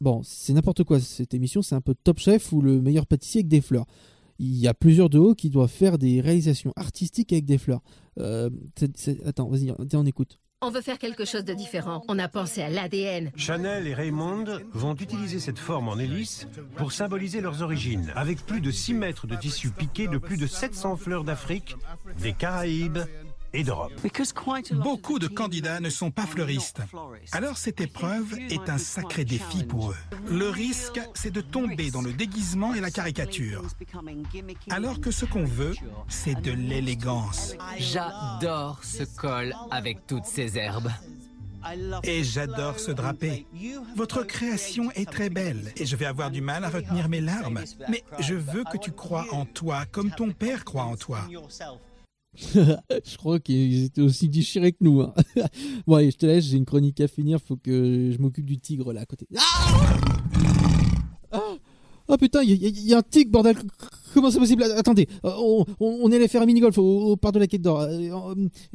Bon, 0.00 0.20
c'est 0.22 0.52
n'importe 0.52 0.84
quoi 0.84 1.00
cette 1.00 1.32
émission, 1.34 1.62
c'est 1.62 1.74
un 1.74 1.80
peu 1.80 1.94
Top 1.94 2.18
Chef 2.18 2.52
ou 2.52 2.60
le 2.60 2.80
meilleur 2.80 3.06
pâtissier 3.06 3.40
avec 3.40 3.48
des 3.48 3.60
fleurs. 3.60 3.86
Il 4.38 4.54
y 4.56 4.68
a 4.68 4.74
plusieurs 4.74 5.08
de 5.08 5.18
haut 5.18 5.34
qui 5.34 5.48
doivent 5.48 5.70
faire 5.70 5.96
des 5.96 6.20
réalisations 6.20 6.72
artistiques 6.76 7.32
avec 7.32 7.46
des 7.46 7.56
fleurs. 7.56 7.80
Euh, 8.18 8.50
Attends, 9.24 9.48
vas-y, 9.48 9.72
tiens, 9.88 10.00
on 10.00 10.06
écoute. 10.06 10.38
On 10.62 10.70
veut 10.70 10.80
faire 10.80 10.98
quelque 10.98 11.26
chose 11.26 11.44
de 11.44 11.52
différent. 11.52 12.02
On 12.08 12.18
a 12.18 12.28
pensé 12.28 12.62
à 12.62 12.70
l'ADN. 12.70 13.30
Chanel 13.36 13.86
et 13.86 13.94
Raymond 13.94 14.44
vont 14.72 14.94
utiliser 14.94 15.38
cette 15.38 15.58
forme 15.58 15.88
en 15.88 15.98
hélice 15.98 16.48
pour 16.76 16.92
symboliser 16.92 17.42
leurs 17.42 17.62
origines, 17.62 18.10
avec 18.16 18.44
plus 18.44 18.62
de 18.62 18.70
6 18.70 18.94
mètres 18.94 19.26
de 19.26 19.36
tissu 19.36 19.70
piqué 19.70 20.08
de 20.08 20.16
plus 20.18 20.38
de 20.38 20.46
700 20.46 20.96
fleurs 20.96 21.24
d'Afrique, 21.24 21.76
des 22.22 22.32
Caraïbes 22.32 22.98
et 23.56 23.64
d'Europe. 23.64 23.92
Beaucoup 24.72 25.18
de 25.18 25.26
candidats 25.26 25.80
ne 25.80 25.90
sont 25.90 26.10
pas 26.10 26.26
fleuristes. 26.26 26.80
Alors 27.32 27.56
cette 27.56 27.80
épreuve 27.80 28.38
est 28.50 28.68
un 28.68 28.78
sacré 28.78 29.24
défi 29.24 29.64
pour 29.64 29.90
eux. 29.90 29.96
Le 30.30 30.48
risque, 30.50 31.00
c'est 31.14 31.30
de 31.30 31.40
tomber 31.40 31.90
dans 31.90 32.02
le 32.02 32.12
déguisement 32.12 32.74
et 32.74 32.80
la 32.80 32.90
caricature. 32.90 33.62
Alors 34.70 35.00
que 35.00 35.10
ce 35.10 35.24
qu'on 35.24 35.44
veut, 35.44 35.74
c'est 36.08 36.40
de 36.40 36.52
l'élégance. 36.52 37.54
J'adore 37.78 38.80
ce 38.84 39.04
col 39.04 39.54
avec 39.70 40.06
toutes 40.06 40.26
ces 40.26 40.58
herbes. 40.58 40.90
Et 42.04 42.22
j'adore 42.22 42.78
ce 42.78 42.92
drapé. 42.92 43.46
Votre 43.96 44.22
création 44.22 44.90
est 44.92 45.10
très 45.10 45.30
belle 45.30 45.72
et 45.76 45.86
je 45.86 45.96
vais 45.96 46.06
avoir 46.06 46.30
du 46.30 46.40
mal 46.40 46.62
à 46.64 46.68
retenir 46.68 47.08
mes 47.08 47.20
larmes. 47.20 47.64
Mais 47.88 48.04
je 48.20 48.34
veux 48.34 48.62
que 48.70 48.76
tu 48.76 48.92
crois 48.92 49.26
en 49.32 49.46
toi 49.46 49.84
comme 49.90 50.10
ton 50.10 50.30
père 50.30 50.64
croit 50.64 50.84
en 50.84 50.96
toi. 50.96 51.20
je 53.04 53.16
crois 53.16 53.40
qu'ils 53.40 53.84
étaient 53.84 54.02
aussi 54.02 54.28
déchirés 54.28 54.72
que 54.72 54.78
nous. 54.82 55.00
hein. 55.00 55.14
bon, 55.86 55.94
allez, 55.96 56.10
je 56.10 56.16
te 56.16 56.26
laisse, 56.26 56.44
j'ai 56.44 56.56
une 56.56 56.64
chronique 56.64 57.00
à 57.00 57.08
finir, 57.08 57.40
faut 57.40 57.56
que 57.56 58.10
je 58.12 58.18
m'occupe 58.20 58.46
du 58.46 58.58
tigre 58.58 58.92
là 58.92 59.02
à 59.02 59.06
côté. 59.06 59.26
Ah 61.30 61.40
Ah 62.08 62.18
putain, 62.18 62.42
il 62.42 62.54
y 62.86 62.94
a 62.94 62.98
un 62.98 63.02
tigre, 63.02 63.30
bordel 63.32 63.56
Comment 64.16 64.30
c'est 64.30 64.38
possible? 64.38 64.62
Attendez, 64.62 65.08
euh, 65.26 65.30
on, 65.36 65.66
on- 65.78 66.10
allé 66.10 66.26
faire 66.26 66.40
un 66.40 66.46
mini-golf 66.46 66.78
au, 66.78 67.10
au 67.10 67.16
parc 67.18 67.34
de 67.34 67.40
la 67.40 67.46
Quête 67.46 67.60
d'Or. 67.60 67.82
Euh, 67.82 68.10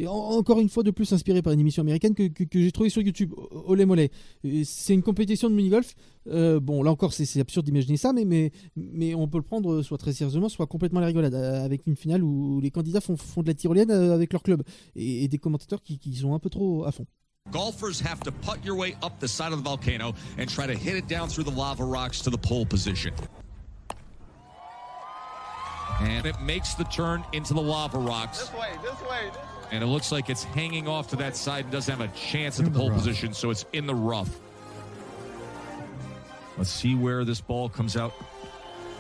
en- 0.06 0.12
encore 0.38 0.60
une 0.60 0.70
fois 0.70 0.84
de 0.84 0.92
plus 0.92 1.12
inspiré 1.14 1.42
par 1.42 1.52
une 1.52 1.60
émission 1.60 1.82
américaine 1.82 2.14
que, 2.14 2.26
j'ai 2.54 2.72
trouvée 2.72 2.92
sur 2.92 3.02
YouTube, 3.02 3.34
Olé 3.66 3.86
Mollet. 3.86 4.12
Et 4.44 4.64
C'est 4.66 4.94
une 4.94 5.02
compétition 5.02 5.50
de 5.50 5.56
mini-golf. 5.56 5.96
Euh, 6.28 6.60
bon, 6.60 6.84
là 6.84 6.92
encore, 6.92 7.12
c'est 7.12 7.40
absurde 7.40 7.66
d'imaginer 7.66 7.98
ça, 7.98 8.14
mais, 8.14 8.24
mais, 8.24 8.52
mais 8.76 9.16
on 9.16 9.28
peut 9.28 9.40
le 9.40 9.44
prendre 9.44 9.82
soit 9.82 9.98
très 9.98 10.14
sérieusement, 10.14 10.48
soit 10.48 10.68
complètement 10.68 11.00
à 11.00 11.02
la 11.02 11.08
rigolade, 11.08 11.34
avec 11.34 11.88
une 11.88 11.96
finale 11.96 12.22
où 12.24 12.62
les 12.62 12.70
candidats 12.70 13.02
font, 13.02 13.18
font 13.18 13.42
de 13.42 13.48
la 13.48 13.56
tyrolienne 13.56 13.90
avec 13.90 14.34
leur 14.34 14.44
club, 14.44 14.62
et, 14.96 15.28
des 15.28 15.40
commentateurs 15.40 15.82
qui, 15.82 15.98
qui 15.98 16.14
sont 16.14 16.36
un 16.36 16.40
peu 16.40 16.52
trop 16.52 16.86
à 16.86 16.92
fond. 16.92 17.08
Golfers 17.52 18.00
have 18.06 18.20
to 18.20 18.32
putt 18.32 18.64
your 18.64 18.78
way 18.78 18.94
up 19.04 19.14
the 19.20 19.28
side 19.28 19.52
of 19.52 19.64
the 19.64 19.66
volcano 19.68 20.14
and 20.38 20.46
try 20.46 20.68
to 20.68 20.74
hit 20.74 20.96
it 20.96 21.08
down 21.10 21.28
through 21.28 21.44
the 21.44 21.58
lava 21.58 21.84
rocks 21.84 22.22
to 22.22 22.30
the 22.30 22.38
pole 22.38 22.68
position. 22.68 23.12
And 26.02 26.26
it 26.26 26.40
makes 26.42 26.74
the 26.74 26.84
turn 26.86 27.24
into 27.34 27.54
the 27.54 27.62
lava 27.62 27.98
rocks. 27.98 28.40
This 28.40 28.54
way, 28.54 28.72
this 28.82 29.02
way. 29.10 29.30
And 29.72 29.84
it 29.84 29.88
looks 29.88 30.12
like 30.12 30.30
it's 30.30 30.44
hanging 30.44 30.88
off 30.88 31.08
to 31.10 31.16
that 31.18 31.36
side 31.36 31.66
and 31.66 31.72
doesn't 31.72 31.98
have 31.98 32.10
a 32.10 32.14
chance 32.16 32.60
at 32.60 32.66
the 32.66 32.72
pole 32.72 32.92
position, 32.92 33.34
so 33.34 33.50
it's 33.50 33.66
in 33.74 33.86
the 33.88 33.96
rough. 33.96 34.40
Let's 36.58 36.70
see 36.70 36.96
where 36.96 37.24
this 37.24 37.40
ball 37.40 37.70
comes 37.70 37.96
out. 37.96 38.14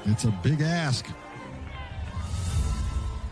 It's 0.05 0.23
a 0.23 0.31
big 0.43 0.61
ask. 0.61 1.05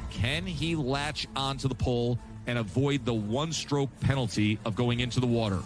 Can 0.09 0.45
he 0.45 0.75
latch 0.75 1.27
onto 1.35 1.67
the 1.67 1.75
pole 1.75 2.19
and 2.45 2.57
avoid 2.57 3.05
the 3.05 3.13
one 3.13 3.53
stroke 3.53 3.89
penalty 4.01 4.59
of 4.65 4.75
going 4.75 4.99
into 4.99 5.19
the 5.19 5.27
water? 5.27 5.59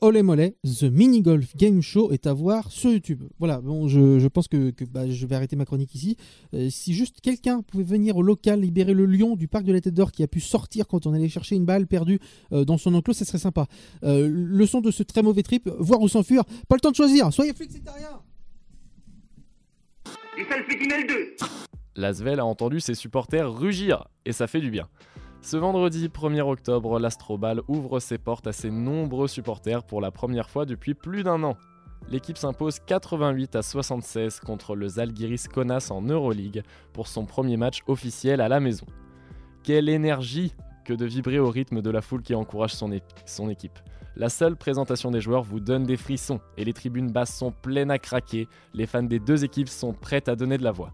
Olé 0.00 0.22
Mollet, 0.22 0.56
The 0.64 0.82
Mini 0.82 1.22
Golf 1.22 1.56
Game 1.56 1.80
Show 1.80 2.10
est 2.10 2.26
à 2.26 2.34
voir 2.34 2.70
sur 2.70 2.90
YouTube. 2.90 3.22
Voilà, 3.38 3.62
bon, 3.62 3.88
je, 3.88 4.26
pense 4.26 4.48
que, 4.48 4.74
bah, 4.90 5.08
je 5.08 5.24
vais 5.24 5.34
arrêter 5.34 5.56
ma 5.56 5.64
chronique 5.64 5.94
ici. 5.94 6.16
Euh, 6.52 6.68
si 6.68 6.92
juste 6.92 7.20
quelqu'un 7.22 7.62
pouvait 7.62 7.84
venir 7.84 8.16
au 8.16 8.22
local 8.22 8.60
libérer 8.60 8.92
le 8.92 9.06
lion 9.06 9.34
du 9.34 9.48
parc 9.48 9.64
de 9.64 9.72
la 9.72 9.80
Tête 9.80 9.94
d'Or 9.94 10.12
qui 10.12 10.22
a 10.22 10.28
pu 10.28 10.40
sortir 10.40 10.88
quand 10.88 11.06
on 11.06 11.14
allait 11.14 11.30
chercher 11.30 11.54
une 11.56 11.64
balle 11.64 11.86
perdue 11.86 12.18
euh, 12.52 12.66
dans 12.66 12.76
son 12.76 12.92
enclos, 12.92 13.14
ça 13.14 13.24
serait 13.24 13.38
sympa. 13.38 13.66
Euh, 14.02 14.28
leçon 14.28 14.82
de 14.82 14.90
ce 14.90 15.04
très 15.04 15.22
mauvais 15.22 15.42
trip, 15.42 15.70
voir 15.78 16.02
ou 16.02 16.08
s'enfuir, 16.08 16.44
pas 16.68 16.74
le 16.74 16.80
temps 16.80 16.90
de 16.90 16.96
choisir, 16.96 17.32
soyez 17.32 17.54
flexitarien 17.54 18.20
Les 20.36 20.44
Salpétinelles 20.44 21.06
2 21.06 21.36
L'Asvel 21.96 22.40
a 22.40 22.44
entendu 22.44 22.80
ses 22.80 22.94
supporters 22.94 23.52
rugir, 23.52 24.08
et 24.24 24.32
ça 24.32 24.46
fait 24.46 24.60
du 24.60 24.70
bien. 24.70 24.88
Ce 25.42 25.56
vendredi 25.56 26.08
1er 26.08 26.40
octobre, 26.40 26.98
l'Astrobal 26.98 27.60
ouvre 27.68 28.00
ses 28.00 28.18
portes 28.18 28.46
à 28.46 28.52
ses 28.52 28.70
nombreux 28.70 29.28
supporters 29.28 29.84
pour 29.84 30.00
la 30.00 30.10
première 30.10 30.50
fois 30.50 30.66
depuis 30.66 30.94
plus 30.94 31.22
d'un 31.22 31.42
an. 31.44 31.56
L'équipe 32.08 32.36
s'impose 32.36 32.80
88 32.80 33.54
à 33.56 33.62
76 33.62 34.40
contre 34.40 34.74
le 34.74 34.88
Zalgiris 34.88 35.46
Kaunas 35.46 35.88
en 35.90 36.02
Euroleague 36.02 36.62
pour 36.92 37.06
son 37.06 37.26
premier 37.26 37.56
match 37.56 37.82
officiel 37.86 38.40
à 38.40 38.48
la 38.48 38.60
maison. 38.60 38.86
Quelle 39.62 39.88
énergie 39.88 40.52
que 40.84 40.92
de 40.92 41.06
vibrer 41.06 41.38
au 41.38 41.50
rythme 41.50 41.82
de 41.82 41.90
la 41.90 42.02
foule 42.02 42.22
qui 42.22 42.34
encourage 42.34 42.74
son 42.74 42.92
équipe. 42.92 43.78
La 44.16 44.28
seule 44.28 44.54
présentation 44.54 45.10
des 45.10 45.20
joueurs 45.20 45.42
vous 45.42 45.58
donne 45.58 45.82
des 45.82 45.96
frissons 45.96 46.38
et 46.56 46.64
les 46.64 46.72
tribunes 46.72 47.10
basses 47.10 47.36
sont 47.36 47.50
pleines 47.50 47.90
à 47.90 47.98
craquer. 47.98 48.46
Les 48.72 48.86
fans 48.86 49.02
des 49.02 49.18
deux 49.18 49.44
équipes 49.44 49.68
sont 49.68 49.92
prêtes 49.92 50.28
à 50.28 50.36
donner 50.36 50.56
de 50.56 50.62
la 50.62 50.70
voix. 50.70 50.92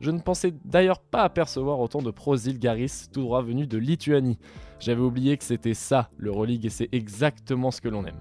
Je 0.00 0.10
ne 0.10 0.20
pensais 0.20 0.52
d'ailleurs 0.66 1.00
pas 1.00 1.22
apercevoir 1.22 1.80
autant 1.80 2.02
de 2.02 2.10
pros 2.10 2.36
tout 2.36 3.22
droit 3.22 3.42
venus 3.42 3.68
de 3.68 3.78
Lituanie. 3.78 4.38
J'avais 4.80 5.00
oublié 5.00 5.38
que 5.38 5.44
c'était 5.44 5.72
ça, 5.72 6.10
l'Euroleague, 6.18 6.66
et 6.66 6.70
c'est 6.70 6.90
exactement 6.92 7.70
ce 7.70 7.80
que 7.80 7.88
l'on 7.88 8.04
aime. 8.04 8.20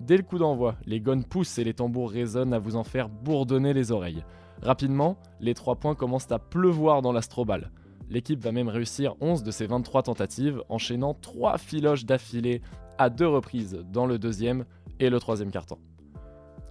Dès 0.00 0.16
le 0.16 0.24
coup 0.24 0.38
d'envoi, 0.38 0.74
les 0.84 1.00
gones 1.00 1.24
poussent 1.24 1.58
et 1.58 1.64
les 1.64 1.74
tambours 1.74 2.10
résonnent 2.10 2.52
à 2.52 2.58
vous 2.58 2.74
en 2.74 2.84
faire 2.84 3.08
bourdonner 3.08 3.72
les 3.72 3.92
oreilles. 3.92 4.24
Rapidement, 4.62 5.16
les 5.38 5.54
3 5.54 5.76
points 5.76 5.94
commencent 5.94 6.32
à 6.32 6.40
pleuvoir 6.40 7.02
dans 7.02 7.12
l'astrobal. 7.12 7.70
L'équipe 8.10 8.40
va 8.40 8.50
même 8.50 8.68
réussir 8.68 9.14
11 9.20 9.44
de 9.44 9.50
ses 9.52 9.66
23 9.66 10.02
tentatives, 10.02 10.62
enchaînant 10.68 11.14
3 11.14 11.58
filoches 11.58 12.04
d'affilée 12.04 12.60
à 13.00 13.08
deux 13.08 13.26
reprises 13.26 13.82
dans 13.90 14.04
le 14.04 14.18
deuxième 14.18 14.66
et 14.98 15.08
le 15.08 15.18
troisième 15.18 15.50
carton. 15.50 15.78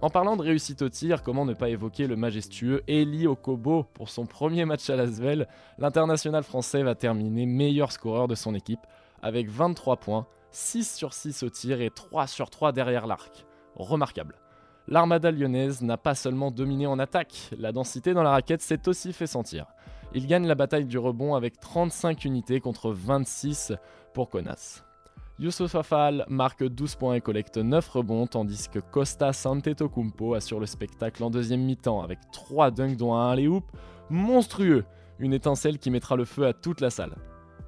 En 0.00 0.10
parlant 0.10 0.36
de 0.36 0.42
réussite 0.42 0.80
au 0.80 0.88
tir, 0.88 1.24
comment 1.24 1.44
ne 1.44 1.54
pas 1.54 1.70
évoquer 1.70 2.06
le 2.06 2.14
majestueux 2.14 2.82
Eli 2.86 3.26
Okobo 3.26 3.82
pour 3.82 4.08
son 4.08 4.26
premier 4.26 4.64
match 4.64 4.88
à 4.90 4.94
Lasvel 4.94 5.48
L'international 5.78 6.44
français 6.44 6.84
va 6.84 6.94
terminer 6.94 7.46
meilleur 7.46 7.90
scoreur 7.90 8.28
de 8.28 8.36
son 8.36 8.54
équipe 8.54 8.78
avec 9.22 9.50
23 9.50 9.96
points, 9.96 10.26
6 10.52 10.94
sur 10.94 11.14
6 11.14 11.42
au 11.42 11.50
tir 11.50 11.80
et 11.80 11.90
3 11.90 12.28
sur 12.28 12.48
3 12.48 12.70
derrière 12.70 13.08
l'arc. 13.08 13.44
Remarquable. 13.74 14.36
L'armada 14.86 15.32
lyonnaise 15.32 15.82
n'a 15.82 15.96
pas 15.96 16.14
seulement 16.14 16.52
dominé 16.52 16.86
en 16.86 17.00
attaque, 17.00 17.50
la 17.58 17.72
densité 17.72 18.14
dans 18.14 18.22
la 18.22 18.30
raquette 18.30 18.62
s'est 18.62 18.86
aussi 18.86 19.12
fait 19.12 19.26
sentir. 19.26 19.66
Il 20.14 20.28
gagne 20.28 20.46
la 20.46 20.54
bataille 20.54 20.86
du 20.86 20.96
rebond 20.96 21.34
avec 21.34 21.58
35 21.58 22.24
unités 22.24 22.60
contre 22.60 22.92
26 22.92 23.72
pour 24.14 24.30
Konas. 24.30 24.84
Youssouf 25.40 25.74
Afal 25.74 26.26
marque 26.28 26.64
12 26.64 26.96
points 26.96 27.14
et 27.14 27.22
collecte 27.22 27.56
9 27.56 27.88
rebonds, 27.88 28.26
tandis 28.26 28.68
que 28.68 28.78
Costa 28.78 29.32
Santetokounmpo 29.32 30.34
assure 30.34 30.60
le 30.60 30.66
spectacle 30.66 31.24
en 31.24 31.30
deuxième 31.30 31.62
mi-temps 31.62 32.02
avec 32.02 32.18
3 32.30 32.70
dunks 32.70 32.98
dont 32.98 33.14
un 33.14 33.30
alley-oop 33.30 33.64
monstrueux, 34.10 34.84
une 35.18 35.32
étincelle 35.32 35.78
qui 35.78 35.90
mettra 35.90 36.14
le 36.14 36.26
feu 36.26 36.46
à 36.46 36.52
toute 36.52 36.82
la 36.82 36.90
salle. 36.90 37.14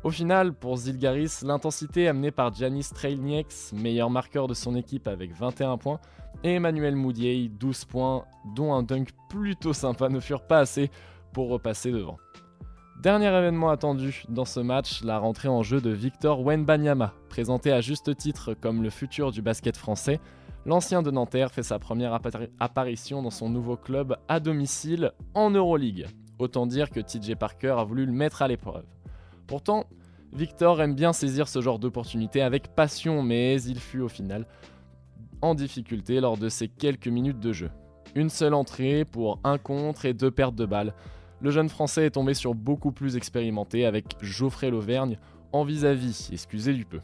Au 0.05 0.11
final, 0.11 0.53
pour 0.53 0.77
Zilgaris, 0.77 1.39
l'intensité 1.45 2.09
amenée 2.09 2.31
par 2.31 2.53
Janis 2.53 2.91
Trailnieks, 2.95 3.73
meilleur 3.73 4.11
marqueur 4.11 4.49
de 4.49 4.55
son 4.55 4.77
équipe 4.77 5.09
avec 5.09 5.33
21 5.33 5.79
points, 5.79 6.01
et 6.45 6.57
Emmanuel 6.57 6.95
Moudier, 6.95 7.49
12 7.49 7.87
points, 7.87 8.27
dont 8.55 8.75
un 8.75 8.83
dunk 8.83 9.15
plutôt 9.31 9.73
sympa, 9.73 10.11
ne 10.11 10.21
furent 10.21 10.47
pas 10.47 10.59
assez 10.59 10.91
pour 11.33 11.49
repasser 11.49 11.91
devant. 11.91 12.19
Dernier 13.03 13.37
événement 13.37 13.71
attendu 13.71 14.23
dans 14.29 14.45
ce 14.45 14.61
match, 14.61 15.03
la 15.03 15.19
rentrée 15.19 15.49
en 15.49 15.65
jeu 15.65 15.81
de 15.81 15.91
Victor 15.91 16.41
Wenbanyama. 16.47 17.13
Présenté 17.29 17.73
à 17.73 17.81
juste 17.81 18.17
titre 18.17 18.55
comme 18.55 18.81
le 18.81 18.91
futur 18.91 19.33
du 19.33 19.43
basket 19.43 19.77
français, 19.77 20.21
l'ancien 20.67 21.03
de 21.03 21.11
Nanterre 21.11 21.51
fait 21.51 21.65
sa 21.65 21.81
première 21.81 22.17
apparition 22.61 23.21
dans 23.21 23.31
son 23.31 23.51
nouveau 23.51 23.77
club 23.77 24.17
à 24.29 24.39
domicile 24.39 25.11
en 25.35 25.51
Euroleague. 25.51 26.07
Autant 26.39 26.65
dire 26.65 26.91
que 26.91 27.01
TJ 27.01 27.35
Parker 27.35 27.75
a 27.77 27.83
voulu 27.83 28.07
le 28.07 28.13
mettre 28.13 28.41
à 28.41 28.47
l'épreuve. 28.47 28.85
Pourtant, 29.49 29.87
Victor 30.33 30.81
aime 30.81 30.95
bien 30.95 31.13
saisir 31.13 31.49
ce 31.49 31.61
genre 31.61 31.81
d'opportunité 31.81 32.41
avec 32.41 32.69
passion, 32.69 33.21
mais 33.25 33.61
il 33.63 33.81
fut 33.81 34.01
au 34.01 34.09
final 34.09 34.47
en 35.41 35.57
difficulté 35.57 36.21
lors 36.21 36.39
de 36.39 36.49
ses 36.49 36.69
quelques 36.69 37.09
minutes 37.09 37.41
de 37.41 37.53
jeu. 37.53 37.71
Une 38.15 38.31
seule 38.31 38.55
entrée 38.55 39.05
pour 39.05 39.41
un 39.43 39.59
contre 39.59 40.05
et 40.05 40.15
deux 40.15 40.31
pertes 40.31 40.55
de 40.55 40.67
balles 40.67 40.95
le 41.43 41.51
jeune 41.51 41.69
français 41.69 42.07
est 42.07 42.13
tombé 42.13 42.35
sur 42.35 42.55
beaucoup 42.55 42.93
plus 42.93 43.17
expérimenté 43.17 43.85
avec 43.85 44.15
Geoffrey 44.21 44.71
Lauvergne 44.71 45.19
en 45.53 45.65
vis-à-vis, 45.65 46.31
excusez 46.33 46.73
du 46.73 46.85
peu. 46.85 47.01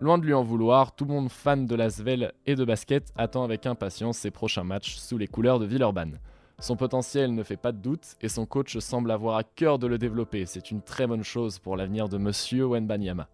Loin 0.00 0.18
de 0.18 0.24
lui 0.24 0.34
en 0.34 0.44
vouloir, 0.44 0.94
tout 0.94 1.04
le 1.04 1.12
monde 1.12 1.30
fan 1.30 1.66
de 1.66 1.74
l'Asvel 1.74 2.32
et 2.46 2.54
de 2.54 2.64
basket 2.64 3.12
attend 3.16 3.42
avec 3.42 3.66
impatience 3.66 4.18
ses 4.18 4.30
prochains 4.30 4.62
matchs 4.62 4.96
sous 4.96 5.18
les 5.18 5.26
couleurs 5.26 5.58
de 5.58 5.66
Villeurbanne. 5.66 6.20
Son 6.60 6.76
potentiel 6.76 7.34
ne 7.34 7.42
fait 7.42 7.56
pas 7.56 7.72
de 7.72 7.78
doute 7.78 8.14
et 8.20 8.28
son 8.28 8.46
coach 8.46 8.78
semble 8.78 9.10
avoir 9.10 9.36
à 9.36 9.42
cœur 9.42 9.80
de 9.80 9.88
le 9.88 9.98
développer. 9.98 10.46
C'est 10.46 10.70
une 10.70 10.80
très 10.80 11.08
bonne 11.08 11.24
chose 11.24 11.58
pour 11.58 11.76
l'avenir 11.76 12.08
de 12.08 12.18
Monsieur 12.18 12.66
Wenbanyama. 12.66 13.28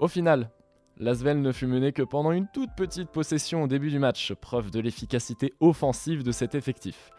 Au 0.00 0.08
final, 0.08 0.50
l'Asvel 0.98 1.40
ne 1.40 1.52
fut 1.52 1.68
mené 1.68 1.92
que 1.92 2.02
pendant 2.02 2.32
une 2.32 2.48
toute 2.52 2.74
petite 2.76 3.10
possession 3.10 3.62
au 3.62 3.68
début 3.68 3.90
du 3.90 4.00
match, 4.00 4.34
preuve 4.34 4.72
de 4.72 4.80
l'efficacité 4.80 5.54
offensive 5.60 6.24
de 6.24 6.32
cet 6.32 6.56
effectif. 6.56 7.12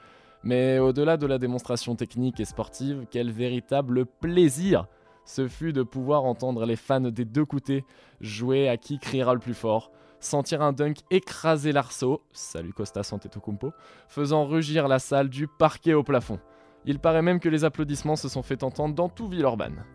Mais 0.44 0.80
au-delà 0.80 1.18
de 1.18 1.26
la 1.26 1.38
démonstration 1.38 1.96
technique 1.96 2.40
et 2.40 2.46
sportive, 2.46 3.06
quel 3.10 3.32
véritable 3.32 4.06
plaisir 4.06 4.88
ce 5.26 5.48
fut 5.48 5.72
de 5.72 5.84
pouvoir 5.84 6.26
entendre 6.26 6.66
les 6.66 6.76
fans 6.76 7.00
des 7.00 7.24
deux 7.24 7.46
côtés 7.46 7.86
jouer 8.20 8.68
à 8.68 8.76
qui 8.76 9.00
criera 9.00 9.34
le 9.34 9.40
plus 9.40 9.54
fort, 9.54 9.92
sentir 10.20 10.62
un 10.62 10.74
dunk 10.74 11.02
écraser 11.12 11.72
l'arceau, 11.72 12.22
salut 12.34 12.74
Costa 12.74 13.04
Santetokounmpo, 13.04 13.72
faisant 14.10 14.46
rugir 14.46 14.88
la 14.88 15.00
salle 15.00 15.30
du 15.30 15.48
parquet 15.48 15.94
au 15.94 16.04
plafond. 16.04 16.40
Il 16.86 17.00
paraît 17.00 17.22
même 17.22 17.40
que 17.40 17.50
les 17.50 17.64
applaudissements 17.64 18.18
se 18.18 18.28
sont 18.28 18.44
fait 18.44 18.64
entendre 18.64 18.96
dans 18.96 19.08
tout 19.08 19.30
Villeurbanne. 19.30 19.86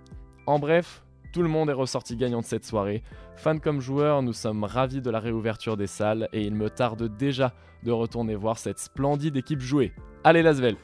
En 0.47 0.59
bref, 0.59 1.05
tout 1.33 1.43
le 1.43 1.49
monde 1.49 1.71
est 1.71 1.75
ressorti 1.75 2.17
gagnant 2.17 2.41
de 2.41 2.47
cette 2.47 2.65
soirée. 2.65 3.03
Fans 3.37 3.59
comme 3.59 3.81
joueurs, 3.81 4.23
nous 4.23 4.33
sommes 4.33 4.65
ravis 4.65 5.01
de 5.01 5.11
la 5.11 5.21
réouverture 5.21 5.77
des 5.77 5.87
salles 5.87 6.29
et 6.33 6.43
il 6.43 6.55
me 6.55 6.71
tarde 6.71 7.17
déjà 7.17 7.53
de 7.85 7.93
retourner 7.93 8.35
voir 8.35 8.59
cette 8.59 8.79
splendide 8.79 9.37
équipe 9.37 9.61
jouer. 9.61 9.93
Allez 10.25 10.43
Lasvel 10.43 10.77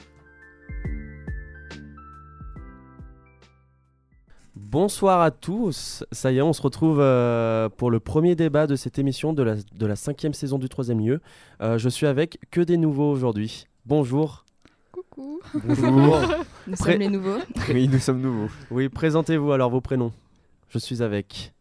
Bonsoir 4.56 5.20
à 5.20 5.30
tous, 5.30 6.04
ça 6.10 6.32
y 6.32 6.38
est, 6.38 6.42
on 6.42 6.52
se 6.52 6.62
retrouve 6.62 6.98
euh, 7.00 7.68
pour 7.68 7.90
le 7.90 8.00
premier 8.00 8.34
débat 8.34 8.66
de 8.66 8.76
cette 8.76 8.98
émission 8.98 9.32
de 9.32 9.42
la, 9.42 9.54
de 9.56 9.86
la 9.86 9.96
cinquième 9.96 10.32
saison 10.32 10.58
du 10.58 10.68
troisième 10.68 11.00
lieu. 11.00 11.20
Euh, 11.60 11.78
je 11.78 11.88
suis 11.88 12.06
avec 12.06 12.38
que 12.50 12.60
des 12.60 12.76
nouveaux 12.76 13.10
aujourd'hui. 13.10 13.66
Bonjour. 13.86 14.44
Coucou. 14.92 15.40
Bonjour. 15.64 16.20
nous 16.66 16.76
sommes 16.76 16.98
les 16.98 17.08
nouveaux. 17.08 17.38
Oui, 17.68 17.88
nous 17.88 17.98
sommes 17.98 18.20
nouveaux. 18.20 18.48
Oui, 18.70 18.88
présentez-vous 18.88 19.52
alors 19.52 19.70
vos 19.70 19.80
prénoms. 19.80 20.12
Je 20.68 20.78
suis 20.78 21.02
avec 21.02 21.54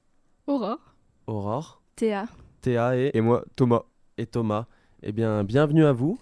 Aurore. 0.48 0.96
Aurore. 1.28 1.82
Théa. 1.96 2.26
Théa 2.62 2.98
et... 2.98 3.12
Et 3.13 3.22
moi, 3.22 3.44
Thomas. 3.56 3.84
Et 4.18 4.26
Thomas. 4.26 4.66
Eh 5.04 5.12
bien, 5.12 5.44
bienvenue 5.44 5.86
à 5.86 5.92
vous. 5.92 6.20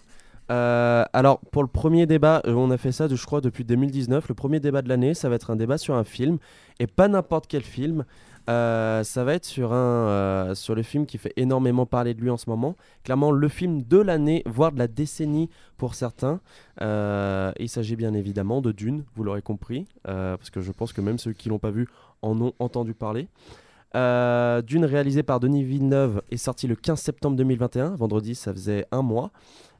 Euh, 0.50 1.04
alors, 1.12 1.40
pour 1.50 1.62
le 1.62 1.68
premier 1.68 2.06
débat, 2.06 2.42
euh, 2.46 2.52
on 2.52 2.70
a 2.70 2.76
fait 2.76 2.92
ça, 2.92 3.08
je 3.08 3.24
crois, 3.24 3.40
depuis 3.40 3.64
2019. 3.64 4.28
Le 4.28 4.34
premier 4.34 4.60
débat 4.60 4.82
de 4.82 4.88
l'année, 4.88 5.14
ça 5.14 5.28
va 5.28 5.36
être 5.36 5.50
un 5.50 5.56
débat 5.56 5.78
sur 5.78 5.94
un 5.94 6.04
film, 6.04 6.38
et 6.78 6.86
pas 6.86 7.08
n'importe 7.08 7.46
quel 7.46 7.62
film. 7.62 8.04
Euh, 8.50 9.04
ça 9.04 9.22
va 9.22 9.34
être 9.34 9.44
sur, 9.44 9.72
un, 9.72 10.54
sur 10.56 10.74
le 10.74 10.82
film 10.82 11.06
qui 11.06 11.16
fait 11.16 11.32
énormément 11.36 11.86
parler 11.86 12.12
de 12.12 12.20
lui 12.20 12.28
en 12.28 12.36
ce 12.36 12.50
moment. 12.50 12.76
Clairement, 13.04 13.30
le 13.30 13.48
film 13.48 13.82
de 13.82 13.98
l'année, 13.98 14.42
voire 14.46 14.72
de 14.72 14.78
la 14.78 14.88
décennie 14.88 15.48
pour 15.78 15.94
certains. 15.94 16.40
il 16.80 17.68
s'agit 17.68 17.96
bien 17.96 18.14
évidemment 18.14 18.60
de 18.60 18.72
Dune, 18.72 19.04
vous 19.14 19.22
l'aurez 19.22 19.42
compris, 19.42 19.86
parce 20.02 20.50
que 20.50 20.60
je 20.60 20.72
pense 20.72 20.92
que 20.92 21.00
même 21.00 21.18
ceux 21.18 21.32
qui 21.32 21.48
l'ont 21.48 21.60
pas 21.60 21.70
vu 21.70 21.86
en 22.22 22.40
ont 22.40 22.52
entendu 22.58 22.94
parler. 22.94 23.28
Dune 23.94 24.86
réalisé 24.86 25.22
par 25.22 25.38
Denis 25.38 25.64
Villeneuve 25.64 26.22
est 26.30 26.38
sorti 26.38 26.66
le 26.66 26.76
15 26.76 26.98
septembre 26.98 27.36
2021, 27.36 27.90
vendredi 27.96 28.34
ça 28.34 28.52
faisait 28.54 28.86
un 28.90 29.02
mois. 29.02 29.32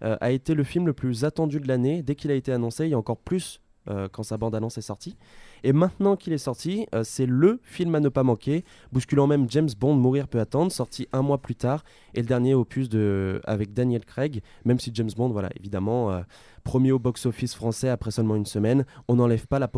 Euh, 0.04 0.16
a 0.20 0.30
été 0.30 0.54
le 0.54 0.64
film 0.64 0.86
le 0.86 0.92
plus 0.92 1.24
attendu 1.24 1.60
de 1.60 1.68
l'année 1.68 2.02
dès 2.02 2.14
qu'il 2.14 2.30
a 2.30 2.34
été 2.34 2.52
annoncé, 2.52 2.88
et 2.88 2.94
encore 2.94 3.18
plus 3.18 3.60
euh, 3.88 4.08
quand 4.10 4.22
sa 4.22 4.36
bande-annonce 4.36 4.78
est 4.78 4.82
sortie. 4.82 5.16
Et 5.64 5.72
maintenant 5.72 6.16
qu'il 6.16 6.32
est 6.32 6.38
sorti, 6.38 6.86
euh, 6.94 7.04
c'est 7.04 7.26
le 7.26 7.60
film 7.62 7.94
à 7.94 8.00
ne 8.00 8.08
pas 8.08 8.24
manquer, 8.24 8.64
bousculant 8.90 9.28
même 9.28 9.48
James 9.48 9.68
Bond 9.78 9.94
Mourir 9.94 10.26
peut 10.26 10.40
attendre, 10.40 10.72
sorti 10.72 11.06
un 11.12 11.22
mois 11.22 11.38
plus 11.38 11.54
tard, 11.54 11.84
et 12.14 12.20
le 12.20 12.26
dernier 12.26 12.54
opus 12.54 12.88
de, 12.88 13.40
avec 13.44 13.72
Daniel 13.72 14.04
Craig, 14.04 14.42
même 14.64 14.80
si 14.80 14.90
James 14.94 15.10
Bond, 15.16 15.28
voilà, 15.28 15.50
évidemment, 15.56 16.22
premier 16.64 16.90
au 16.90 16.98
box-office 16.98 17.54
français 17.54 17.88
après 17.88 18.10
seulement 18.10 18.34
une 18.34 18.46
semaine, 18.46 18.84
on 19.06 19.16
n'enlève 19.16 19.46
pas 19.46 19.60
la, 19.60 19.70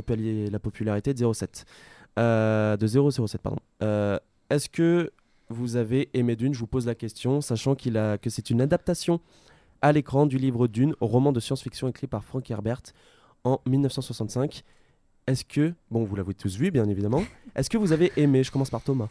la, 0.50 0.58
popularité 0.58 1.12
de 1.12 1.32
07. 1.32 1.66
De 2.16 2.86
007, 2.86 3.40
pardon. 3.40 3.60
Est-ce 4.50 4.68
que 4.68 5.10
vous 5.48 5.76
avez 5.76 6.08
aimé 6.14 6.36
Dune? 6.36 6.54
Je 6.54 6.58
vous 6.58 6.66
pose 6.66 6.86
la 6.86 6.94
question, 6.94 7.40
sachant 7.40 7.74
qu'il 7.74 7.96
a, 7.96 8.18
que 8.18 8.30
c'est 8.30 8.50
une 8.50 8.60
adaptation 8.60 9.20
à 9.82 9.92
l'écran 9.92 10.26
du 10.26 10.38
livre 10.38 10.66
Dune, 10.66 10.94
roman 11.00 11.32
de 11.32 11.40
science-fiction 11.40 11.88
écrit 11.88 12.06
par 12.06 12.24
Frank 12.24 12.50
Herbert 12.50 12.80
en 13.44 13.60
1965. 13.66 14.64
Est-ce 15.26 15.44
que, 15.44 15.74
bon, 15.90 16.04
vous 16.04 16.16
l'avez 16.16 16.34
tous 16.34 16.56
vu, 16.56 16.70
bien 16.70 16.88
évidemment, 16.88 17.22
est-ce 17.54 17.70
que 17.70 17.78
vous 17.78 17.92
avez 17.92 18.12
aimé? 18.16 18.42
Je 18.42 18.50
commence 18.50 18.70
par 18.70 18.82
Thomas. 18.82 19.08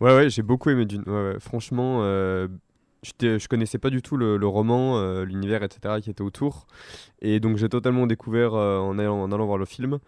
Ouais, 0.00 0.14
ouais, 0.14 0.30
j'ai 0.30 0.42
beaucoup 0.42 0.70
aimé 0.70 0.84
Dune. 0.84 1.04
franchement, 1.40 2.00
euh, 2.02 2.48
je 3.02 3.46
connaissais 3.48 3.78
pas 3.78 3.90
du 3.90 4.02
tout 4.02 4.16
le, 4.16 4.46
roman, 4.46 4.98
euh, 4.98 5.24
l'univers, 5.24 5.62
etc. 5.62 5.96
qui 6.02 6.10
était 6.10 6.22
autour. 6.22 6.66
Et 7.20 7.40
donc 7.40 7.56
j'ai 7.56 7.68
totalement 7.68 8.06
découvert 8.06 8.54
euh, 8.54 8.78
en, 8.78 8.98
allant, 8.98 9.22
en, 9.22 9.32
allant, 9.32 9.46
voir 9.46 9.58
le 9.58 9.64
film. 9.64 9.98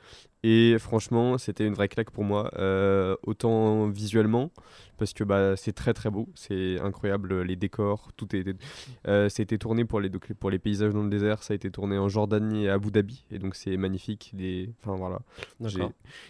Et 0.42 0.76
franchement, 0.78 1.36
c'était 1.36 1.66
une 1.66 1.74
vraie 1.74 1.88
claque 1.88 2.10
pour 2.10 2.24
moi. 2.24 2.50
Euh, 2.58 3.16
autant 3.22 3.88
visuellement, 3.88 4.50
parce 4.96 5.12
que 5.12 5.24
bah, 5.24 5.56
c'est 5.56 5.72
très 5.72 5.94
très 5.94 6.10
beau, 6.10 6.28
c'est 6.34 6.78
incroyable, 6.80 7.42
les 7.42 7.56
décors, 7.56 8.12
tout 8.16 8.28
est, 8.36 8.44
ça 9.04 9.12
a 9.12 9.26
été 9.26 9.58
tourné 9.58 9.84
pour 9.84 10.00
les, 10.00 10.10
pour 10.10 10.50
les 10.50 10.58
paysages 10.58 10.92
dans 10.92 11.02
le 11.02 11.10
désert, 11.10 11.42
ça 11.42 11.54
a 11.54 11.56
été 11.56 11.70
tourné 11.70 11.98
en 11.98 12.08
Jordanie 12.08 12.64
et 12.64 12.68
à 12.68 12.74
Abu 12.74 12.90
Dhabi. 12.90 13.24
Et 13.30 13.38
donc 13.38 13.56
c'est 13.56 13.76
magnifique. 13.76 14.30
Des, 14.34 14.70
enfin 14.82 14.96
voilà. 14.96 15.20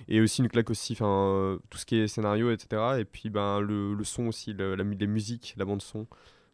Et 0.08 0.20
aussi 0.20 0.42
une 0.42 0.48
claque 0.48 0.70
aussi, 0.70 0.94
enfin 0.94 1.58
tout 1.68 1.78
ce 1.78 1.86
qui 1.86 1.96
est 1.96 2.08
scénario, 2.08 2.50
etc. 2.50 2.98
Et 2.98 3.04
puis 3.04 3.30
ben, 3.30 3.60
le, 3.60 3.94
le 3.94 4.04
son 4.04 4.26
aussi, 4.26 4.54
la, 4.54 4.76
la, 4.76 4.84
les 4.84 5.06
musiques, 5.06 5.54
la 5.58 5.64
bande 5.64 5.82
son 5.82 6.06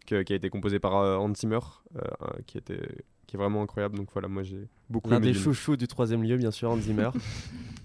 qui 0.04 0.14
a 0.14 0.20
été 0.20 0.50
composé 0.50 0.78
par 0.78 0.96
euh, 0.96 1.16
Hans 1.16 1.34
Zimmer, 1.34 1.60
euh, 1.96 2.00
qui 2.46 2.58
était 2.58 3.04
qui 3.26 3.36
est 3.36 3.38
vraiment 3.38 3.62
incroyable. 3.62 3.96
Donc 3.96 4.08
voilà, 4.12 4.28
moi 4.28 4.42
j'ai 4.42 4.68
beaucoup 4.90 5.10
L'un 5.10 5.20
des 5.20 5.32
Dune. 5.32 5.40
chouchous 5.42 5.76
du 5.76 5.86
troisième 5.88 6.22
lieu, 6.22 6.36
bien 6.36 6.50
sûr, 6.50 6.70
Hans 6.70 6.76
Zimmer. 6.80 7.10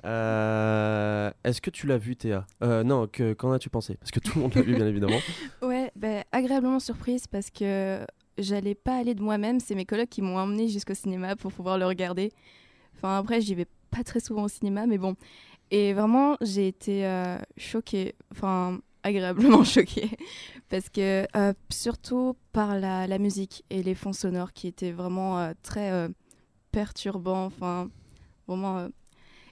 Euh, 0.06 1.32
Est-ce 1.44 1.62
que 1.62 1.70
tu 1.70 1.86
l'as 1.88 1.98
vu, 1.98 2.16
Théa? 2.16 2.46
Euh, 2.64 2.84
Non, 2.84 3.08
que- 3.08 3.34
qu'en 3.34 3.52
as-tu 3.52 3.70
pensé? 3.70 3.96
Parce 3.96 4.12
que 4.12 4.20
tout 4.20 4.32
le 4.36 4.42
monde 4.44 4.54
l'a 4.56 4.62
vu, 4.62 4.74
bien 4.76 4.88
évidemment. 4.88 5.20
Ouais, 5.62 5.92
ben, 5.96 6.24
agréablement 6.32 6.80
surprise 6.80 7.28
parce 7.28 7.50
que 7.52 8.00
j'allais 8.38 8.76
pas 8.76 8.98
aller 8.98 9.14
de 9.14 9.22
moi-même. 9.22 9.60
C'est 9.60 9.76
mes 9.76 9.86
collègues 9.86 10.08
qui 10.10 10.22
m'ont 10.22 10.38
emmené 10.38 10.70
jusqu'au 10.70 10.94
cinéma 10.94 11.36
pour 11.36 11.52
pouvoir 11.52 11.78
le 11.78 11.86
regarder. 11.86 12.32
Enfin, 12.96 13.18
après, 13.18 13.42
j'y 13.42 13.56
vais 13.56 13.68
pas 13.92 14.04
très 14.06 14.20
souvent 14.22 14.44
au 14.44 14.48
cinéma, 14.48 14.86
mais 14.88 14.98
bon. 14.98 15.16
Et 15.72 15.94
vraiment, 15.94 16.38
j'ai 16.42 16.68
été 16.68 17.06
euh, 17.06 17.38
choquée, 17.58 18.16
enfin, 18.32 18.80
agréablement 19.04 19.64
choquée. 19.64 20.10
Parce 20.70 20.90
que, 20.90 21.26
euh, 21.36 21.54
surtout 21.70 22.36
par 22.54 22.78
la, 22.78 23.18
musique 23.18 23.64
et 23.70 23.84
les 23.84 23.96
fonds 23.96 24.14
sonores 24.14 24.54
qui 24.54 24.68
étaient 24.68 24.92
vraiment 24.92 25.40
euh, 25.40 25.54
très 25.64 25.92
euh, 25.92 26.10
perturbants. 26.72 27.46
Enfin, 27.46 27.90
vraiment. 28.48 28.88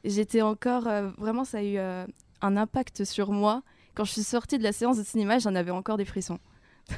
J'étais 0.04 0.42
encore. 0.42 0.84
vraiment, 1.18 1.44
ça 1.44 1.58
a 1.58 1.64
eu 1.64 1.78
un 1.78 2.58
impact 2.58 3.04
sur 3.04 3.32
moi. 3.32 3.64
Quand 3.96 4.04
je 4.06 4.12
suis 4.12 4.24
sortie 4.24 4.58
de 4.58 4.64
la 4.64 4.72
séance 4.72 4.98
de 4.98 5.04
cinéma, 5.04 5.40
j'en 5.40 5.56
avais 5.56 5.72
encore 5.72 5.98
des 5.98 6.06
frissons. 6.06 6.40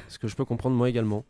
Ce 0.08 0.18
que 0.18 0.28
je 0.28 0.36
peux 0.36 0.44
comprendre, 0.44 0.76
moi 0.76 0.88
également. 0.88 1.24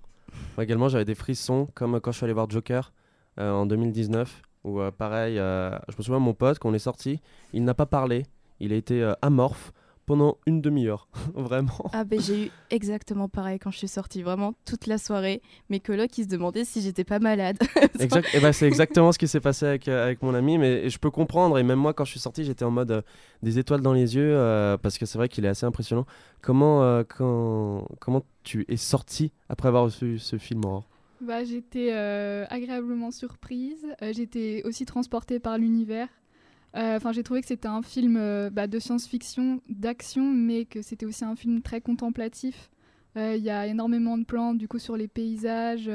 Moi 0.56 0.64
également, 0.64 0.88
j'avais 0.88 1.04
des 1.04 1.14
frissons, 1.14 1.68
comme 1.74 2.00
quand 2.00 2.12
je 2.12 2.18
suis 2.18 2.24
allé 2.24 2.32
voir 2.32 2.50
Joker 2.50 2.92
en 3.38 3.64
2019, 3.66 4.42
où 4.64 4.80
euh, 4.80 4.90
pareil, 4.90 5.36
je 5.36 5.96
me 5.96 6.02
souviens, 6.02 6.18
mon 6.18 6.34
pote, 6.34 6.58
quand 6.58 6.68
on 6.68 6.74
est 6.74 6.78
sorti, 6.80 7.20
il 7.52 7.64
n'a 7.64 7.72
pas 7.72 7.86
parlé, 7.86 8.26
il 8.58 8.72
a 8.72 8.76
été 8.76 9.14
amorphe 9.22 9.72
pendant 10.10 10.38
une 10.44 10.60
demi-heure. 10.60 11.06
Vraiment. 11.34 11.88
Ah 11.92 12.02
ben 12.02 12.20
j'ai 12.20 12.46
eu 12.46 12.50
exactement 12.70 13.28
pareil 13.28 13.60
quand 13.60 13.70
je 13.70 13.78
suis 13.78 13.86
sortie, 13.86 14.24
vraiment 14.24 14.54
toute 14.64 14.88
la 14.88 14.98
soirée. 14.98 15.40
Mes 15.68 15.78
colocs 15.78 16.18
ils 16.18 16.24
se 16.24 16.28
demandaient 16.28 16.64
si 16.64 16.80
j'étais 16.80 17.04
pas 17.04 17.20
malade. 17.20 17.56
Exact, 18.00 18.26
et 18.34 18.40
ben, 18.40 18.52
c'est 18.52 18.66
exactement 18.66 19.12
ce 19.12 19.20
qui 19.20 19.28
s'est 19.28 19.38
passé 19.38 19.66
avec, 19.66 19.86
euh, 19.86 20.02
avec 20.04 20.20
mon 20.22 20.34
ami, 20.34 20.58
mais 20.58 20.90
je 20.90 20.98
peux 20.98 21.12
comprendre, 21.12 21.60
et 21.60 21.62
même 21.62 21.78
moi 21.78 21.94
quand 21.94 22.04
je 22.04 22.10
suis 22.10 22.18
sorti, 22.18 22.42
j'étais 22.42 22.64
en 22.64 22.72
mode 22.72 22.90
euh, 22.90 23.02
des 23.44 23.60
étoiles 23.60 23.82
dans 23.82 23.92
les 23.92 24.16
yeux, 24.16 24.34
euh, 24.34 24.76
parce 24.78 24.98
que 24.98 25.06
c'est 25.06 25.16
vrai 25.16 25.28
qu'il 25.28 25.44
est 25.44 25.48
assez 25.48 25.64
impressionnant. 25.64 26.06
Comment, 26.42 26.82
euh, 26.82 27.04
quand, 27.04 27.86
comment 28.00 28.24
tu 28.42 28.64
es 28.66 28.76
sorti 28.76 29.30
après 29.48 29.68
avoir 29.68 29.84
reçu 29.84 30.18
ce 30.18 30.38
film 30.38 30.64
Aurore? 30.64 30.90
Bah, 31.20 31.44
j'étais 31.44 31.90
euh, 31.92 32.46
agréablement 32.48 33.10
surprise. 33.10 33.86
Euh, 34.00 34.12
j'étais 34.14 34.62
aussi 34.64 34.86
transportée 34.86 35.38
par 35.38 35.58
l'univers. 35.58 36.08
Euh, 36.76 36.96
Enfin, 36.96 37.12
j'ai 37.12 37.22
trouvé 37.22 37.40
que 37.40 37.46
c'était 37.48 37.68
un 37.68 37.82
film 37.82 38.16
euh, 38.16 38.50
bah, 38.50 38.66
de 38.66 38.78
science-fiction, 38.78 39.60
d'action, 39.68 40.24
mais 40.32 40.64
que 40.64 40.82
c'était 40.82 41.06
aussi 41.06 41.24
un 41.24 41.34
film 41.36 41.62
très 41.62 41.80
contemplatif. 41.80 42.70
Euh, 43.16 43.34
Il 43.36 43.42
y 43.42 43.50
a 43.50 43.66
énormément 43.66 44.16
de 44.16 44.24
plans 44.24 44.54
du 44.54 44.68
coup 44.68 44.78
sur 44.78 44.96
les 44.96 45.08
paysages, 45.08 45.90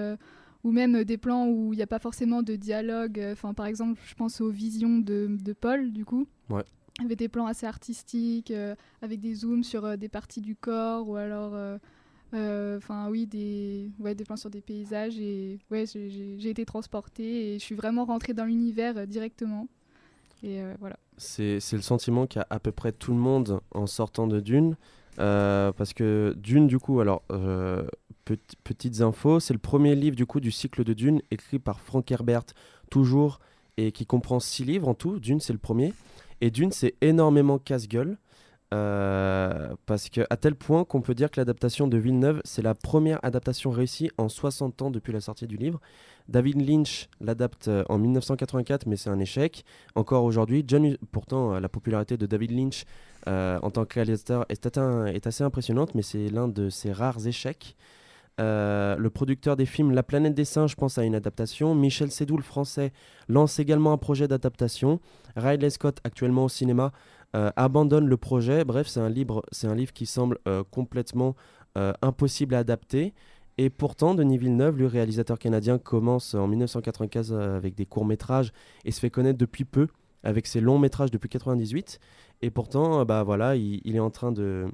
ou 0.64 0.72
même 0.72 1.04
des 1.06 1.18
plans 1.18 1.48
où 1.48 1.74
il 1.74 1.78
n'y 1.78 1.84
a 1.84 1.88
pas 1.88 2.00
forcément 2.00 2.42
de 2.44 2.56
dialogue. 2.56 3.22
Enfin, 3.32 3.54
par 3.54 3.68
exemple, 3.68 4.00
je 4.06 4.16
pense 4.16 4.42
aux 4.42 4.50
visions 4.50 4.98
de, 5.00 5.28
de 5.30 5.54
Paul, 5.54 5.92
du 5.94 6.04
coup. 6.06 6.28
Ouais. 6.50 6.64
Avait 7.04 7.16
des 7.16 7.30
plans 7.30 7.46
assez 7.46 7.66
artistiques, 7.66 8.52
euh, 8.52 8.76
avec 9.02 9.20
des 9.20 9.34
zooms 9.36 9.64
sur 9.64 9.86
euh, 9.86 9.96
des 9.98 10.10
parties 10.10 10.42
du 10.42 10.56
corps, 10.56 11.08
ou 11.08 11.16
alors, 11.18 11.54
euh, 12.34 12.78
enfin 12.78 13.10
oui, 13.10 13.28
des, 13.28 13.92
ouais, 14.00 14.16
des 14.16 14.24
plans 14.24 14.36
sur 14.38 14.50
des 14.50 14.62
paysages. 14.62 15.18
Et 15.20 15.60
ouais, 15.72 15.86
j'ai- 15.86 16.50
été 16.50 16.66
transportée 16.66 17.54
et 17.56 17.60
je 17.60 17.64
suis 17.64 17.76
vraiment 17.76 18.04
rentrée 18.06 18.34
dans 18.34 18.46
l'univers 18.46 19.08
directement. 19.08 19.68
Euh. 20.46 20.76
C'est 21.18 21.60
le 21.74 21.82
sentiment 21.82 22.28
qu'a 22.28 22.46
à 22.50 22.60
peu 22.60 22.72
près 22.72 22.92
tout 22.92 23.12
le 23.12 23.20
monde 23.20 23.60
en 23.74 23.88
sortant 23.88 24.28
de 24.28 24.40
Dune. 24.40 24.76
euh, 25.20 25.72
parce 25.72 25.94
que 25.94 26.34
Dune, 26.38 26.68
du 26.68 26.78
coup, 26.78 27.00
alors, 27.00 27.24
euh, 27.32 27.88
pet- 28.26 28.40
petites 28.64 29.02
infos, 29.02 29.40
c'est 29.40 29.54
le 29.54 29.60
premier 29.60 29.96
livre 29.96 30.16
du 30.16 30.26
coup 30.26 30.40
du 30.42 30.52
cycle 30.52 30.84
de 30.84 30.94
Dune 30.94 31.22
écrit 31.32 31.58
par 31.60 31.80
Frank 31.80 32.12
Herbert, 32.12 32.44
toujours, 32.90 33.40
et 33.78 33.92
qui 33.94 34.06
comprend 34.06 34.40
six 34.42 34.66
livres 34.66 34.88
en 34.90 34.94
tout. 34.94 35.20
Dune, 35.20 35.40
c'est 35.40 35.54
le 35.54 35.60
premier. 35.60 35.94
Et 36.42 36.52
Dune, 36.52 36.72
c'est 36.72 36.96
énormément 37.02 37.60
casse-gueule. 37.60 38.18
parce 39.86 40.10
que 40.10 40.22
à 40.30 40.38
tel 40.38 40.56
point 40.56 40.84
qu'on 40.84 41.02
peut 41.02 41.14
dire 41.16 41.32
que 41.32 41.40
l'adaptation 41.40 41.88
de 41.88 41.98
Villeneuve, 41.98 42.42
c'est 42.44 42.62
la 42.62 42.74
première 42.76 43.24
adaptation 43.24 43.72
réussie 43.72 44.12
en 44.18 44.28
60 44.30 44.82
ans 44.82 44.92
depuis 44.92 45.14
la 45.14 45.22
sortie 45.22 45.48
du 45.48 45.56
livre. 45.58 45.80
David 46.28 46.68
Lynch 46.68 47.08
l'adapte 47.22 47.68
euh, 47.68 47.84
en 47.90 47.98
1984, 47.98 48.88
mais 48.88 48.96
c'est 48.96 49.10
un 49.10 49.20
échec. 49.20 49.64
Encore 49.96 50.24
aujourd'hui, 50.24 50.64
John, 50.68 50.98
pourtant, 51.12 51.54
euh, 51.54 51.60
la 51.60 51.70
popularité 51.70 52.18
de 52.18 52.26
David 52.26 52.52
Lynch 52.52 52.86
euh, 53.28 53.60
en 53.62 53.70
tant 53.70 53.86
que 53.86 53.94
réalisateur 53.96 54.46
est, 54.50 54.66
assez 55.28 55.44
impressionnante, 55.44 55.94
mais 55.96 56.02
c'est 56.02 56.30
l'un 56.30 56.48
de 56.48 56.70
ses 56.70 56.92
rares 56.92 57.28
échecs. 57.28 57.76
Le 58.38 59.08
producteur 59.08 59.56
des 59.56 59.66
films 59.66 59.92
La 59.92 60.04
planète 60.04 60.34
des 60.34 60.46
singes 60.46 60.76
pense 60.76 60.98
à 60.98 61.04
une 61.04 61.16
adaptation. 61.16 61.74
Michel 61.74 62.12
Sédou, 62.12 62.36
le 62.36 62.44
français, 62.44 62.92
lance 63.30 63.60
également 63.60 63.94
un 63.94 63.98
projet 63.98 64.28
d'adaptation. 64.28 65.00
Riley 65.38 65.70
Scott, 65.70 66.00
actuellement 66.04 66.44
au 66.44 66.50
cinéma, 66.50 66.92
abandonne 67.34 68.08
le 68.08 68.18
projet. 68.18 68.66
Bref, 68.66 68.88
c'est 68.88 69.00
un, 69.00 69.10
livre- 69.10 69.42
qui 69.94 70.06
semble 70.06 70.38
complètement 70.70 71.36
impossible 72.02 72.56
à 72.56 72.60
adapter. 72.60 73.14
Et 73.58 73.70
pourtant, 73.70 74.16
Denis 74.16 74.38
Villeneuve, 74.38 74.78
le 74.78 74.88
réalisateur 74.88 75.40
canadien, 75.40 75.78
commence 75.78 76.34
en 76.34 76.48
1995 76.48 77.32
euh, 77.32 77.56
avec 77.56 77.76
des 77.76 77.86
courts-métrages 77.86 78.52
et 78.84 78.92
se 78.92 79.00
fait 79.00 79.10
connaître 79.10 79.38
depuis 79.38 79.64
peu 79.64 79.88
avec 80.24 80.48
ses 80.48 80.60
longs-métrages 80.60 81.12
depuis 81.12 81.30
98. 81.30 82.00
Et 82.42 82.50
pourtant, 82.50 83.00
euh, 83.00 83.06
bah 83.06 83.24
voilà, 83.24 83.56
il, 83.56 83.96
est 83.96 84.00
en 84.00 84.10
train 84.10 84.32
de... 84.32 84.68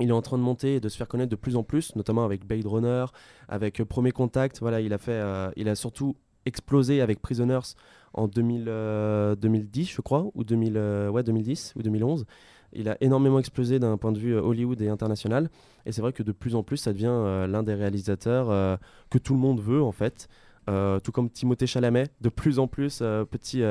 Il 0.00 0.08
est 0.08 0.12
en 0.12 0.22
train 0.22 0.38
de 0.38 0.42
monter 0.42 0.76
et 0.76 0.80
de 0.80 0.88
se 0.88 0.96
faire 0.96 1.08
connaître 1.08 1.30
de 1.30 1.36
plus 1.36 1.56
en 1.56 1.64
plus, 1.64 1.96
notamment 1.96 2.24
avec 2.24 2.46
Blade 2.46 2.66
Runner, 2.66 3.04
avec 3.48 3.80
euh, 3.80 3.84
Premier 3.84 4.12
Contact. 4.12 4.60
Voilà, 4.60 4.80
il 4.80 4.92
a 4.92 4.98
fait, 4.98 5.20
il 5.56 5.68
a 5.68 5.74
surtout 5.74 6.16
explosé 6.46 7.00
avec 7.00 7.20
Prisoners 7.20 7.74
en 8.14 8.28
2000, 8.28 8.66
euh, 8.68 9.34
2010, 9.36 9.90
je 9.90 10.00
crois, 10.00 10.26
ou 10.34 10.44
2000, 10.44 10.74
euh, 10.76 11.08
ouais, 11.08 11.22
2010 11.22 11.74
ou 11.76 11.82
2011. 11.82 12.26
Il 12.74 12.88
a 12.88 12.96
énormément 13.00 13.38
explosé 13.38 13.78
d'un 13.78 13.96
point 13.96 14.12
de 14.12 14.18
vue 14.18 14.34
euh, 14.34 14.42
Hollywood 14.42 14.80
et 14.80 14.88
international. 14.88 15.50
Et 15.86 15.92
c'est 15.92 16.00
vrai 16.00 16.12
que 16.12 16.22
de 16.22 16.32
plus 16.32 16.54
en 16.54 16.62
plus, 16.62 16.76
ça 16.76 16.92
devient 16.92 17.06
euh, 17.08 17.46
l'un 17.46 17.62
des 17.62 17.74
réalisateurs 17.74 18.50
euh, 18.50 18.76
que 19.10 19.18
tout 19.18 19.34
le 19.34 19.40
monde 19.40 19.60
veut, 19.60 19.82
en 19.82 19.92
fait. 19.92 20.28
Tout 20.66 21.10
comme 21.12 21.28
Timothée 21.28 21.66
Chalamet, 21.66 22.06
de 22.20 22.28
plus 22.28 22.60
en 22.60 22.68
plus 22.68 23.02
petit, 23.30 23.62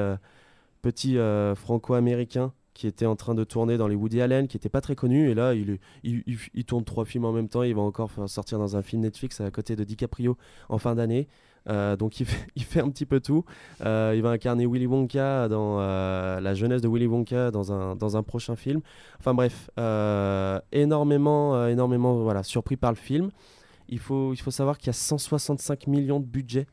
petit 0.82 1.18
franco-américain 1.56 2.52
qui 2.74 2.86
était 2.86 3.06
en 3.06 3.16
train 3.16 3.34
de 3.34 3.46
tourner 3.46 3.78
dans 3.78 3.88
les 3.88 3.96
Woody 3.96 4.22
Allen, 4.22 4.48
qui 4.48 4.58
n'était 4.58 4.70
pas 4.70 4.82
très 4.82 4.96
connu. 4.96 5.30
Et 5.30 5.34
là, 5.34 5.54
il, 5.54 5.80
il, 6.04 6.66
tourne 6.66 6.84
trois 6.84 7.06
films 7.06 7.24
en 7.24 7.32
même 7.32 7.48
temps. 7.48 7.64
Il 7.64 7.76
va 7.76 7.82
encore 7.82 8.12
sortir 8.28 8.60
dans 8.60 8.76
un 8.76 8.82
film 8.82 9.04
Netflix 9.04 9.40
à 9.40 9.50
côté 9.52 9.78
de 9.78 9.86
DiCaprio 9.86 10.38
en 10.68 10.78
fin 10.78 10.94
d'année. 10.94 11.30
Euh, 11.70 11.96
donc 11.96 12.20
il 12.56 12.64
fait, 12.64 12.80
un 12.82 12.90
petit 12.90 13.06
peu 13.06 13.20
tout. 13.20 13.46
Euh, 13.86 14.14
il 14.16 14.22
va 14.22 14.32
incarner 14.32 14.66
Willy 14.66 14.88
Wonka 14.88 15.48
dans 15.48 15.80
euh, 15.80 16.40
la 16.40 16.54
jeunesse 16.54 16.82
de 16.82 16.88
Willy 16.88 17.08
Wonka 17.08 17.52
dans 17.52 17.72
un, 17.72 17.96
dans 17.96 18.18
un 18.18 18.24
prochain 18.24 18.56
film. 18.56 18.82
Enfin 19.20 19.34
bref, 19.34 19.70
énormément, 20.72 21.68
énormément 21.68 22.16
voilà, 22.24 22.44
surpris 22.44 22.78
par 22.78 22.92
le 22.92 22.98
film. 22.98 23.30
Il 23.90 24.00
faut, 24.00 24.34
il 24.34 24.38
faut 24.38 24.52
savoir 24.52 24.78
qu'il 24.78 24.88
y 24.88 24.92
a 24.92 24.94
165 24.94 25.88
millions 25.88 26.20
de 26.20 26.26
budget, 26.26 26.66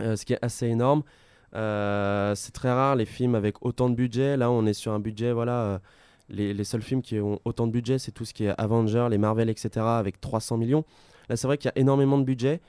ce 0.00 0.24
qui 0.24 0.32
est 0.32 0.38
assez 0.42 0.66
énorme. 0.66 1.02
C'est 1.52 2.52
très 2.52 2.72
rare 2.72 2.96
les 2.96 3.04
films 3.04 3.34
avec 3.34 3.64
autant 3.64 3.90
de 3.90 3.94
budget. 3.94 4.36
Là, 4.36 4.50
on 4.50 4.64
est 4.64 4.72
sur 4.72 4.92
un 4.92 4.98
budget, 4.98 5.32
voilà. 5.32 5.80
les, 6.30 6.54
les 6.54 6.64
seuls 6.64 6.82
films 6.82 7.02
qui 7.02 7.20
ont 7.20 7.38
autant 7.44 7.66
de 7.66 7.72
budget, 7.72 7.98
c'est 7.98 8.12
tout 8.12 8.24
ce 8.24 8.32
qui 8.32 8.44
est 8.44 8.54
Avengers, 8.56 9.08
les 9.10 9.18
Marvel, 9.18 9.50
etc., 9.50 9.84
avec 9.86 10.20
300 10.22 10.56
millions. 10.56 10.84
Là, 11.28 11.36
c'est 11.36 11.46
vrai 11.46 11.58
qu'il 11.58 11.68
y 11.68 11.78
a 11.78 11.78
énormément 11.78 12.16
de 12.16 12.24
budget. 12.24 12.62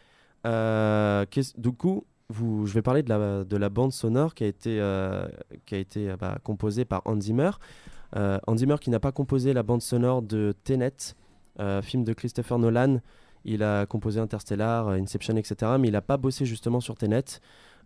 Euh, 0.46 1.26
du 1.58 1.72
coup, 1.72 2.06
je 2.32 2.74
vais 2.74 2.82
parler 2.82 3.04
de 3.04 3.10
la, 3.10 3.44
de 3.44 3.58
la 3.58 3.70
bande 3.70 3.92
sonore 3.92 4.34
qui 4.34 4.44
a 4.44 4.48
été, 4.48 4.80
euh, 4.80 5.28
euh, 5.74 6.18
bah, 6.18 6.38
composée 6.44 6.86
par 6.86 7.02
Hans 7.06 7.20
Zimmer. 7.20 7.52
Euh, 8.16 8.40
Hans 8.48 8.58
Zimmer 8.58 8.76
qui 8.80 8.90
n'a 8.90 9.00
pas 9.00 9.12
composé 9.12 9.54
la 9.54 9.64
bande 9.64 9.82
sonore 9.82 10.22
de 10.22 10.54
Tenet, 10.64 11.16
film 11.82 12.04
de 12.04 12.14
Christopher 12.14 12.60
Nolan. 12.60 13.00
Il 13.46 13.64
a 13.64 13.86
composé 13.86 14.20
Interstellar, 14.20 14.90
Inception, 14.90 15.36
etc. 15.38 15.74
Mais 15.80 15.88
il 15.88 15.92
n'a 15.92 16.02
pas 16.02 16.18
bossé 16.18 16.46
justement 16.46 16.80
sur 16.82 16.96
Tenet. 16.96 17.40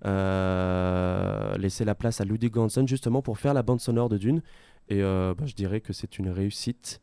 Laissé 0.04 1.86
la 1.86 1.96
place 1.96 2.20
à 2.22 2.26
Ludwig 2.26 2.54
Göransson 2.54 2.86
justement 2.88 3.22
pour 3.22 3.38
faire 3.38 3.54
la 3.54 3.64
bande 3.64 3.80
sonore 3.80 4.10
de 4.10 4.18
Dune. 4.18 4.42
Et 4.90 5.02
bah, 5.02 5.46
je 5.46 5.54
dirais 5.54 5.82
que 5.82 5.94
c'est 5.94 6.20
une 6.20 6.30
réussite. 6.30 7.02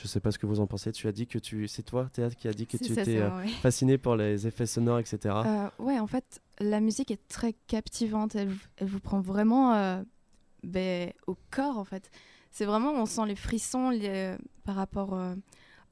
Je 0.00 0.06
sais 0.06 0.20
pas 0.20 0.30
ce 0.30 0.38
que 0.38 0.46
vous 0.46 0.60
en 0.60 0.66
pensez. 0.68 0.92
Tu 0.92 1.08
as 1.08 1.12
dit 1.12 1.26
que 1.26 1.38
tu, 1.38 1.66
c'est 1.66 1.82
toi, 1.82 2.08
Théâtre, 2.12 2.36
qui 2.36 2.46
a 2.46 2.52
dit 2.52 2.66
que 2.68 2.76
tu 2.76 2.94
ça, 2.94 3.02
étais 3.02 3.18
euh, 3.18 3.30
oui. 3.42 3.50
fasciné 3.50 3.98
par 3.98 4.16
les 4.16 4.46
effets 4.46 4.64
sonores, 4.66 5.00
etc. 5.00 5.18
Euh, 5.44 5.68
ouais, 5.80 5.98
en 5.98 6.06
fait, 6.06 6.40
la 6.60 6.78
musique 6.80 7.10
est 7.10 7.26
très 7.28 7.52
captivante. 7.66 8.36
Elle, 8.36 8.48
vous- 8.50 8.66
elle 8.76 8.86
vous 8.86 9.00
prend 9.00 9.20
vraiment 9.20 9.74
euh, 9.74 10.02
ben, 10.62 11.12
au 11.26 11.36
corps, 11.50 11.78
en 11.78 11.84
fait. 11.84 12.10
C'est 12.52 12.64
vraiment, 12.64 12.92
on 12.92 13.06
sent 13.06 13.26
les 13.26 13.34
frissons 13.36 13.90
les- 13.90 14.36
par 14.64 14.76
rapport 14.76 15.18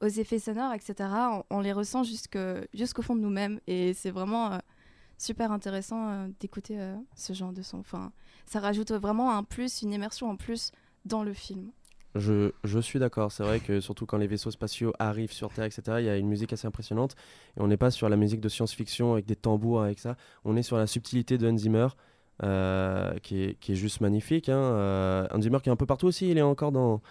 aux 0.01 0.07
effets 0.07 0.39
sonores, 0.39 0.73
etc. 0.73 1.09
On, 1.31 1.43
on 1.49 1.59
les 1.59 1.73
ressent 1.73 2.03
jusqu'au 2.03 3.01
fond 3.01 3.15
de 3.15 3.21
nous-mêmes. 3.21 3.59
Et 3.67 3.93
c'est 3.93 4.11
vraiment 4.11 4.53
euh, 4.53 4.57
super 5.17 5.51
intéressant 5.51 6.09
euh, 6.09 6.27
d'écouter 6.39 6.79
euh, 6.79 6.95
ce 7.15 7.33
genre 7.33 7.51
de 7.51 7.61
son. 7.61 7.79
Enfin, 7.79 8.11
ça 8.45 8.59
rajoute 8.61 8.91
vraiment 8.91 9.35
un 9.35 9.43
plus, 9.43 9.81
une 9.81 9.91
immersion 9.91 10.29
en 10.29 10.35
plus 10.37 10.71
dans 11.05 11.23
le 11.23 11.33
film. 11.33 11.71
Je, 12.19 12.51
je 12.63 12.79
suis 12.79 12.99
d'accord, 12.99 13.31
c'est 13.31 13.43
vrai 13.43 13.59
que 13.59 13.79
surtout 13.79 14.05
quand 14.05 14.17
les 14.17 14.27
vaisseaux 14.27 14.51
spatiaux 14.51 14.93
arrivent 14.99 15.31
sur 15.31 15.51
Terre, 15.53 15.65
etc., 15.65 15.81
il 15.99 16.05
y 16.05 16.09
a 16.09 16.17
une 16.17 16.27
musique 16.27 16.53
assez 16.53 16.67
impressionnante. 16.67 17.15
Et 17.57 17.61
on 17.61 17.67
n'est 17.67 17.77
pas 17.77 17.91
sur 17.91 18.09
la 18.09 18.15
musique 18.17 18.41
de 18.41 18.49
science-fiction 18.49 19.13
avec 19.13 19.25
des 19.25 19.35
tambours, 19.35 19.81
avec 19.81 19.99
ça. 19.99 20.15
On 20.45 20.55
est 20.55 20.63
sur 20.63 20.77
la 20.77 20.87
subtilité 20.87 21.37
de 21.37 21.47
Hans 21.49 21.57
Zimmer, 21.57 21.87
euh, 22.43 23.13
qui, 23.23 23.43
est, 23.43 23.59
qui 23.59 23.71
est 23.71 23.75
juste 23.75 24.01
magnifique. 24.01 24.49
Hein. 24.49 24.57
Euh, 24.57 25.27
Hans 25.33 25.41
Zimmer 25.41 25.59
qui 25.61 25.69
est 25.69 25.71
un 25.71 25.75
peu 25.77 25.85
partout 25.85 26.07
aussi, 26.07 26.29
il 26.29 26.37
est 26.37 26.41
encore 26.43 26.71
dans, 26.71 27.01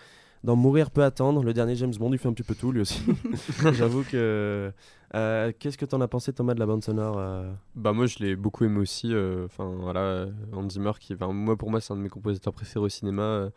dans 0.45 0.57
Mourir 0.57 0.91
peut 0.91 1.05
attendre. 1.05 1.43
Le 1.43 1.53
dernier 1.53 1.75
James 1.77 1.95
Bond, 1.99 2.13
il 2.13 2.19
fait 2.19 2.29
un 2.29 2.33
petit 2.33 2.43
peu 2.43 2.55
tout 2.55 2.73
lui 2.73 2.81
aussi. 2.81 3.03
J'avoue 3.73 4.05
que. 4.05 4.73
euh, 5.15 5.53
Qu'est-ce 5.59 5.79
que 5.79 5.85
t'en 5.85 6.01
as 6.01 6.09
pensé, 6.09 6.33
Thomas, 6.33 6.55
de 6.55 6.61
la 6.61 6.67
bande 6.67 6.85
sonore 6.85 7.17
euh? 7.19 7.53
Bah 7.75 7.93
moi 7.93 8.07
je 8.07 8.19
l'ai 8.21 8.37
beaucoup 8.37 8.65
aimé 8.65 8.79
aussi. 8.79 9.13
euh, 9.13 9.47
Enfin 9.47 9.71
voilà, 9.81 10.27
Hans 10.53 10.69
Zimmer 10.71 10.93
qui, 11.01 11.15
moi 11.21 11.57
pour 11.57 11.71
moi 11.71 11.81
c'est 11.81 11.93
un 11.93 11.97
de 11.97 12.03
mes 12.03 12.09
compositeurs 12.09 12.53
préférés 12.53 12.85
au 12.85 12.89
cinéma. 12.89 13.51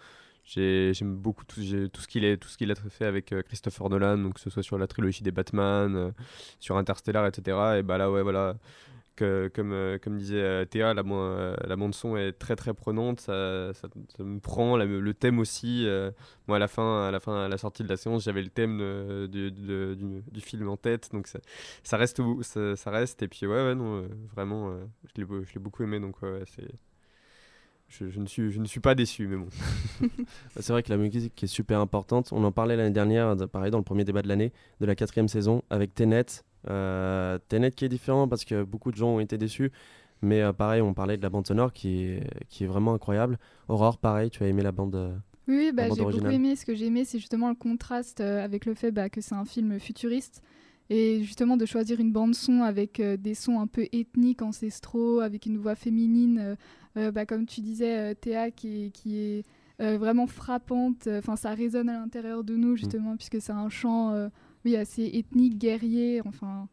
J'ai- 0.50 0.94
J'aime 0.94 1.16
beaucoup 1.16 1.46
tout, 1.46 1.62
tout 1.92 2.02
ce 2.02 2.08
qu'il 2.08 2.38
qu'il 2.58 2.72
a 2.72 2.76
fait 2.76 3.06
avec 3.06 3.32
euh, 3.34 3.42
Christopher 3.44 3.90
Nolan, 3.90 4.18
donc 4.18 4.36
que 4.36 4.40
ce 4.40 4.50
soit 4.50 4.64
sur 4.64 4.78
la 4.78 4.88
trilogie 4.88 5.24
des 5.24 5.32
Batman, 5.32 5.96
euh, 5.96 6.12
sur 6.60 6.78
Interstellar, 6.78 7.28
etc. 7.28 7.78
Et 7.80 7.84
bah 7.84 7.98
là 7.98 8.10
ouais 8.12 8.24
voilà, 8.24 8.56
que, 9.16 9.52
comme 9.54 9.74
euh, 9.74 9.98
comme 10.00 10.18
disait 10.18 10.66
Théa, 10.68 10.94
la, 10.94 11.04
la 11.68 11.76
bande 11.76 11.94
son 11.94 12.18
est 12.18 12.34
très 12.34 12.56
très 12.56 12.74
prenante, 12.74 13.20
ça, 13.22 13.74
ça, 13.74 13.88
me 14.24 14.40
prend, 14.40 14.78
le 14.78 15.14
thème 15.14 15.40
aussi. 15.40 15.88
moi 16.48 16.58
à 16.58 16.60
la 16.60 16.68
fin, 16.68 17.08
à 17.08 17.12
la 17.12 17.20
fin, 17.20 17.46
à 17.46 17.48
la 17.48 17.58
sortie 17.58 17.84
de 17.84 17.90
la 17.90 17.98
séance, 17.98 18.24
j'avais 18.24 18.42
le 18.42 18.50
thème 18.50 18.80
de- 18.80 19.28
du, 19.28 19.52
du, 20.32 20.42
film 20.42 20.68
en 20.70 20.78
tête, 20.78 21.10
donc 21.14 21.28
ça, 21.28 21.40
ça 21.84 21.98
reste 21.98 22.22
ça, 22.44 22.92
reste 22.92 23.22
et 23.24 23.28
puis 23.28 23.46
ouais 23.46 23.64
ouais 23.66 23.76
non 23.76 24.08
vraiment 24.34 24.72
euh, 24.72 24.86
je 25.16 25.22
l'ai 25.22 25.60
beaucoup 25.60 25.84
aimé 25.84 26.00
donc 26.00 26.16
c'est 26.48 26.89
je, 27.90 28.10
je 28.10 28.20
ne 28.20 28.26
suis 28.28 28.52
je 28.52 28.60
ne 28.60 28.66
suis 28.66 28.80
pas 28.80 28.96
déçu 28.96 29.28
mais 29.28 29.38
bon 29.38 29.48
Bah, 30.56 30.62
C'est 30.62 30.72
vrai 30.72 30.84
que 30.84 30.90
la 30.90 30.98
musique 30.98 31.44
est 31.44 31.48
super 31.48 31.80
importante. 31.80 32.30
On 32.32 32.44
en 32.44 32.52
parlait 32.52 32.76
l'année 32.76 32.92
dernière, 32.94 33.36
de- 33.36 33.46
pareil, 33.46 33.72
dans 33.72 33.78
le 33.78 33.84
premier 33.84 34.04
débat 34.04 34.22
de 34.22 34.28
l'année, 34.28 34.52
de 34.80 34.86
la 34.86 34.96
quatrième 34.96 35.28
saison, 35.28 35.64
avec 35.70 35.94
Tenet. 35.96 36.26
Euh, 36.70 37.38
Tenet 37.48 37.72
qui 37.72 37.86
est 37.86 37.90
différent 37.90 38.28
parce 38.28 38.46
que 38.46 38.64
beaucoup 38.64 38.92
de 38.92 38.98
gens 38.98 39.10
ont 39.16 39.20
été 39.20 39.38
déçus. 39.38 39.72
Mais 40.22 40.42
euh, 40.42 40.52
pareil, 40.54 40.82
on 40.82 40.94
parlait 40.94 41.16
de 41.18 41.22
la 41.24 41.30
bande 41.30 41.48
sonore 41.48 41.72
qui 41.72 42.04
est, 42.04 42.24
qui 42.50 42.66
est 42.66 42.68
vraiment 42.68 42.94
incroyable. 42.94 43.38
Aurore, 43.70 43.98
pareil, 43.98 44.30
tu 44.30 44.44
as 44.44 44.48
aimé 44.48 44.62
la 44.62 44.74
bande. 44.74 44.96
euh, 44.96 45.16
Oui, 45.48 45.72
bah, 45.74 45.84
j'ai 45.96 46.04
beaucoup 46.04 46.26
aimé. 46.28 46.56
Ce 46.58 46.66
que 46.66 46.76
j'ai 46.76 46.88
aimé, 46.88 47.06
c'est 47.06 47.20
justement 47.20 47.48
le 47.50 47.56
contraste 47.56 48.20
euh, 48.20 48.44
avec 48.44 48.66
le 48.66 48.74
fait 48.74 48.92
bah, 48.92 49.10
que 49.10 49.22
c'est 49.22 49.36
un 49.36 49.46
film 49.46 49.80
futuriste. 49.80 50.44
Et 50.90 51.24
justement 51.24 51.56
de 51.56 51.66
choisir 51.66 52.00
une 52.00 52.12
bande 52.12 52.34
son 52.34 52.64
avec 52.64 53.00
euh, 53.00 53.16
des 53.16 53.36
sons 53.36 53.60
un 53.60 53.68
peu 53.68 53.88
ethniques, 53.92 54.42
ancestraux, 54.42 55.20
avec 55.20 55.46
une 55.46 55.58
voix 55.58 55.76
féminine, 55.76 56.40
euh, 56.40 56.56
euh, 56.98 57.12
bah, 57.12 57.26
comme 57.26 57.46
tu 57.46 57.62
disais, 57.62 58.16
Théa, 58.16 58.50
qui 58.52 58.86
est, 58.86 58.90
qui 58.90 59.18
est 59.18 59.46
vraiment 59.80 60.28
frappante. 60.28 61.08
Enfin, 61.08 61.36
ça 61.36 61.52
résonne 61.52 61.88
à 61.90 61.94
l'intérieur 61.94 62.44
de 62.44 62.56
Mm. 62.56 62.60
nous, 62.60 62.76
justement, 62.76 63.16
puisque 63.16 63.40
c'est 63.40 63.54
un 63.54 63.70
chant 63.70 64.30
oui, 64.66 64.76
assez 64.76 65.10
ethnique, 65.14 65.58
guerrier. 65.58 66.22
Enfin, 66.26 66.68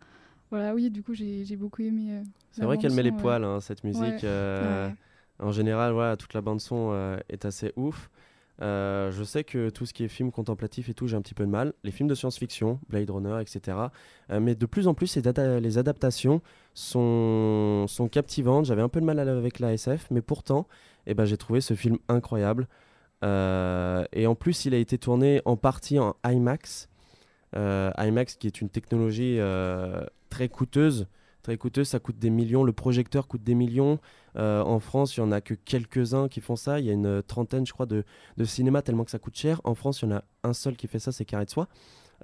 voilà, 0.51 0.75
oui, 0.75 0.91
du 0.91 1.03
coup, 1.05 1.15
j'ai 1.15 1.45
j'ai 1.45 1.57
beaucoup 1.57 1.83
aimé. 1.83 2.23
C'est 2.51 2.65
vrai 2.65 2.79
qu'elle 2.79 2.95
met 2.95 3.05
les 3.05 3.11
bande-son, 3.11 3.23
poils, 3.23 3.45
hein, 3.45 3.61
cette 3.61 3.85
musique. 3.85 4.03
Ouais, 4.03 4.61
ouais. 4.61 4.95
En 5.39 5.53
général, 5.53 5.93
voilà, 5.93 6.17
toute 6.17 6.35
la 6.35 6.41
bande 6.41 6.61
son 6.61 6.91
euh, 6.93 7.19
est 7.29 7.45
assez 7.45 7.73
ouf. 7.77 8.11
Euh, 8.63 9.13
je 9.13 9.23
sais 9.23 9.45
que 9.45 9.69
tout 9.69 9.85
ce 9.85 9.93
qui 9.93 10.05
est 10.05 10.09
film 10.09 10.31
contemplatif 10.31 10.89
et 10.89 10.95
tout, 10.95 11.07
j'ai 11.07 11.17
un 11.17 11.21
petit 11.21 11.35
peu 11.35 11.45
de 11.45 11.51
mal. 11.51 11.75
Les 11.85 11.91
films 11.91 12.09
de 12.09 12.15
science-fiction, 12.15 12.81
Blade 12.89 13.11
Runner, 13.11 13.39
etc. 13.41 13.79
Euh, 14.31 14.41
mais 14.41 14.55
de 14.55 14.67
plus 14.67 14.89
en 14.89 14.95
plus, 14.95 15.17
les, 15.17 15.79
adaptations 15.79 16.41
sont, 16.75 17.87
sont 17.89 18.09
captivantes. 18.09 18.67
J'avais 18.67 18.83
un 18.83 18.89
peu 18.89 19.01
de 19.01 19.07
mal 19.07 19.19
avec 19.19 19.59
la 19.59 19.73
SF, 19.73 20.09
mais 20.11 20.23
pourtant, 20.23 20.67
eh 21.07 21.15
ben, 21.15 21.25
j'ai 21.25 21.37
trouvé 21.37 21.61
ce 21.61 21.75
film 21.75 21.99
incroyable. 22.09 22.69
Euh, 23.25 24.05
et 24.13 24.27
en 24.27 24.35
plus, 24.35 24.65
il 24.65 24.75
a 24.75 24.79
été 24.79 24.99
tourné 24.99 25.43
en 25.45 25.57
partie 25.57 25.99
en 25.99 26.17
IMAX. 26.25 26.89
IMAX 27.55 28.37
qui 28.37 28.47
est 28.47 28.61
une 28.61 28.69
technologie 28.69 29.39
très 30.31 30.49
coûteuse. 30.49 31.07
Très 31.47 31.59
coûteuse, 31.59 31.87
ça 31.87 32.01
coûte 32.01 32.19
des 32.19 32.29
millions. 32.29 32.65
Le 32.65 32.73
projecteur 32.73 33.29
coûte 33.29 33.45
des 33.45 33.55
millions. 33.55 34.01
Euh, 34.35 34.63
en 34.63 34.81
France, 34.81 35.17
il 35.17 35.21
n'y 35.21 35.29
en 35.29 35.31
a 35.31 35.41
que 35.41 35.55
quelques-uns 35.55 36.27
qui 36.27 36.41
font 36.41 36.57
ça. 36.57 36.81
Il 36.81 36.87
y 36.87 36.91
a 36.91 36.93
une 36.93 37.23
trentaine, 37.23 37.65
je 37.65 37.73
crois, 37.73 37.87
de, 37.87 38.03
de 38.37 38.45
cinémas 38.45 38.83
tellement 38.83 39.05
que 39.05 39.13
ça 39.13 39.21
coûte 39.21 39.37
cher. 39.37 39.61
En 39.63 39.77
France, 39.77 40.03
il 40.03 40.07
y 40.07 40.13
en 40.13 40.17
a 40.17 40.25
un 40.43 40.53
seul 40.53 40.75
qui 40.75 40.89
fait 40.89 40.99
ça, 40.99 41.13
c'est 41.13 41.25
Carré 41.25 41.45
de 41.45 41.51
Soie. 41.51 41.69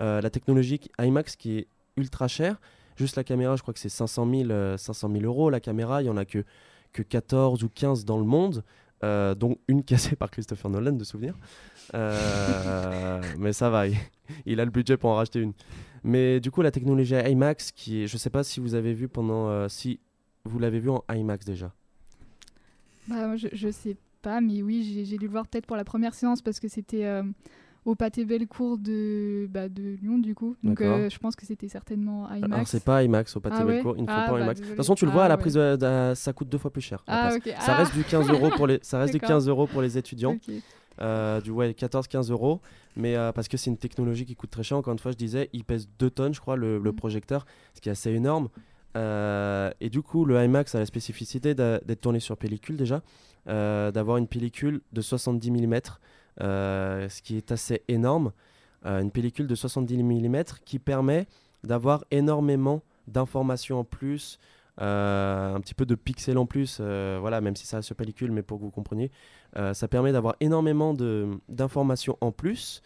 Euh, 0.00 0.20
la 0.20 0.28
technologie 0.28 0.80
IMAX 1.00 1.36
qui 1.36 1.56
est 1.56 1.68
ultra 1.96 2.26
chère. 2.26 2.60
Juste 2.96 3.14
la 3.14 3.22
caméra, 3.22 3.54
je 3.54 3.62
crois 3.62 3.72
que 3.72 3.78
c'est 3.78 3.88
500 3.88 4.28
000, 4.28 4.50
euh, 4.50 4.76
500 4.76 5.08
000 5.12 5.22
euros. 5.22 5.50
La 5.50 5.60
caméra, 5.60 6.02
il 6.02 6.06
n'y 6.06 6.10
en 6.10 6.16
a 6.16 6.24
que, 6.24 6.44
que 6.92 7.02
14 7.02 7.62
ou 7.62 7.68
15 7.68 8.04
dans 8.04 8.18
le 8.18 8.24
monde. 8.24 8.64
euh, 9.04 9.34
dont 9.34 9.56
une 9.68 9.82
cassée 9.82 10.16
par 10.16 10.30
Christopher 10.30 10.70
Nolan 10.70 10.92
de 10.92 11.04
souvenir. 11.04 11.34
Euh, 11.94 13.20
mais 13.38 13.52
ça 13.52 13.70
va, 13.70 13.86
il, 13.88 13.96
il 14.46 14.60
a 14.60 14.64
le 14.64 14.70
budget 14.70 14.96
pour 14.96 15.10
en 15.10 15.16
racheter 15.16 15.40
une. 15.40 15.52
Mais 16.04 16.40
du 16.40 16.50
coup, 16.50 16.62
la 16.62 16.70
technologie 16.70 17.14
IMAX, 17.14 17.70
qui 17.72 18.02
est, 18.02 18.06
je 18.06 18.16
sais 18.16 18.30
pas 18.30 18.42
si 18.42 18.58
vous 18.60 18.74
avez 18.74 18.92
vu 18.92 19.08
pendant, 19.08 19.48
euh, 19.48 19.68
si 19.68 20.00
vous 20.44 20.58
l'avez 20.58 20.80
vu 20.80 20.90
en 20.90 21.04
IMAX 21.12 21.44
déjà. 21.44 21.72
Bah, 23.08 23.36
je, 23.36 23.48
je 23.52 23.70
sais 23.70 23.96
pas, 24.22 24.40
mais 24.40 24.62
oui, 24.62 25.04
j'ai 25.06 25.16
dû 25.18 25.24
le 25.24 25.30
voir 25.30 25.46
peut-être 25.46 25.66
pour 25.66 25.76
la 25.76 25.84
première 25.84 26.14
séance 26.14 26.42
parce 26.42 26.60
que 26.60 26.68
c'était 26.68 27.04
euh, 27.04 27.22
au 27.84 27.94
Pâté 27.96 28.24
Bellecour 28.24 28.78
de, 28.78 29.46
bah, 29.50 29.68
de 29.68 29.96
Lyon, 30.00 30.18
du 30.18 30.34
coup. 30.34 30.56
Donc 30.62 30.80
euh, 30.80 31.08
je 31.10 31.18
pense 31.18 31.34
que 31.36 31.44
c'était 31.46 31.68
certainement 31.68 32.28
IMAX. 32.32 32.52
Alors 32.52 32.68
c'est 32.68 32.84
pas 32.84 33.02
IMAX 33.02 33.36
au 33.36 33.40
Pâté 33.40 33.56
Ah 33.58 33.64
ouais? 33.64 33.72
Bellecour, 33.74 33.94
ils 33.96 34.02
ne 34.02 34.06
font 34.06 34.12
Ah, 34.16 34.26
pas 34.26 34.32
bah, 34.32 34.40
IMAX. 34.44 34.60
De 34.60 34.66
toute 34.66 34.76
façon, 34.76 34.94
tu 34.94 35.04
le 35.06 35.10
vois 35.12 35.22
Ah, 35.22 35.26
à 35.26 35.28
la 35.28 35.34
ouais. 35.36 35.40
prise, 35.40 35.54
de, 35.54 35.76
de- 35.76 36.14
ça 36.14 36.32
coûte 36.32 36.48
deux 36.48 36.58
fois 36.58 36.72
plus 36.72 36.82
cher. 36.82 37.02
la 37.08 37.14
Ah, 37.26 37.28
place. 37.30 37.36
ok. 37.46 37.54
Ça 37.60 37.72
Ah. 37.72 37.76
reste 37.78 37.94
du 37.94 38.04
15 38.04 38.28
euros 38.30 38.50
pour 38.56 38.66
les, 38.68 38.78
ça 38.82 38.98
reste 38.98 39.12
du 39.12 39.18
D'accord. 39.18 39.36
15 39.36 39.48
euros 39.48 39.66
pour 39.66 39.82
les 39.82 39.98
étudiants. 39.98 40.32
Ok. 40.34 40.54
Euh, 41.00 41.40
du 41.40 41.50
ouais 41.50 41.72
14-15 41.72 42.30
euros, 42.30 42.60
mais 42.96 43.16
euh, 43.16 43.32
parce 43.32 43.48
que 43.48 43.56
c'est 43.56 43.70
une 43.70 43.78
technologie 43.78 44.26
qui 44.26 44.36
coûte 44.36 44.50
très 44.50 44.62
cher. 44.62 44.76
Encore 44.76 44.92
une 44.92 44.98
fois, 44.98 45.12
je 45.12 45.16
disais, 45.16 45.48
il 45.52 45.64
pèse 45.64 45.88
2 45.98 46.10
tonnes, 46.10 46.34
je 46.34 46.40
crois, 46.40 46.56
le, 46.56 46.78
Mm. 46.78 46.84
le 46.84 46.92
projecteur, 46.92 47.46
ce 47.74 47.80
qui 47.80 47.88
est 47.88 47.92
assez 47.92 48.10
énorme. 48.10 48.48
Euh, 48.96 49.70
et 49.80 49.88
du 49.88 50.02
coup, 50.02 50.24
le 50.26 50.42
IMAX 50.42 50.74
a 50.74 50.78
la 50.78 50.86
spécificité 50.86 51.54
d'être 51.54 52.00
tourné 52.00 52.20
sur 52.20 52.36
pellicule 52.36 52.76
déjà, 52.76 53.02
d'avoir 53.46 54.18
une 54.18 54.28
pellicule 54.28 54.82
de 54.92 55.00
70 55.00 55.50
mm, 55.50 55.80
ce 56.38 57.22
qui 57.22 57.36
est 57.36 57.52
assez 57.52 57.82
énorme. 57.88 58.32
Une 58.84 59.10
pellicule 59.10 59.46
de 59.46 59.54
70 59.54 60.02
mm 60.02 60.42
qui 60.64 60.78
permet 60.78 61.26
d'avoir 61.64 62.04
énormément 62.10 62.82
d'informations 63.06 63.80
en 63.80 63.84
plus, 63.84 64.38
un 64.78 65.60
petit 65.60 65.74
peu 65.74 65.86
de 65.86 65.94
pixels 65.94 66.38
en 66.38 66.46
plus, 66.46 66.78
euh, 66.80 67.18
voilà, 67.20 67.40
même 67.40 67.56
si 67.56 67.66
ça 67.66 67.76
reste 67.78 67.94
pellicule, 67.94 68.32
mais 68.32 68.42
pour 68.42 68.58
que 68.58 68.64
vous 68.64 68.70
compreniez, 68.70 69.10
euh, 69.56 69.74
ça 69.74 69.88
permet 69.88 70.12
d'avoir 70.12 70.34
énormément 70.40 70.94
d'informations 71.48 72.16
en 72.20 72.32
plus. 72.32 72.82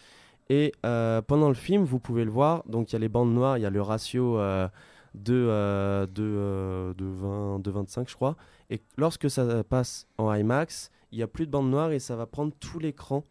Et 0.49 0.73
euh, 0.85 1.23
pendant 1.23 1.49
le 1.49 1.55
film, 1.55 1.85
vous 1.85 1.99
pouvez 1.99 2.25
le 2.25 2.31
voir, 2.31 2.63
donc 2.69 2.91
il 2.91 2.95
y 2.95 2.97
a 2.97 2.99
les 3.01 3.09
bandes 3.09 3.35
noires, 3.35 3.59
il 3.59 3.63
y 3.63 3.67
a 3.67 3.71
le 3.71 3.83
ratio 3.83 4.39
euh, 4.39 4.69
de, 5.15 5.35
euh, 5.35 6.07
de, 6.07 6.23
euh, 6.23 6.95
de, 6.95 7.05
20, 7.05 7.59
de 7.61 7.71
25, 7.71 8.09
je 8.09 8.15
crois. 8.15 8.37
Et 8.71 8.81
lorsque 8.97 9.31
ça 9.31 9.65
passe 9.65 10.07
en 10.19 10.33
IMAX, 10.33 10.91
il 11.13 11.19
n'y 11.19 11.23
a 11.23 11.29
plus 11.29 11.47
de 11.47 11.51
bandes 11.53 11.71
noires 11.71 11.93
et 11.93 11.99
ça 11.99 12.17
va 12.17 12.27
prendre 12.27 12.53
tout 12.61 12.79
l'écran. 12.79 13.25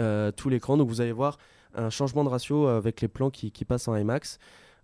euh, 0.00 0.30
tout 0.32 0.48
l'écran, 0.48 0.76
donc 0.76 0.88
vous 0.88 1.00
allez 1.00 1.12
voir 1.12 1.38
un 1.74 1.90
changement 1.90 2.24
de 2.24 2.28
ratio 2.28 2.66
avec 2.68 3.00
les 3.00 3.08
plans 3.08 3.30
qui, 3.30 3.50
qui 3.52 3.64
passent 3.64 3.88
en 3.88 3.96
IMAX. 3.96 4.38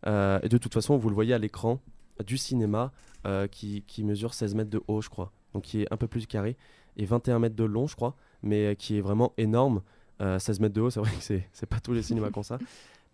Euh, 0.06 0.40
et 0.42 0.48
de 0.48 0.58
toute 0.58 0.74
façon, 0.74 0.96
vous 0.96 1.08
le 1.08 1.14
voyez 1.14 1.34
à 1.34 1.38
l'écran 1.38 1.80
du 2.24 2.36
cinéma 2.38 2.92
euh, 3.26 3.46
qui, 3.46 3.82
qui 3.86 4.04
mesure 4.04 4.34
16 4.34 4.54
mètres 4.54 4.70
de 4.70 4.82
haut, 4.88 5.00
je 5.00 5.08
crois. 5.08 5.32
Donc 5.54 5.64
qui 5.64 5.82
est 5.82 5.92
un 5.92 5.96
peu 5.96 6.08
plus 6.08 6.26
carré 6.26 6.56
et 6.96 7.04
21 7.04 7.38
mètres 7.38 7.56
de 7.56 7.64
long, 7.64 7.86
je 7.86 7.96
crois, 7.96 8.14
mais 8.42 8.66
euh, 8.66 8.74
qui 8.74 8.98
est 8.98 9.00
vraiment 9.00 9.32
énorme. 9.36 9.82
Euh, 10.20 10.38
16 10.38 10.60
mètres 10.60 10.74
de 10.74 10.80
haut, 10.80 10.90
c'est 10.90 11.00
vrai 11.00 11.10
que 11.10 11.40
c'est 11.52 11.66
pas 11.66 11.80
tous 11.80 11.92
les 11.92 12.02
cinémas 12.02 12.30
ont 12.34 12.42
ça. 12.42 12.58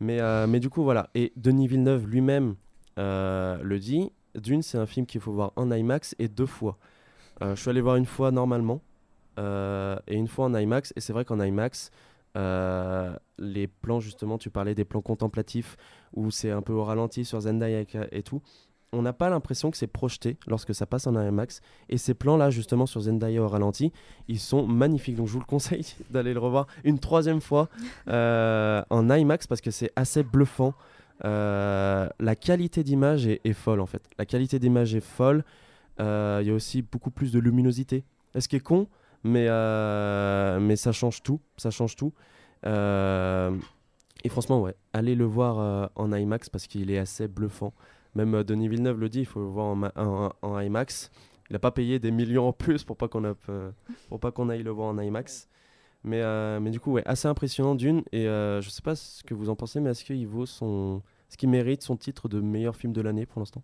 Mais, 0.01 0.21
euh, 0.21 0.47
mais 0.47 0.61
du 0.61 0.69
coup, 0.69 0.83
voilà. 0.83 1.11
Et 1.15 1.33
Denis 1.37 1.69
Villeneuve 1.69 2.07
lui-même 2.07 2.57
le 2.97 3.77
dit. 3.79 4.13
D'une, 4.35 4.63
c'est 4.63 4.79
un 4.79 4.87
film 4.87 5.07
qu'il 5.07 5.21
faut 5.21 5.33
voir 5.33 5.53
en 5.57 5.71
IMAX 5.71 6.15
et 6.19 6.29
deux 6.29 6.47
fois. 6.47 6.79
Je 7.41 7.55
suis 7.55 7.71
allé 7.71 7.81
voir 7.81 7.97
une 7.97 8.07
fois 8.07 8.31
normalement 8.31 8.83
et 9.39 10.15
une 10.15 10.29
fois 10.29 10.47
en 10.47 10.55
IMAX. 10.55 10.93
Et 10.97 11.01
c'est 11.01 11.13
vrai 11.13 11.25
qu'en 11.25 11.41
IMAX, 11.41 11.91
les 12.37 13.67
plans, 13.67 14.01
justement, 14.01 14.39
tu 14.39 14.51
parlais 14.51 14.75
des 14.75 14.85
plans 14.85 15.01
contemplatifs 15.01 15.77
où 16.13 16.31
c'est 16.31 16.51
un 16.51 16.63
peu 16.63 16.73
au 16.73 16.85
ralenti 16.85 17.25
sur 17.25 17.41
Zendaya 17.41 17.85
et 18.13 18.23
tout. 18.23 18.43
On 18.93 19.03
n'a 19.03 19.13
pas 19.13 19.29
l'impression 19.29 19.71
que 19.71 19.77
c'est 19.77 19.87
projeté 19.87 20.39
lorsque 20.47 20.75
ça 20.75 20.87
passe 20.87 21.07
en 21.07 21.15
IMAX. 21.15 21.61
Et 21.91 21.99
ces 21.99 22.15
plans-là, 22.15 22.49
justement, 22.49 22.87
sur 22.87 23.03
Zendaya 23.03 23.43
au 23.43 23.49
ralenti, 23.49 23.93
ils 24.29 24.39
sont 24.39 24.67
magnifiques. 24.67 25.17
Donc 25.17 25.27
je 25.27 25.33
vous 25.33 25.41
le 25.41 25.45
conseille 25.45 25.95
d'aller 26.11 26.33
le 26.33 26.41
revoir 26.41 26.67
une 26.85 26.99
troisième 26.99 27.43
fois 27.43 27.69
euh, 28.09 28.83
en 28.89 29.11
IMAX 29.11 29.47
parce 29.47 29.61
que 29.61 29.71
c'est 29.71 29.91
assez 29.95 30.23
bluffant. 30.23 30.73
Euh, 31.25 32.09
la 32.19 32.37
qualité 32.37 32.83
d'image 32.83 33.27
est, 33.27 33.41
est 33.45 33.53
folle 33.53 33.81
en 33.81 33.87
fait. 33.87 34.03
La 34.19 34.25
qualité 34.25 34.59
d'image 34.59 34.95
est 34.95 35.05
folle. 35.05 35.45
Euh, 36.01 36.39
Il 36.41 36.49
y 36.49 36.51
a 36.51 36.55
aussi 36.55 36.81
beaucoup 36.81 37.11
plus 37.11 37.31
de 37.31 37.41
luminosité. 37.41 38.05
Ce 38.39 38.49
qui 38.49 38.57
est 38.57 38.61
con, 38.61 38.87
mais, 39.23 39.49
mais 40.61 40.77
ça 40.77 40.93
change 40.93 41.23
tout. 41.23 41.41
Ça 41.59 41.71
change 41.71 41.97
tout. 41.97 42.15
Et 42.65 44.29
franchement, 44.29 44.63
ouais, 44.63 44.75
allez 44.95 45.15
le 45.15 45.25
voir 45.25 45.91
en 45.97 46.13
IMAX 46.13 46.49
parce 46.49 46.67
qu'il 46.67 46.91
est 46.91 46.99
assez 46.99 47.27
bluffant. 47.29 47.75
Même 48.19 48.35
euh, 48.35 48.43
Denis 48.43 48.67
Villeneuve 48.69 48.99
le 48.99 49.09
dit, 49.09 49.21
il 49.21 49.27
faut 49.27 49.39
le 49.39 49.47
voir 49.47 49.67
en, 49.67 49.77
ma- 49.77 49.93
en- 49.95 50.33
en 50.43 50.59
IMAX. 50.59 51.13
Il 51.49 51.53
n'a 51.53 51.61
pas 51.61 51.71
payé 51.71 52.01
des 52.01 52.11
millions 52.11 52.49
en 52.49 52.53
plus 52.53 52.83
pour 52.83 52.97
pas 52.97 53.07
qu'on 53.07 53.25
euh, 53.25 54.49
aille 54.49 54.63
le 54.65 54.71
voir 54.71 54.89
en 54.89 54.99
IMAX. 54.99 55.49
Mais, 56.03 56.21
euh, 56.21 56.59
mais 56.59 56.71
du 56.71 56.81
coup, 56.81 56.93
ouais, 56.93 57.03
assez 57.07 57.29
impressionnant 57.29 57.77
d'une. 57.77 58.03
Et 58.11 58.25
je 58.25 58.67
sais 58.69 58.83
pas 58.83 58.97
ce 58.97 59.23
que 59.23 59.35
vous 59.35 59.49
en 59.51 59.55
pensez, 59.55 59.79
mais 59.79 59.91
est-ce 59.91 60.05
qu'il 60.05 60.27
vaut 60.27 60.47
son. 60.47 61.01
Est-ce 61.29 61.37
qu'il 61.39 61.49
mérite 61.49 61.83
son 61.83 61.97
titre 61.97 62.29
de 62.29 62.41
meilleur 62.41 62.75
film 62.75 62.93
de 62.93 63.01
l'année 63.01 63.25
pour 63.25 63.41
l'instant? 63.41 63.63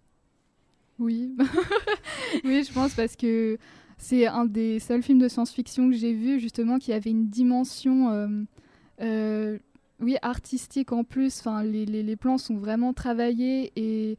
Oui. 1.01 1.35
oui, 2.45 2.65
je 2.65 2.73
pense 2.73 2.95
parce 2.95 3.17
que 3.17 3.59
c'est 3.99 4.27
un 4.27 4.45
des 4.45 4.79
seuls 4.79 5.03
films 5.03 5.19
de 5.19 5.29
science-fiction 5.29 5.91
que 5.91 5.97
j'ai 5.97 6.13
vu 6.13 6.39
justement 6.39 6.79
qui 6.79 6.93
avait 6.93 7.11
une 7.11 7.29
dimension 7.29 8.47
oui, 10.01 10.17
artistique 10.23 10.93
en 10.93 11.03
plus. 11.03 11.43
Les, 11.65 11.87
les 11.87 12.17
plans 12.17 12.39
sont 12.39 12.57
vraiment 12.57 12.93
travaillés 12.93 13.73
et, 13.77 14.17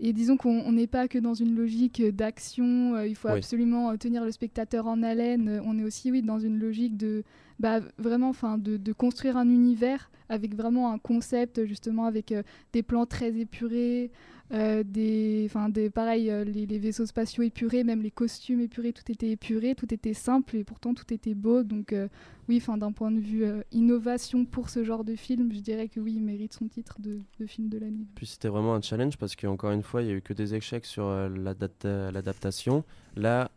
et 0.00 0.12
disons 0.12 0.36
qu'on 0.36 0.72
n'est 0.72 0.86
pas 0.86 1.08
que 1.08 1.18
dans 1.18 1.34
une 1.34 1.54
logique 1.56 2.02
d'action. 2.14 2.94
euh, 2.94 3.06
il 3.06 3.14
faut 3.14 3.28
Oui. 3.28 3.34
absolument 3.38 3.90
euh, 3.90 3.96
tenir 3.96 4.24
le 4.24 4.30
spectateur 4.30 4.86
en 4.86 5.02
haleine. 5.02 5.48
Euh, 5.48 5.60
On 5.64 5.78
est 5.78 5.84
aussi 5.84 6.10
oui, 6.10 6.22
dans 6.22 6.38
une 6.38 6.58
logique 6.58 6.96
de 6.96 7.22
bah, 7.58 7.80
vraiment 7.98 8.28
enfin 8.28 8.58
de, 8.58 8.76
de 8.76 8.92
construire 8.92 9.36
un 9.36 9.48
univers 9.48 10.10
avec 10.28 10.54
vraiment 10.54 10.92
un 10.92 10.98
concept 10.98 11.64
justement 11.64 12.04
avec 12.04 12.32
euh, 12.32 12.42
des 12.72 12.82
plans 12.82 13.06
très 13.06 13.34
épurés. 13.38 14.10
Euh, 14.52 14.84
des, 14.84 15.50
des, 15.70 15.90
pareil, 15.90 16.30
euh, 16.30 16.44
les, 16.44 16.66
les 16.66 16.78
vaisseaux 16.78 17.06
spatiaux 17.06 17.42
épurés, 17.42 17.82
même 17.82 18.00
les 18.02 18.12
costumes 18.12 18.60
épurés, 18.60 18.92
tout 18.92 19.10
était 19.10 19.30
épuré, 19.30 19.74
tout 19.74 19.92
était 19.92 20.14
simple 20.14 20.56
et 20.56 20.64
pourtant 20.64 20.94
tout 20.94 21.12
était 21.12 21.34
beau. 21.34 21.64
Donc 21.64 21.92
euh, 21.92 22.06
oui, 22.48 22.62
d'un 22.78 22.92
point 22.92 23.10
de 23.10 23.18
vue 23.18 23.44
euh, 23.44 23.62
innovation 23.72 24.44
pour 24.44 24.70
ce 24.70 24.84
genre 24.84 25.02
de 25.02 25.16
film, 25.16 25.52
je 25.52 25.58
dirais 25.58 25.88
que 25.88 25.98
oui, 25.98 26.14
il 26.16 26.22
mérite 26.22 26.52
son 26.52 26.68
titre 26.68 27.00
de, 27.00 27.18
de 27.40 27.46
film 27.46 27.68
de 27.68 27.78
l'année. 27.78 28.06
Puis 28.14 28.26
c'était 28.26 28.48
vraiment 28.48 28.74
un 28.74 28.80
challenge 28.80 29.16
parce 29.16 29.34
qu'encore 29.34 29.72
une 29.72 29.82
fois, 29.82 30.02
il 30.02 30.08
y 30.08 30.10
a 30.10 30.14
eu 30.14 30.22
que 30.22 30.32
des 30.32 30.54
échecs 30.54 30.86
sur 30.86 31.06
l'adapta- 31.28 32.12
l'adaptation. 32.12 32.84
Là, 33.16 33.50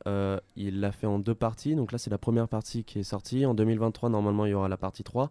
il 0.55 0.79
l'a 0.79 0.91
fait 0.91 1.05
en 1.07 1.19
deux 1.19 1.35
parties. 1.35 1.75
Donc 1.75 1.91
là, 1.91 1.97
c'est 1.97 2.09
la 2.09 2.17
première 2.17 2.47
partie 2.47 2.83
qui 2.83 2.99
est 2.99 3.03
sortie. 3.03 3.45
En 3.45 3.53
2023, 3.53 4.09
normalement, 4.09 4.45
il 4.45 4.51
y 4.51 4.53
aura 4.53 4.69
la 4.69 4.77
partie 4.77 5.03
3. 5.03 5.29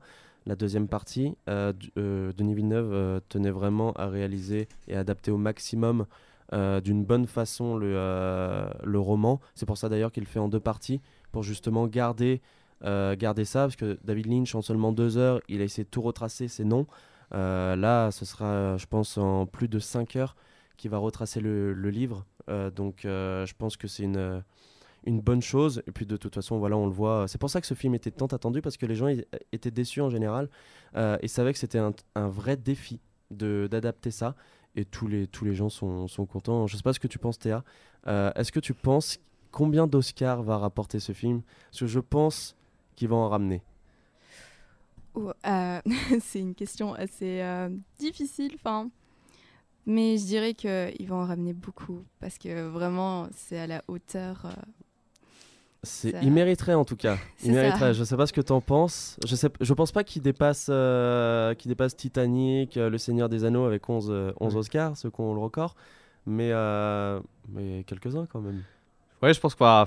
La 0.49 0.57
deuxième 0.57 0.89
partie, 0.89 1.37
euh, 1.51 1.75
euh, 1.99 2.33
Denis 2.35 2.55
Villeneuve 2.55 2.91
euh, 2.95 3.21
tenait 3.29 3.51
vraiment 3.51 3.93
à 3.93 4.09
réaliser 4.09 4.67
et 4.89 4.97
adapter 4.97 5.31
au 5.31 5.37
maximum 5.37 6.07
d'une 6.83 7.05
bonne 7.05 7.27
façon 7.27 7.77
le, 7.77 8.99
roman. 8.99 9.39
C'est 9.55 9.67
pour 9.67 9.77
ça 9.77 9.91
d'ailleurs 9.91 10.11
qu'il 10.11 10.25
fait 10.25 10.39
en 10.39 10.49
deux 10.49 10.61
parties, 10.61 11.03
pour 11.31 11.43
justement 11.43 11.87
garder, 11.87 12.41
garder 12.83 13.45
ça, 13.45 13.65
parce 13.65 13.77
que 13.77 13.99
David 14.03 14.29
Lynch, 14.29 14.55
en 14.55 14.63
seulement 14.63 14.93
deux 14.93 15.19
heures, 15.19 15.43
il 15.51 15.61
a 15.61 15.65
essayé 15.65 15.85
de 15.85 15.91
tout 15.91 16.01
retracer, 16.01 16.49
non. 16.65 16.87
Euh, 17.35 17.77
là, 17.77 18.11
ce 18.13 18.25
sera, 18.25 18.79
je 18.79 18.87
pense, 18.87 19.19
en 19.19 19.45
plus 19.45 19.69
de 19.69 19.79
5 19.79 20.17
heures 20.17 20.37
qui 20.79 20.89
va 20.89 20.97
retracer 20.97 21.43
le, 21.43 21.75
livre. 21.91 22.25
Donc, 22.75 23.01
je 23.03 23.53
pense 23.59 23.77
que 23.77 23.87
c'est 23.87 24.05
une, 24.05 24.43
une 25.09 25.21
bonne 25.21 25.43
chose. 25.43 25.83
Et 25.87 25.93
puis, 25.93 26.07
de 26.07 26.17
toute 26.17 26.35
façon, 26.35 26.59
voilà, 26.59 26.77
on 26.77 26.87
le 26.87 26.93
voit. 26.93 27.27
C'est 27.29 27.39
pour 27.39 27.51
ça 27.51 27.61
que 27.61 27.67
ce 27.67 27.75
film 27.75 27.95
était 27.95 28.11
tant 28.11 28.27
attendu 28.27 28.61
parce 28.61 28.77
que 28.77 28.87
les 28.87 28.95
gens 28.95 29.09
i- 29.09 29.25
étaient 29.53 29.71
déçus 29.71 30.03
en 30.03 30.11
général 30.11 30.49
euh, 30.97 31.17
et 31.23 31.29
savaient 31.29 31.53
que 31.53 31.59
c'était 31.59 31.79
un, 31.79 32.29
vrai 32.29 32.57
défi 32.57 33.01
d'adapter 33.31 34.11
ça. 34.11 34.35
Et 34.77 34.85
tous 34.85 35.09
les, 35.09 35.27
tous 35.27 35.45
les 35.45 35.55
gens 35.55 35.71
sont, 35.71 36.07
sont 36.09 36.27
contents. 36.27 36.67
Je 36.67 36.77
sais 36.77 36.83
pas 36.83 36.93
ce 36.93 37.01
que 37.01 37.09
tu 37.09 37.19
penses, 37.19 37.39
Théa. 37.39 37.65
Euh, 38.07 38.31
Est-ce 38.37 38.53
que 38.53 38.61
tu 38.61 38.75
penses 38.75 39.19
combien 39.51 39.87
d'Oscars 39.87 40.43
va 40.43 40.59
rapporter 40.59 41.01
ce 41.01 41.13
film? 41.13 41.41
Parce 41.71 41.81
que 41.81 41.87
je 41.87 42.01
pense 42.01 42.55
qu'il 42.95 43.09
va 43.09 43.17
en 43.17 43.29
ramener. 43.31 43.63
Euh, 45.17 45.81
c'est 46.21 46.41
une 46.41 46.55
question 46.55 46.93
assez 46.95 47.41
euh, 47.41 47.71
difficile, 47.99 48.53
enfin. 48.57 48.91
Mais 49.87 50.19
je 50.19 50.25
dirais 50.27 50.53
qu'ils 50.53 51.09
vont 51.09 51.23
en 51.23 51.27
ramener 51.27 51.55
beaucoup 51.55 52.05
parce 52.21 52.37
que 52.37 52.69
vraiment, 52.69 53.27
c'est 53.35 53.59
à 53.59 53.67
la 53.67 53.83
hauteur. 53.89 54.55
C'est, 55.85 56.13
il 56.23 56.33
mériterait 56.33 56.75
en 56.75 56.85
tout 56.85 56.97
cas. 56.97 57.19
Il 57.45 57.53
mériterait. 57.53 57.95
Je 57.95 58.03
sais 58.03 58.17
pas 58.17 58.27
ce 58.27 58.33
que 58.33 58.41
t'en 58.41 58.61
penses. 58.61 59.17
Je 59.25 59.37
sais, 59.37 59.49
je 59.61 59.75
pense 59.75 59.93
pas 59.93 60.03
qu'il 60.03 60.23
dépasse, 60.23 60.67
euh, 60.71 61.55
qu'il 61.55 61.69
dépasse 61.69 61.97
Titanic, 61.97 62.77
euh, 62.77 62.91
Le 62.91 62.99
Seigneur 62.99 63.29
des 63.29 63.45
Anneaux 63.45 63.65
avec 63.65 63.89
11, 63.89 64.09
euh, 64.11 64.33
11 64.41 64.57
Oscars, 64.57 64.97
ceux 64.97 65.11
qui 65.11 65.21
ont 65.21 65.35
le 65.35 65.41
record. 65.41 65.77
Mais, 66.27 66.51
euh, 66.53 67.21
mais 67.49 67.85
quelques-uns 67.85 68.27
quand 68.27 68.41
même. 68.41 68.63
Ouais, 69.23 69.33
je 69.33 69.41
pense 69.41 69.55
que 69.55 69.61
bah, 69.61 69.87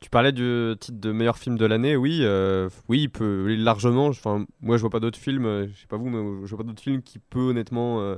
tu 0.00 0.10
parlais 0.10 0.32
du 0.32 0.74
titre 0.80 1.00
de 1.00 1.12
meilleur 1.12 1.38
film 1.38 1.56
de 1.56 1.64
l'année. 1.66 1.96
Oui, 1.96 2.20
euh, 2.22 2.68
oui, 2.88 3.02
il 3.02 3.10
peut 3.10 3.54
largement. 3.56 4.06
Enfin, 4.06 4.44
moi, 4.60 4.76
je 4.76 4.82
vois 4.82 4.90
pas 4.90 5.00
d'autres 5.00 5.18
films. 5.18 5.68
Je 5.68 5.80
sais 5.80 5.86
pas 5.86 5.96
vous, 5.96 6.08
mais 6.08 6.46
je 6.46 6.50
vois 6.54 6.64
pas 6.64 6.68
d'autres 6.68 6.82
films 6.82 7.02
qui 7.02 7.18
peut 7.18 7.50
honnêtement 7.50 8.00
euh, 8.00 8.16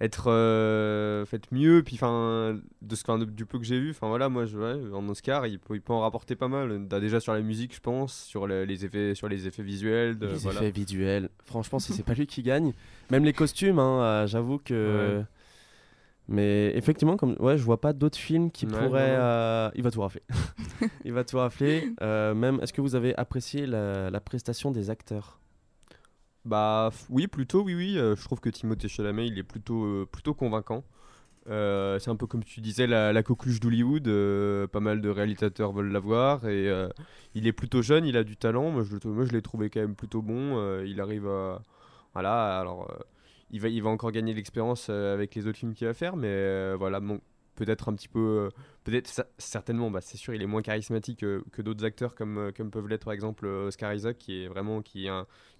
être 0.00 0.30
euh, 0.30 1.24
fait 1.26 1.42
mieux. 1.52 1.82
Puis, 1.82 1.96
enfin, 1.96 2.58
de 2.82 2.94
ce, 2.94 3.18
de- 3.18 3.24
du 3.26 3.44
peu 3.46 3.58
que 3.58 3.64
j'ai 3.64 3.78
vu, 3.78 3.90
enfin 3.90 4.08
voilà, 4.08 4.28
moi, 4.28 4.44
je, 4.46 4.56
ouais, 4.56 4.92
en 4.94 5.08
Oscar, 5.08 5.46
il 5.46 5.58
peut, 5.58 5.74
il 5.74 5.82
peut 5.82 5.92
en 5.92 6.00
rapporter 6.00 6.36
pas 6.36 6.48
mal. 6.48 6.78
Bah, 6.88 7.00
Déjà 7.00 7.20
sur 7.20 7.32
la 7.34 7.40
musique, 7.40 7.74
je 7.74 7.80
pense, 7.80 8.14
sur 8.24 8.46
les, 8.46 8.64
les 8.66 8.84
effets, 8.84 9.14
sur 9.14 9.28
les 9.28 9.46
effets 9.46 9.62
visuels. 9.62 10.18
De, 10.18 10.28
les 10.28 10.34
voilà. 10.36 10.60
effets 10.62 10.70
visuels. 10.70 11.28
Franchement, 11.44 11.78
si 11.78 11.92
c'est 11.92 12.02
pas 12.02 12.14
lui 12.14 12.26
qui 12.26 12.42
gagne, 12.42 12.72
même 13.10 13.24
les 13.24 13.32
costumes, 13.32 13.78
hein, 13.78 14.02
euh, 14.02 14.26
j'avoue 14.26 14.58
que. 14.58 15.18
Ouais. 15.18 15.24
Mais 16.28 16.72
effectivement, 16.76 17.16
comme 17.16 17.34
ouais, 17.40 17.58
je 17.58 17.64
vois 17.64 17.80
pas 17.80 17.92
d'autres 17.92 18.16
films 18.18 18.52
qui 18.52 18.64
Ouais, 18.66 18.72
pourraient. 18.78 19.16
euh, 19.18 19.68
Il 19.74 19.82
va 19.82 19.90
tout 19.90 20.00
rafler. 20.00 20.22
il 21.04 21.12
va 21.12 21.24
tout 21.24 21.38
rafler. 21.38 21.92
Euh, 22.02 22.34
même, 22.34 22.60
est-ce 22.62 22.72
que 22.72 22.80
vous 22.80 22.94
avez 22.94 23.16
apprécié 23.16 23.66
la, 23.66 24.10
la 24.10 24.20
prestation 24.20 24.70
des 24.70 24.90
acteurs? 24.90 25.40
Bah 26.44 26.90
oui, 27.10 27.26
plutôt, 27.26 27.62
oui, 27.62 27.74
oui. 27.74 27.98
euh, 27.98 28.16
je 28.16 28.24
trouve 28.24 28.40
que 28.40 28.48
Timothée 28.48 28.88
Chalamet, 28.88 29.26
il 29.26 29.38
est 29.38 29.42
plutôt, 29.42 29.84
euh, 29.84 30.08
plutôt 30.10 30.34
convaincant. 30.34 30.84
Euh, 31.48 31.98
c'est 31.98 32.10
un 32.10 32.16
peu 32.16 32.26
comme 32.26 32.44
tu 32.44 32.60
disais, 32.60 32.86
la, 32.86 33.12
la 33.12 33.22
coqueluche 33.22 33.60
d'Hollywood. 33.60 34.04
pas 34.68 34.80
mal 34.80 35.00
de 35.02 35.08
réalisateurs 35.10 35.72
veulent 35.72 35.92
l'avoir. 35.92 36.46
Et 36.48 36.70
il 37.34 37.46
est 37.46 37.52
plutôt 37.52 37.82
jeune, 37.82 38.06
il 38.06 38.16
a 38.16 38.24
du 38.24 38.36
talent. 38.36 38.70
Moi, 38.70 38.84
je, 38.84 39.08
moi, 39.08 39.24
je 39.26 39.32
l'ai 39.32 39.42
trouvé 39.42 39.70
quand 39.70 39.80
même 39.80 39.96
plutôt 39.96 40.22
bon. 40.22 40.82
il 40.84 41.00
arrive 41.00 41.26
à. 41.28 41.62
Voilà, 42.14 42.58
alors. 42.60 42.90
il, 43.50 43.60
va, 43.60 43.68
il 43.68 43.82
va 43.82 43.90
encore 43.90 44.12
gagner 44.12 44.34
l'expérience 44.34 44.88
avec 44.90 45.34
les 45.34 45.46
autres 45.46 45.58
films 45.58 45.74
qu'il 45.74 45.86
va 45.86 45.94
faire. 45.94 46.16
Mais 46.16 46.74
voilà, 46.76 47.00
bon, 47.00 47.20
peut-être 47.56 47.88
un 47.88 47.94
petit 47.94 48.08
peu. 48.08 48.48
Certainement, 49.38 49.90
bah, 49.90 50.00
c'est 50.00 50.16
sûr, 50.16 50.34
il 50.34 50.42
est 50.42 50.46
moins 50.46 50.62
charismatique 50.62 51.22
euh, 51.22 51.42
que 51.52 51.62
d'autres 51.62 51.84
acteurs 51.84 52.14
comme, 52.14 52.38
euh, 52.38 52.52
comme 52.52 52.70
peuvent 52.70 52.88
l'être, 52.88 53.04
par 53.04 53.12
exemple, 53.12 53.46
euh, 53.46 53.68
Oscar 53.68 53.92
Isaac, 53.92 54.18
qui 54.18 54.44
est 54.44 54.48
vraiment. 54.48 54.82
qui, 54.82 55.08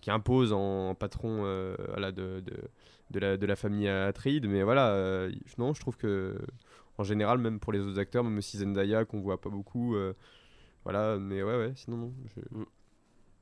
impose 0.06 0.52
en 0.52 0.94
patron 0.94 1.44
de, 1.44 1.76
la, 3.46 3.56
famille 3.56 3.88
Atreides. 3.88 4.46
Mais 4.46 4.62
voilà, 4.62 5.28
non, 5.58 5.74
je 5.74 5.80
trouve 5.80 5.96
que 5.96 6.38
en 6.98 7.04
général, 7.04 7.38
même 7.38 7.60
pour 7.60 7.72
les 7.72 7.80
autres 7.80 7.98
acteurs, 7.98 8.24
même 8.24 8.38
aussi 8.38 8.58
Zendaya, 8.58 9.04
qu'on 9.04 9.20
voit 9.20 9.40
pas 9.40 9.50
beaucoup, 9.50 9.96
voilà, 10.84 11.18
mais 11.18 11.42
ouais, 11.42 11.56
ouais, 11.56 11.72
sinon, 11.76 11.96
non. 11.96 12.12
je- 12.36 12.64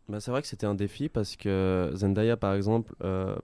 Bah, 0.09 0.21
c'est 0.21 0.31
vrai 0.31 0.43
que 0.43 0.49
c'était 0.49 0.67
un 0.67 0.75
défi 0.75 1.09
parce 1.09 1.37
que 1.37 1.91
Zendaya, 1.95 2.37
par 2.37 2.55
exemple, 2.55 2.95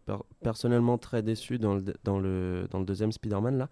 per- 0.07 0.25
personnellement 0.43 0.99
très 0.99 1.23
déçu 1.23 1.59
dans 1.59 1.77
le, 1.77 1.95
dans 2.03 2.19
le 2.79 2.85
deuxième 2.85 3.13
Spider-Man, 3.13 3.57
là, 3.59 3.69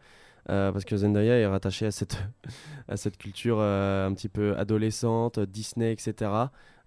euh, 0.51 0.73
parce 0.73 0.85
que 0.85 0.97
Zendaya 0.97 1.39
est 1.39 1.47
rattachée 1.47 1.87
à 1.87 1.91
cette, 1.91 2.19
à 2.89 2.97
cette 2.97 3.17
culture 3.17 3.59
euh, 3.61 4.09
un 4.09 4.13
petit 4.13 4.29
peu 4.29 4.57
adolescente, 4.57 5.39
Disney, 5.39 5.93
etc. 5.93 6.31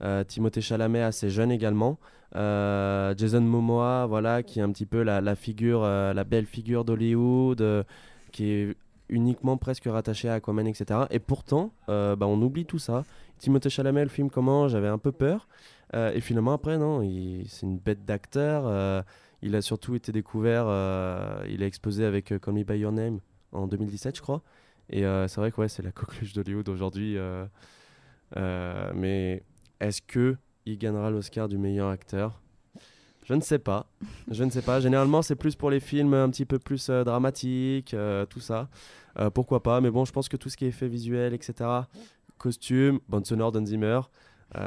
Euh, 0.02 0.24
Timothée 0.24 0.62
Chalamet, 0.62 1.02
assez 1.02 1.30
jeune 1.30 1.52
également. 1.52 1.98
Jason 2.34 3.42
Momoa, 3.42 4.08
voilà, 4.08 4.44
qui 4.44 4.60
est 4.60 4.62
un 4.62 4.72
petit 4.72 4.86
peu 4.86 5.04
la, 5.04 5.36
figure, 5.36 5.84
la 5.84 6.24
belle 6.26 6.46
figure 6.46 6.84
d'Hollywood, 6.84 7.86
qui 8.34 8.50
est 8.50 8.76
uniquement 9.08 9.56
presque 9.56 9.86
rattaché 9.86 10.28
à 10.28 10.34
Aquaman, 10.34 10.68
etc. 10.68 11.02
Et 11.12 11.20
pourtant, 11.20 11.72
bah, 11.88 12.18
on 12.24 12.42
oublie 12.42 12.66
tout 12.66 12.80
ça. 12.80 13.06
Timothée 13.38 13.70
Chalamet, 13.70 14.04
le 14.04 14.10
film 14.10 14.30
comment? 14.30 14.68
J'avais 14.68 14.90
un 14.90 14.98
peu 14.98 15.14
peur. 15.14 15.48
Et 15.94 16.20
finalement, 16.20 16.52
après, 16.52 16.78
non, 16.78 17.00
c'est 17.48 17.66
une 17.66 17.78
bête 17.78 18.04
d'acteur. 18.04 19.06
il 19.42 19.56
a 19.56 19.62
surtout 19.62 19.96
été 19.96 20.12
découvert, 20.12 20.66
il 21.48 21.64
a 21.64 21.66
exposé 21.66 22.04
avec 22.04 22.38
Call 22.42 22.54
Me 22.54 22.64
By 22.66 22.80
Your 22.80 22.92
Name 22.92 23.22
en 23.52 23.68
2017, 23.68 24.18
je 24.18 24.22
crois. 24.22 24.42
Et 24.90 25.06
euh, 25.06 25.28
c'est 25.28 25.42
vrai 25.42 25.52
que 25.52 25.62
ouais, 25.62 25.68
c'est 25.70 25.84
la 25.84 25.92
coqueluche 25.94 26.34
d'Hollywood 26.34 26.70
aujourd'hui. 26.70 27.18
euh, 27.18 27.46
euh, 28.38 28.92
mais 28.96 29.44
est-ce 29.80 30.02
que 30.02 30.38
il 30.66 30.78
gagnera 30.78 31.10
l'Oscar 31.12 31.48
du 31.48 31.58
meilleur 31.58 31.90
acteur? 31.90 32.42
Je 33.26 33.34
ne 33.34 33.42
sais 33.42 33.60
pas. 33.60 33.88
Je 34.30 34.44
ne 34.44 34.50
sais 34.52 34.62
pas. 34.62 34.80
Généralement, 34.80 35.22
c'est 35.24 35.36
plus 35.36 35.56
pour 35.56 35.72
les 35.72 35.80
films 35.80 36.14
un 36.14 36.30
petit 36.30 36.46
peu 36.46 36.60
plus 36.60 36.90
euh, 36.90 37.04
dramatiques, 37.04 37.94
euh, 37.96 38.26
tout 38.26 38.40
ça. 38.40 38.70
Euh, 39.20 39.30
pourquoi 39.32 39.64
pas 39.64 39.82
Mais 39.82 39.90
bon, 39.90 40.06
je 40.06 40.12
pense 40.12 40.30
que 40.30 40.38
tout 40.38 40.50
ce 40.50 40.58
qui 40.58 40.66
est 40.66 40.70
effet 40.70 40.88
visuel, 40.88 41.34
etc., 41.34 41.70
costume, 42.38 43.00
bande 43.10 43.26
sonore 43.26 43.52
d'Hans 43.52 43.66
Zimmer. 43.66 44.02
Mhm. 44.54 44.62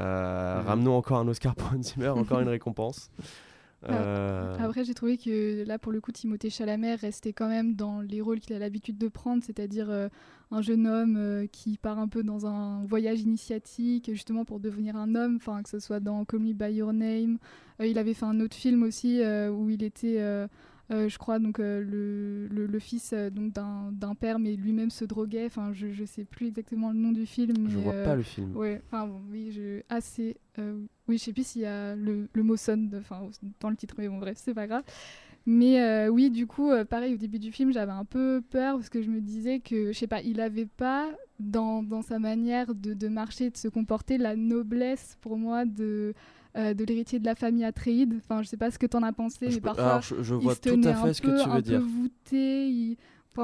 Ramenons 0.67 0.97
encore 0.97 1.19
un 1.19 1.29
Oscar 1.29 1.55
pour 1.55 1.73
Hans 1.73 1.83
Zimmer, 1.83 2.09
encore 2.09 2.41
une 2.41 2.49
récompense. 2.49 3.11
Euh, 3.89 4.57
Après, 4.59 4.85
j'ai 4.85 4.95
trouvé 4.95 5.17
que 5.17 5.65
là, 5.65 5.79
pour 5.79 5.93
le 5.93 6.01
coup, 6.01 6.11
Timothée 6.11 6.51
Chalamet 6.51 6.97
restait 6.97 7.33
quand 7.33 7.49
même 7.49 7.75
dans 7.75 8.01
les 8.01 8.21
rôles 8.21 8.41
qu'il 8.41 8.55
a 8.57 8.59
l'habitude 8.59 8.99
de 8.99 9.09
prendre, 9.09 9.43
c'est-à-dire 9.45 9.89
euh, 9.91 10.09
un 10.51 10.63
jeune 10.63 10.87
homme 10.87 11.17
euh, 11.17 11.47
qui 11.47 11.79
part 11.79 11.99
un 11.99 12.09
peu 12.09 12.23
dans 12.23 12.47
un 12.47 12.85
voyage 12.85 13.21
initiatique, 13.21 14.11
justement 14.11 14.45
pour 14.45 14.59
devenir 14.59 14.97
un 14.97 15.15
homme, 15.15 15.37
enfin 15.37 15.63
que 15.63 15.69
ce 15.69 15.79
soit 15.79 16.01
dans 16.01 16.25
Call 16.25 16.41
Me 16.41 16.53
by 16.53 16.73
Your 16.73 16.93
Name. 16.93 17.39
Il 17.81 17.99
avait 17.99 18.15
fait 18.15 18.27
un 18.27 18.41
autre 18.41 18.57
film 18.57 18.83
aussi 18.83 19.21
où 19.53 19.71
il 19.71 19.85
était 19.85 20.19
euh, 20.91 21.09
je 21.09 21.19
crois, 21.19 21.39
donc 21.39 21.61
euh, 21.61 21.81
le, 21.83 22.47
le, 22.49 22.67
le 22.67 22.79
fils 22.79 23.13
euh, 23.13 23.29
donc 23.29 23.53
d'un 23.53 24.15
père, 24.15 24.39
mais 24.39 24.57
lui-même 24.57 24.91
se 24.91 25.05
droguait. 25.05 25.47
Enfin, 25.47 25.73
je, 25.73 25.93
je 25.93 26.05
sais 26.05 26.25
plus 26.25 26.47
exactement 26.49 26.91
le 26.93 26.99
nom 26.99 27.13
du 27.13 27.27
film. 27.27 27.69
Je 27.69 27.77
mais, 27.77 27.83
vois 27.83 27.95
euh, 27.95 28.05
pas 28.05 28.17
le 28.17 28.23
film. 28.23 28.57
Ouais, 28.57 28.81
enfin 28.87 29.07
bon, 29.07 29.21
oui, 29.31 29.51
je 29.53 29.83
assez. 29.89 30.37
oui, 30.57 31.19
je 31.19 31.25
sais 31.25 31.33
plus 31.33 31.47
s'il 31.47 31.63
y 31.63 31.67
a 31.67 31.95
le, 31.95 32.29
le 32.33 32.43
mot 32.43 32.57
sonne 32.57 32.91
enfin, 32.99 33.29
dans 33.61 33.71
le 33.71 33.77
titre, 33.77 33.95
mais 33.99 34.09
bon, 34.09 34.19
bref, 34.19 34.39
c'est 34.41 34.55
pas 34.55 34.67
grave. 34.67 34.85
Mais 35.47 36.09
oui, 36.09 36.31
du 36.31 36.47
coup, 36.47 36.71
pareil, 36.91 37.15
au 37.15 37.17
début 37.17 37.39
du 37.39 37.53
film, 37.53 37.73
j'avais 37.73 37.93
un 37.93 38.05
peu 38.05 38.43
peur 38.51 38.77
parce 38.77 38.91
que 38.91 39.01
je 39.01 39.09
me 39.09 39.21
disais 39.21 39.61
que, 39.61 39.93
je 39.93 39.99
sais 39.99 40.07
pas, 40.07 40.21
il 40.21 40.41
avait 40.43 40.67
pas 40.67 41.09
dans, 41.41 41.83
dans 41.83 42.03
sa 42.03 42.19
manière 42.19 42.75
de, 42.75 42.93
de 42.93 43.09
marcher, 43.09 43.49
de 43.49 43.57
se 43.57 43.69
comporter, 43.69 44.19
la 44.19 44.37
noblesse 44.37 45.17
pour 45.23 45.39
moi 45.39 45.65
de, 45.65 46.13
euh, 46.59 46.75
de 46.75 46.85
l'héritier 46.85 47.19
de 47.19 47.25
la 47.25 47.35
famille 47.35 47.65
Atréide. 47.65 48.15
Enfin, 48.19 48.43
je 48.43 48.49
sais 48.49 48.57
pas 48.57 48.71
ce 48.71 48.79
que 48.79 48.87
t'en 48.87 49.03
as 49.03 49.13
pensé, 49.13 49.51
Je 49.51 49.55
mais 49.57 49.61
parfois, 49.61 49.85
alors, 49.85 50.03
je- 50.03 50.23
je 50.23 50.35
il 50.35 50.41
vois 50.41 50.55
se 50.55 50.61
tout 50.61 50.81
à 50.85 50.95
fait 50.95 51.15
ce 51.15 51.23
que 51.23 51.29
peu- 51.31 51.43
tu 51.43 51.49
veux 51.51 51.63
dire. 51.63 51.81
voûté, 51.81 52.69
il- 52.69 52.97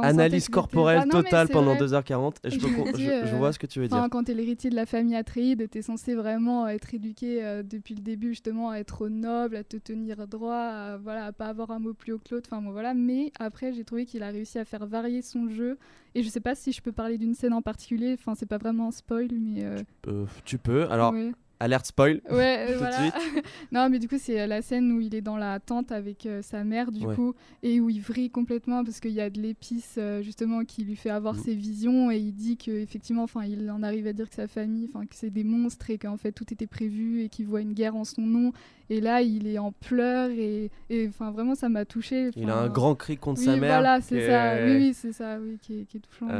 Analyse 0.02 0.48
corporelle 0.48 0.98
Ah 1.02 1.06
non, 1.06 1.22
totale 1.22 1.48
pendant 1.50 1.74
vrai. 1.76 1.86
2h40 1.86 2.38
et 2.42 2.50
je, 2.50 2.58
peux 2.58 2.66
me 2.66 2.76
con- 2.84 2.90
dis, 2.92 3.04
je- 3.04 3.26
je 3.26 3.34
euh, 3.34 3.38
vois 3.38 3.52
ce 3.52 3.60
que 3.60 3.66
tu 3.68 3.78
veux 3.78 3.86
enfin, 3.86 4.00
dire. 4.00 4.10
Quand 4.10 4.24
t'es 4.24 4.34
l'héritier 4.34 4.68
de 4.68 4.74
la 4.74 4.86
famille 4.86 5.14
Atréide, 5.14 5.70
t'es 5.70 5.82
censé 5.82 6.16
vraiment 6.16 6.66
être 6.66 6.94
éduqué 6.94 7.44
euh, 7.44 7.62
depuis 7.62 7.94
le 7.94 8.00
début 8.00 8.30
justement 8.30 8.70
à 8.70 8.78
être 8.78 9.06
noble, 9.08 9.54
à 9.54 9.62
te 9.62 9.76
tenir 9.76 10.26
droit, 10.26 10.52
à, 10.52 10.96
voilà, 10.96 11.26
à 11.26 11.32
pas 11.32 11.46
avoir 11.46 11.70
un 11.70 11.78
mot 11.78 11.94
plus 11.94 12.12
haut 12.12 12.18
que 12.18 12.34
l'autre. 12.34 12.48
Enfin 12.50 12.60
bon, 12.60 12.72
voilà. 12.72 12.92
Mais 12.92 13.30
après, 13.38 13.72
j'ai 13.72 13.84
trouvé 13.84 14.04
qu'il 14.04 14.24
a 14.24 14.30
réussi 14.30 14.58
à 14.58 14.64
faire 14.64 14.84
varier 14.84 15.22
son 15.22 15.48
jeu. 15.48 15.78
Et 16.16 16.24
je 16.24 16.28
sais 16.28 16.40
pas 16.40 16.56
si 16.56 16.72
je 16.72 16.82
peux 16.82 16.90
parler 16.92 17.16
d'une 17.16 17.34
scène 17.34 17.52
en 17.52 17.62
particulier. 17.62 18.16
Enfin, 18.18 18.34
c'est 18.34 18.46
pas 18.46 18.58
vraiment 18.58 18.88
un 18.88 18.90
spoil, 18.90 19.28
mais. 19.32 19.62
euh, 19.64 20.24
tu 20.44 20.58
peux. 20.58 20.90
Alors, 20.90 21.12
Ouais. 21.12 21.30
Alerte 21.60 21.86
spoil. 21.86 22.20
Ouais, 22.30 22.66
euh, 22.70 22.74
voilà. 22.78 22.98
suite. 23.00 23.14
non, 23.72 23.88
mais 23.88 23.98
du 23.98 24.08
coup, 24.08 24.16
c'est 24.18 24.40
euh, 24.40 24.46
la 24.46 24.62
scène 24.62 24.92
où 24.92 25.00
il 25.00 25.14
est 25.14 25.20
dans 25.20 25.36
la 25.36 25.60
tente 25.60 25.92
avec 25.92 26.26
euh, 26.26 26.42
sa 26.42 26.64
mère, 26.64 26.90
du 26.92 27.06
Ouais. 27.06 27.14
coup, 27.14 27.34
et 27.62 27.80
où 27.80 27.90
il 27.90 28.00
vrille 28.00 28.30
complètement 28.30 28.84
parce 28.84 29.00
qu'il 29.00 29.12
y 29.12 29.20
a 29.20 29.30
de 29.30 29.40
l'épice, 29.40 29.96
euh, 29.98 30.22
justement, 30.22 30.64
qui 30.64 30.84
lui 30.84 30.96
fait 30.96 31.10
avoir 31.10 31.34
Mm. 31.34 31.38
ses 31.38 31.54
visions, 31.54 32.10
et 32.10 32.18
il 32.18 32.32
dit 32.32 32.56
que 32.56 32.70
effectivement, 32.70 33.22
enfin, 33.24 33.44
il 33.44 33.70
en 33.70 33.82
arrive 33.82 34.06
à 34.06 34.12
dire 34.12 34.28
que 34.28 34.34
sa 34.34 34.48
famille, 34.48 34.88
enfin, 34.92 35.06
que 35.06 35.14
c'est 35.14 35.30
des 35.30 35.44
monstres 35.44 35.90
et 35.90 35.98
qu'en 35.98 36.16
fait 36.16 36.32
tout 36.32 36.52
était 36.52 36.66
prévu 36.66 37.22
et 37.22 37.28
qu'il 37.28 37.46
voit 37.46 37.60
une 37.60 37.72
guerre 37.74 37.96
en 37.96 38.04
son 38.04 38.22
nom. 38.22 38.52
Et 38.90 39.00
là, 39.00 39.22
il 39.22 39.46
est 39.46 39.56
en 39.56 39.72
pleurs 39.72 40.28
et, 40.30 40.70
enfin, 41.08 41.30
vraiment, 41.30 41.54
ça 41.54 41.70
m'a 41.70 41.86
touché. 41.86 42.28
Il 42.36 42.50
a 42.50 42.56
un 42.58 42.68
grand 42.68 42.94
cri 42.94 43.16
contre 43.16 43.40
oui, 43.40 43.46
sa 43.46 43.56
mère. 43.56 43.70
Voilà, 43.80 44.02
c'est 44.02 44.26
ça. 44.26 44.56
Oui, 44.62 44.76
oui, 44.76 44.92
c'est 44.94 45.12
ça, 45.12 45.38
oui, 45.40 45.58
qui 45.62 45.80
est, 45.80 45.84
qui 45.86 45.96
est 45.96 46.00
touchant. 46.00 46.26
donc, 46.26 46.34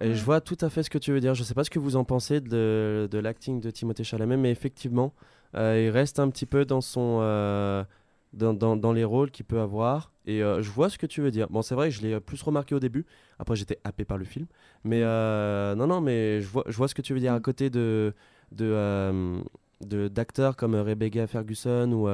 et 0.00 0.08
ouais. 0.08 0.14
je 0.14 0.24
vois 0.24 0.40
tout 0.40 0.56
à 0.62 0.70
fait 0.70 0.82
ce 0.82 0.88
que 0.88 0.96
tu 0.96 1.12
veux 1.12 1.20
dire. 1.20 1.34
Je 1.34 1.42
sais 1.42 1.52
pas 1.52 1.64
ce 1.64 1.70
que 1.70 1.78
vous 1.78 1.96
en 1.96 2.04
pensez 2.04 2.40
de, 2.40 3.08
de 3.10 3.18
l'acting 3.18 3.60
de 3.60 3.70
Timothée 3.70 4.04
Chalamet, 4.04 4.38
mais 4.38 4.51
effectivement, 4.52 5.12
euh, 5.56 5.82
il 5.84 5.90
reste 5.90 6.18
un 6.20 6.30
petit 6.30 6.46
peu 6.46 6.64
dans 6.64 6.80
son 6.80 7.18
euh, 7.22 7.84
dans, 8.32 8.54
dans- 8.54 8.76
dans 8.76 8.92
les 8.92 9.04
rôles 9.04 9.30
qu'il 9.32 9.44
peut 9.44 9.60
avoir. 9.60 10.12
Et 10.26 10.42
euh, 10.42 10.62
je 10.62 10.70
vois 10.70 10.88
ce 10.88 10.98
que 10.98 11.06
tu 11.06 11.20
veux 11.20 11.30
dire. 11.32 11.48
Bon, 11.50 11.62
c'est 11.62 11.74
vrai 11.74 11.88
que 11.90 11.94
je 11.96 12.02
l'ai 12.02 12.20
plus 12.20 12.40
remarqué 12.42 12.74
au 12.74 12.80
début. 12.80 13.04
Après, 13.40 13.56
j'étais 13.56 13.78
happé 13.84 14.04
par 14.04 14.16
le 14.18 14.24
film. 14.24 14.46
Mais 14.84 15.02
euh, 15.02 15.74
non, 15.74 15.86
non, 15.88 16.00
mais 16.00 16.40
je 16.40 16.48
vois, 16.48 16.64
je 16.68 16.76
vois 16.76 16.88
ce 16.88 16.94
que 16.94 17.02
tu 17.02 17.12
veux 17.14 17.20
dire 17.20 17.34
à 17.34 17.40
côté 17.40 17.70
de 17.70 18.14
de 18.52 18.66
euh, 18.66 19.40
de- 19.80 20.08
d'acteurs 20.08 20.56
comme 20.56 20.74
Rebecca 20.76 21.26
Ferguson 21.26 21.90
ou 21.92 22.08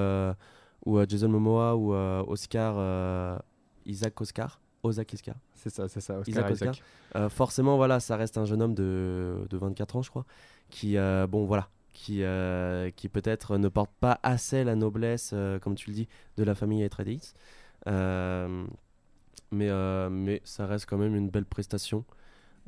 ou 0.86 0.98
Jason 1.06 1.28
Momoa 1.28 1.76
ou 1.76 1.92
Oscar 1.92 3.40
Isaac 3.86 4.20
Oscar. 4.20 4.60
Oscar 4.82 5.04
Iscar. 5.12 5.34
C'est 5.54 5.70
ça, 5.70 5.88
c'est 5.88 6.00
ça, 6.00 6.18
Oscar 6.20 6.50
Isaac. 6.50 6.82
Oscar. 7.14 7.30
Forcément, 7.30 7.76
voilà, 7.76 8.00
ça 8.00 8.16
reste 8.16 8.38
un 8.38 8.44
jeune 8.44 8.62
homme 8.62 8.74
de, 8.74 9.44
de 9.50 9.56
24 9.58 9.96
ans, 9.96 10.02
je 10.02 10.10
crois, 10.10 10.24
qui, 10.70 10.96
bon, 11.28 11.44
voilà, 11.46 11.68
qui, 11.98 12.22
euh, 12.22 12.90
qui 12.94 13.08
peut-être 13.08 13.58
ne 13.58 13.68
porte 13.68 13.90
pas 13.98 14.20
assez 14.22 14.62
la 14.62 14.76
noblesse, 14.76 15.32
euh, 15.34 15.58
comme 15.58 15.74
tu 15.74 15.90
le 15.90 15.96
dis, 15.96 16.08
de 16.36 16.44
la 16.44 16.54
famille 16.54 16.84
Atreides. 16.84 17.20
Euh, 17.88 18.64
mais, 19.50 19.68
euh, 19.68 20.08
mais 20.08 20.40
ça 20.44 20.66
reste 20.66 20.86
quand 20.86 20.96
même 20.96 21.16
une 21.16 21.28
belle 21.28 21.44
prestation. 21.44 22.04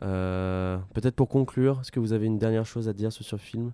Peut-être 0.00 1.14
pour 1.14 1.28
conclure, 1.28 1.78
est-ce 1.80 1.92
que 1.92 2.00
vous 2.00 2.12
avez 2.12 2.26
une 2.26 2.38
dernière 2.38 2.66
chose 2.66 2.88
à 2.88 2.92
dire 2.92 3.12
sur 3.12 3.24
ce 3.24 3.36
film? 3.36 3.72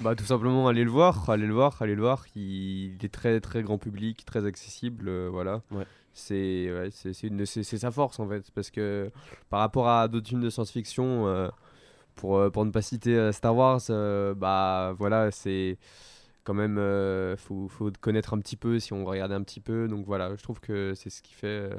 Bah 0.00 0.14
tout 0.14 0.24
simplement 0.24 0.68
allez 0.68 0.84
le 0.84 0.90
voir, 0.90 1.30
allez 1.30 1.46
le 1.46 1.54
voir, 1.54 1.80
allez 1.80 1.94
le 1.94 2.02
voir. 2.02 2.26
Il, 2.34 2.94
il 2.94 3.04
est 3.04 3.12
très 3.12 3.40
très 3.40 3.62
grand 3.62 3.78
public, 3.78 4.24
très 4.24 4.44
accessible, 4.44 5.08
euh, 5.08 5.28
voilà. 5.30 5.62
Ouais. 5.70 5.86
C'est 6.12 6.70
ouais, 6.72 6.90
c'est 6.90 7.78
sa 7.78 7.90
force 7.90 8.18
en 8.18 8.28
fait, 8.28 8.50
parce 8.50 8.70
que 8.70 9.10
par 9.48 9.60
rapport 9.60 9.88
à 9.88 10.08
d'autres 10.08 10.28
films 10.28 10.42
de 10.42 10.50
science-fiction, 10.50 11.26
euh, 11.28 11.48
pour 12.20 12.36
euh, 12.36 12.50
pour 12.50 12.66
ne 12.66 12.70
pas 12.70 12.82
citer 12.82 13.16
euh, 13.16 13.32
Star 13.32 13.56
Wars, 13.56 13.80
euh, 13.88 14.34
bah 14.34 14.94
voilà 14.98 15.30
c'est 15.30 15.78
quand 16.44 16.52
même 16.54 16.76
faut 17.36 17.68
faut 17.68 17.90
connaître 18.00 18.34
un 18.34 18.38
petit 18.38 18.56
peu 18.56 18.78
si 18.78 18.92
on 18.92 19.04
regarde 19.04 19.32
un 19.32 19.42
petit 19.42 19.60
peu. 19.60 19.88
Donc 19.88 20.06
voilà, 20.06 20.34
je 20.36 20.42
trouve 20.42 20.60
que 20.60 20.94
c'est 20.94 21.10
ce 21.10 21.22
qui 21.22 21.32
fait 21.32 21.70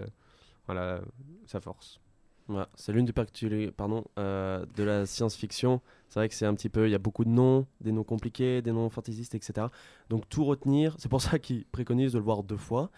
voilà 0.65 1.01
sa 1.45 1.61
force. 1.61 1.99
Voilà, 2.47 2.67
c'est 2.75 2.91
l'une 2.91 3.05
des 3.05 3.13
particularités 3.13 3.71
pardon, 3.71 4.03
de 4.17 4.83
la 4.83 5.05
science-fiction. 5.05 5.79
C'est 6.09 6.19
vrai 6.19 6.27
que 6.27 6.35
c'est 6.35 6.45
un 6.45 6.53
petit 6.53 6.69
peu, 6.69 6.87
il 6.87 6.91
y 6.91 6.95
a 6.95 6.99
beaucoup 6.99 7.23
de 7.23 7.29
noms, 7.29 7.65
des 7.79 7.91
noms 7.91 8.03
compliqués, 8.03 8.61
des 8.61 8.71
noms 8.71 8.89
fantaisistes, 8.89 9.35
etc. 9.35 9.67
Donc 10.09 10.27
tout 10.27 10.43
retenir, 10.43 10.95
c'est 10.97 11.07
pour 11.07 11.21
ça 11.21 11.39
qu'ils 11.39 11.65
préconisent 11.65 12.13
de 12.13 12.17
le 12.17 12.23
voir 12.23 12.43
deux 12.43 12.57
fois, 12.57 12.91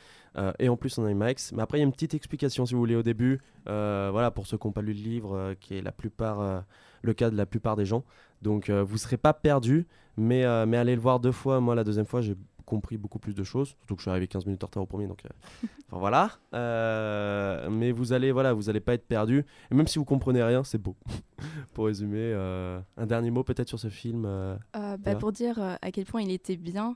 et 0.60 0.70
en 0.70 0.78
plus 0.78 0.98
en 0.98 1.08
IMAX. 1.08 1.52
Mais 1.54 1.62
après, 1.62 1.78
il 1.78 1.82
y 1.82 1.84
a 1.84 1.86
une 1.86 1.92
petite 1.92 2.14
explication, 2.14 2.66
si 2.66 2.74
vous 2.74 2.80
voulez, 2.80 2.96
au 2.96 3.04
début, 3.04 3.40
voilà, 3.66 4.32
pour 4.32 4.48
ceux 4.48 4.58
qui 4.58 4.68
n'ont 4.68 4.74
pas 4.74 4.82
lu 4.82 4.94
le 4.94 5.02
livre, 5.02 5.54
qui 5.60 5.76
est 5.76 5.82
la 5.82 5.92
plupart, 5.92 6.66
le 7.04 7.14
cas 7.14 7.30
de 7.30 7.38
la 7.38 7.46
plupart 7.46 7.76
des 7.76 7.86
gens. 7.86 8.04
Donc 8.42 8.70
euh, 8.70 8.84
vous 8.84 8.94
ne 8.94 9.00
serez 9.00 9.18
pas 9.18 9.34
perdu, 9.34 9.86
mais, 10.18 10.44
euh, 10.46 10.66
mais 10.66 10.78
allez 10.78 10.96
le 10.96 11.02
voir 11.02 11.20
deux 11.20 11.32
fois. 11.32 11.60
Moi, 11.60 11.76
la 11.76 11.84
deuxième 11.84 12.06
fois, 12.08 12.22
j'ai 12.22 12.36
compris 12.66 12.98
beaucoup 12.98 13.20
plus 13.20 13.34
de 13.36 13.44
choses, 13.44 13.70
surtout 13.80 13.96
que 13.96 14.00
je 14.00 14.04
suis 14.06 14.10
arrivé 14.10 14.26
15 14.28 14.46
minutes 14.46 14.64
en 14.64 14.68
retard 14.68 14.84
au 14.84 14.86
premier, 14.86 15.06
donc 15.06 15.24
euh, 15.26 15.30
enfin, 15.92 16.00
voilà. 16.00 16.32
Euh, 16.54 17.70
mais 17.70 17.92
vous 17.92 18.14
allez, 18.14 18.32
voilà, 18.32 18.54
vous 18.54 18.70
allez 18.70 18.80
pas 18.80 18.94
être 18.94 19.06
perdu, 19.08 19.46
et 19.72 19.76
même 19.76 19.86
si 19.88 20.00
vous 20.00 20.06
comprenez 20.06 20.42
rien, 20.44 20.64
c'est 20.64 20.78
beau. 20.78 20.96
pour 21.74 21.86
résumer, 21.88 22.18
euh, 22.34 22.80
un 22.98 23.06
dernier 23.06 23.32
mot 23.32 23.44
peut-être 23.44 23.68
sur 23.68 23.80
ce 23.80 23.90
film. 23.90 24.24
euh, 24.26 24.56
Euh, 24.76 24.98
bah, 24.98 25.16
pour 25.16 25.32
dire 25.32 25.60
euh, 25.62 25.76
à 25.82 25.92
quel 25.92 26.06
point 26.06 26.22
il 26.22 26.32
était 26.32 26.56
bien, 26.56 26.96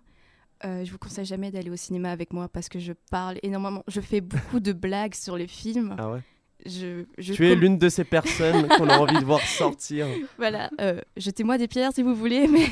euh, 0.66 0.86
je 0.86 0.92
vous 0.92 0.98
conseille 0.98 1.26
jamais 1.26 1.52
d'aller 1.52 1.70
au 1.70 1.76
cinéma 1.76 2.12
avec 2.12 2.32
moi 2.34 2.48
parce 2.48 2.70
que 2.70 2.80
je 2.80 2.94
parle 3.12 3.38
énormément. 3.44 3.84
Je 3.88 4.02
fais 4.02 4.22
beaucoup 4.22 4.60
de 4.60 4.72
blagues 4.74 5.14
sur 5.16 5.38
le 5.38 5.48
film. 5.48 5.96
Ah 6.00 6.12
ouais? 6.12 6.22
Je, 6.68 7.06
je 7.18 7.34
Tu 7.34 7.48
es 7.48 7.52
com- 7.54 7.60
l'une 7.60 7.78
de 7.78 7.90
ces 7.90 8.04
personnes 8.04 8.68
qu'on 8.78 8.90
a 8.90 8.98
envie 8.98 9.20
de 9.20 9.26
voir 9.26 9.42
sortir. 9.42 10.06
Voilà, 10.38 10.70
euh, 10.82 11.02
jetez-moi 11.18 11.58
des 11.58 11.68
pierres 11.68 11.92
si 11.94 12.04
vous 12.04 12.14
voulez, 12.16 12.48
mais 12.50 12.68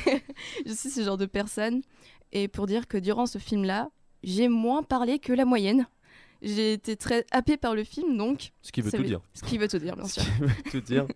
je 0.66 0.74
suis 0.74 0.90
ce 0.90 1.02
genre 1.04 1.18
de 1.18 1.26
personne. 1.26 1.82
Et 2.32 2.48
pour 2.48 2.66
dire 2.68 2.88
que 2.88 2.98
durant 2.98 3.26
ce 3.26 3.38
film-là, 3.38 3.90
j'ai 4.24 4.48
moins 4.50 4.84
parlé 4.84 5.20
que 5.20 5.32
la 5.34 5.46
moyenne. 5.46 5.88
J'ai 6.42 6.74
été 6.74 6.96
très 6.98 7.26
happée 7.32 7.56
par 7.58 7.74
le 7.76 7.84
film, 7.84 8.18
donc. 8.18 8.52
Ce 8.62 8.72
qui 8.72 8.82
veut 8.82 8.92
tout 8.92 8.98
veut- 8.98 9.04
dire. 9.04 9.22
Ce 9.34 9.42
qui 9.44 9.58
veut 9.58 9.68
tout 9.70 9.80
dire, 9.80 9.96
bien 9.96 10.06
sûr. 10.08 10.22
Ce 10.22 10.28
qui 10.30 10.42
veut 10.42 10.50
tout 10.72 10.82
dire. 10.82 11.08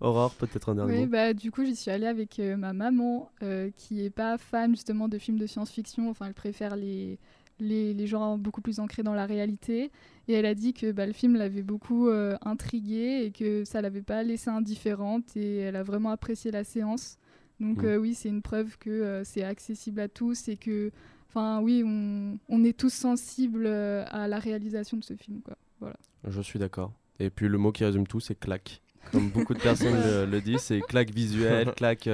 Aurore, 0.00 0.32
peut-être 0.34 0.68
un 0.70 0.74
dernier 0.76 0.92
Oui, 0.94 1.00
mot. 1.00 1.06
bah, 1.08 1.34
du 1.34 1.50
coup, 1.50 1.64
j'y 1.64 1.74
suis 1.76 1.90
allée 1.90 2.06
avec 2.06 2.38
euh, 2.38 2.56
ma 2.56 2.72
maman, 2.72 3.30
euh, 3.42 3.70
qui 3.76 4.04
est 4.04 4.10
pas 4.10 4.38
fan 4.38 4.70
justement 4.70 5.08
de 5.08 5.18
films 5.18 5.38
de 5.38 5.46
science-fiction. 5.46 6.08
Enfin, 6.08 6.26
elle 6.28 6.34
préfère 6.34 6.76
les, 6.76 7.18
les, 7.60 7.94
les 7.94 8.06
genres 8.06 8.38
beaucoup 8.38 8.60
plus 8.60 8.80
ancrés 8.80 9.02
dans 9.02 9.14
la 9.14 9.26
réalité. 9.26 9.90
Et 10.28 10.34
elle 10.34 10.46
a 10.46 10.54
dit 10.54 10.72
que 10.74 10.92
bah, 10.92 11.06
le 11.06 11.12
film 11.12 11.36
l'avait 11.36 11.62
beaucoup 11.62 12.08
euh, 12.08 12.36
intriguée 12.42 13.24
et 13.24 13.30
que 13.32 13.64
ça 13.64 13.80
l'avait 13.80 14.02
pas 14.02 14.22
laissée 14.22 14.50
indifférente. 14.50 15.36
Et 15.36 15.56
elle 15.58 15.76
a 15.76 15.82
vraiment 15.82 16.10
apprécié 16.10 16.50
la 16.50 16.64
séance. 16.64 17.16
Donc, 17.60 17.82
Mm. 17.82 17.86
euh, 17.86 17.96
oui, 17.98 18.14
c'est 18.14 18.28
une 18.28 18.42
preuve 18.42 18.78
que 18.78 18.90
euh, 18.90 19.24
c'est 19.24 19.42
accessible 19.44 20.00
à 20.00 20.08
tous 20.08 20.48
et 20.48 20.56
que, 20.56 20.90
enfin, 21.28 21.60
oui, 21.60 21.82
on, 21.84 22.38
on 22.48 22.64
est 22.64 22.76
tous 22.78 22.92
sensibles 22.92 23.66
euh, 23.66 24.04
à 24.10 24.28
la 24.28 24.38
réalisation 24.38 24.96
de 24.96 25.04
ce 25.04 25.14
film. 25.14 25.40
Quoi. 25.42 25.56
Voilà. 25.80 25.96
Je 26.28 26.40
suis 26.40 26.58
d'accord. 26.58 26.92
Et 27.18 27.28
puis 27.28 27.48
le 27.48 27.58
mot 27.58 27.70
qui 27.72 27.84
résume 27.84 28.06
tout, 28.06 28.20
c'est 28.20 28.38
claque. 28.38 28.80
Comme 29.12 29.28
beaucoup 29.34 29.52
de 29.54 29.60
personnes 29.60 29.94
le, 29.94 30.24
le 30.26 30.40
disent, 30.40 30.60
c'est 30.60 30.80
claque 30.80 31.10
visuelle, 31.10 31.72
claque, 31.76 32.08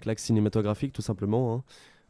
claque 0.00 0.18
cinématographique, 0.20 0.92
tout 0.92 1.02
simplement. 1.02 1.54
hein. 1.56 1.64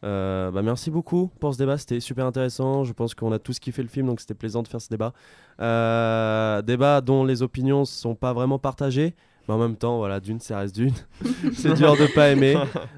Euh, 0.04 0.50
bah, 0.50 0.62
merci 0.62 0.90
beaucoup 0.90 1.30
pour 1.40 1.52
ce 1.52 1.58
débat, 1.58 1.76
c'était 1.76 2.00
super 2.00 2.26
intéressant. 2.26 2.84
Je 2.84 2.92
pense 2.92 3.14
qu'on 3.14 3.32
a 3.32 3.38
tous 3.38 3.58
kiffé 3.58 3.82
le 3.82 3.88
film, 3.88 4.06
donc 4.06 4.20
c'était 4.20 4.34
plaisant 4.34 4.62
de 4.62 4.68
faire 4.68 4.80
ce 4.80 4.88
débat. 4.88 5.12
Euh, 5.60 6.62
débat 6.62 7.00
dont 7.00 7.24
les 7.24 7.42
opinions 7.42 7.84
sont 7.84 8.14
pas 8.14 8.32
vraiment 8.32 8.58
partagées, 8.58 9.14
mais 9.48 9.54
en 9.54 9.58
même 9.58 9.76
temps, 9.76 9.98
voilà, 9.98 10.20
d'une, 10.20 10.40
ça 10.40 10.58
reste 10.58 10.74
d'une. 10.74 10.94
c'est 11.54 11.74
dur 11.74 11.96
de 11.96 12.12
pas 12.14 12.30
aimer. 12.30 12.56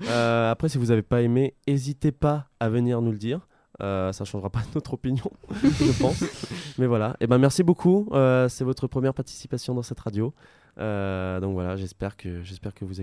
Euh, 0.08 0.50
après, 0.50 0.68
si 0.68 0.78
vous 0.78 0.90
avez 0.90 1.02
pas 1.02 1.22
aimé, 1.22 1.54
n'hésitez 1.66 2.12
pas 2.12 2.48
à 2.58 2.68
venir 2.68 3.00
nous 3.00 3.12
le 3.12 3.18
dire. 3.18 3.46
Euh, 3.82 4.12
ça 4.12 4.24
changera 4.24 4.50
pas 4.50 4.60
notre 4.74 4.94
opinion, 4.94 5.30
je 5.62 5.98
pense. 6.00 6.22
Mais 6.78 6.86
voilà. 6.86 7.16
Et 7.20 7.26
ben 7.26 7.38
merci 7.38 7.62
beaucoup. 7.62 8.08
Euh, 8.12 8.48
c'est 8.48 8.64
votre 8.64 8.86
première 8.86 9.14
participation 9.14 9.74
dans 9.74 9.82
cette 9.82 10.00
radio. 10.00 10.34
Euh, 10.78 11.40
donc 11.40 11.54
voilà, 11.54 11.76
j'espère 11.76 12.16
que 12.16 12.42
j'espère 12.42 12.74
que 12.74 12.84
vous 12.84 13.00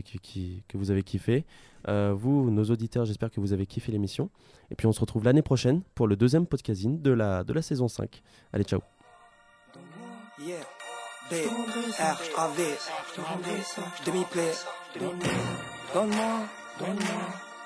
avez 0.91 1.03
kiffé. 1.03 1.45
Euh, 1.88 2.13
vous, 2.15 2.49
nos 2.49 2.65
auditeurs, 2.65 3.05
j'espère 3.05 3.32
que 3.32 3.39
vous 3.39 3.53
avez 3.53 3.65
kiffé 3.65 3.91
l'émission. 3.91 4.30
Et 4.72 4.76
puis 4.76 4.88
on 4.88 4.91
se 4.91 4.99
retrouve 4.99 5.24
l'année 5.24 5.41
prochaine 5.41 5.82
pour 5.95 6.07
le 6.07 6.15
deuxième 6.15 6.45
podcasting 6.45 7.01
de 7.01 7.11
la 7.11 7.43
de 7.43 7.53
la 7.53 7.61
saison 7.61 7.88
5. 7.88 8.22
Allez, 8.53 8.63
ciao. 8.63 8.82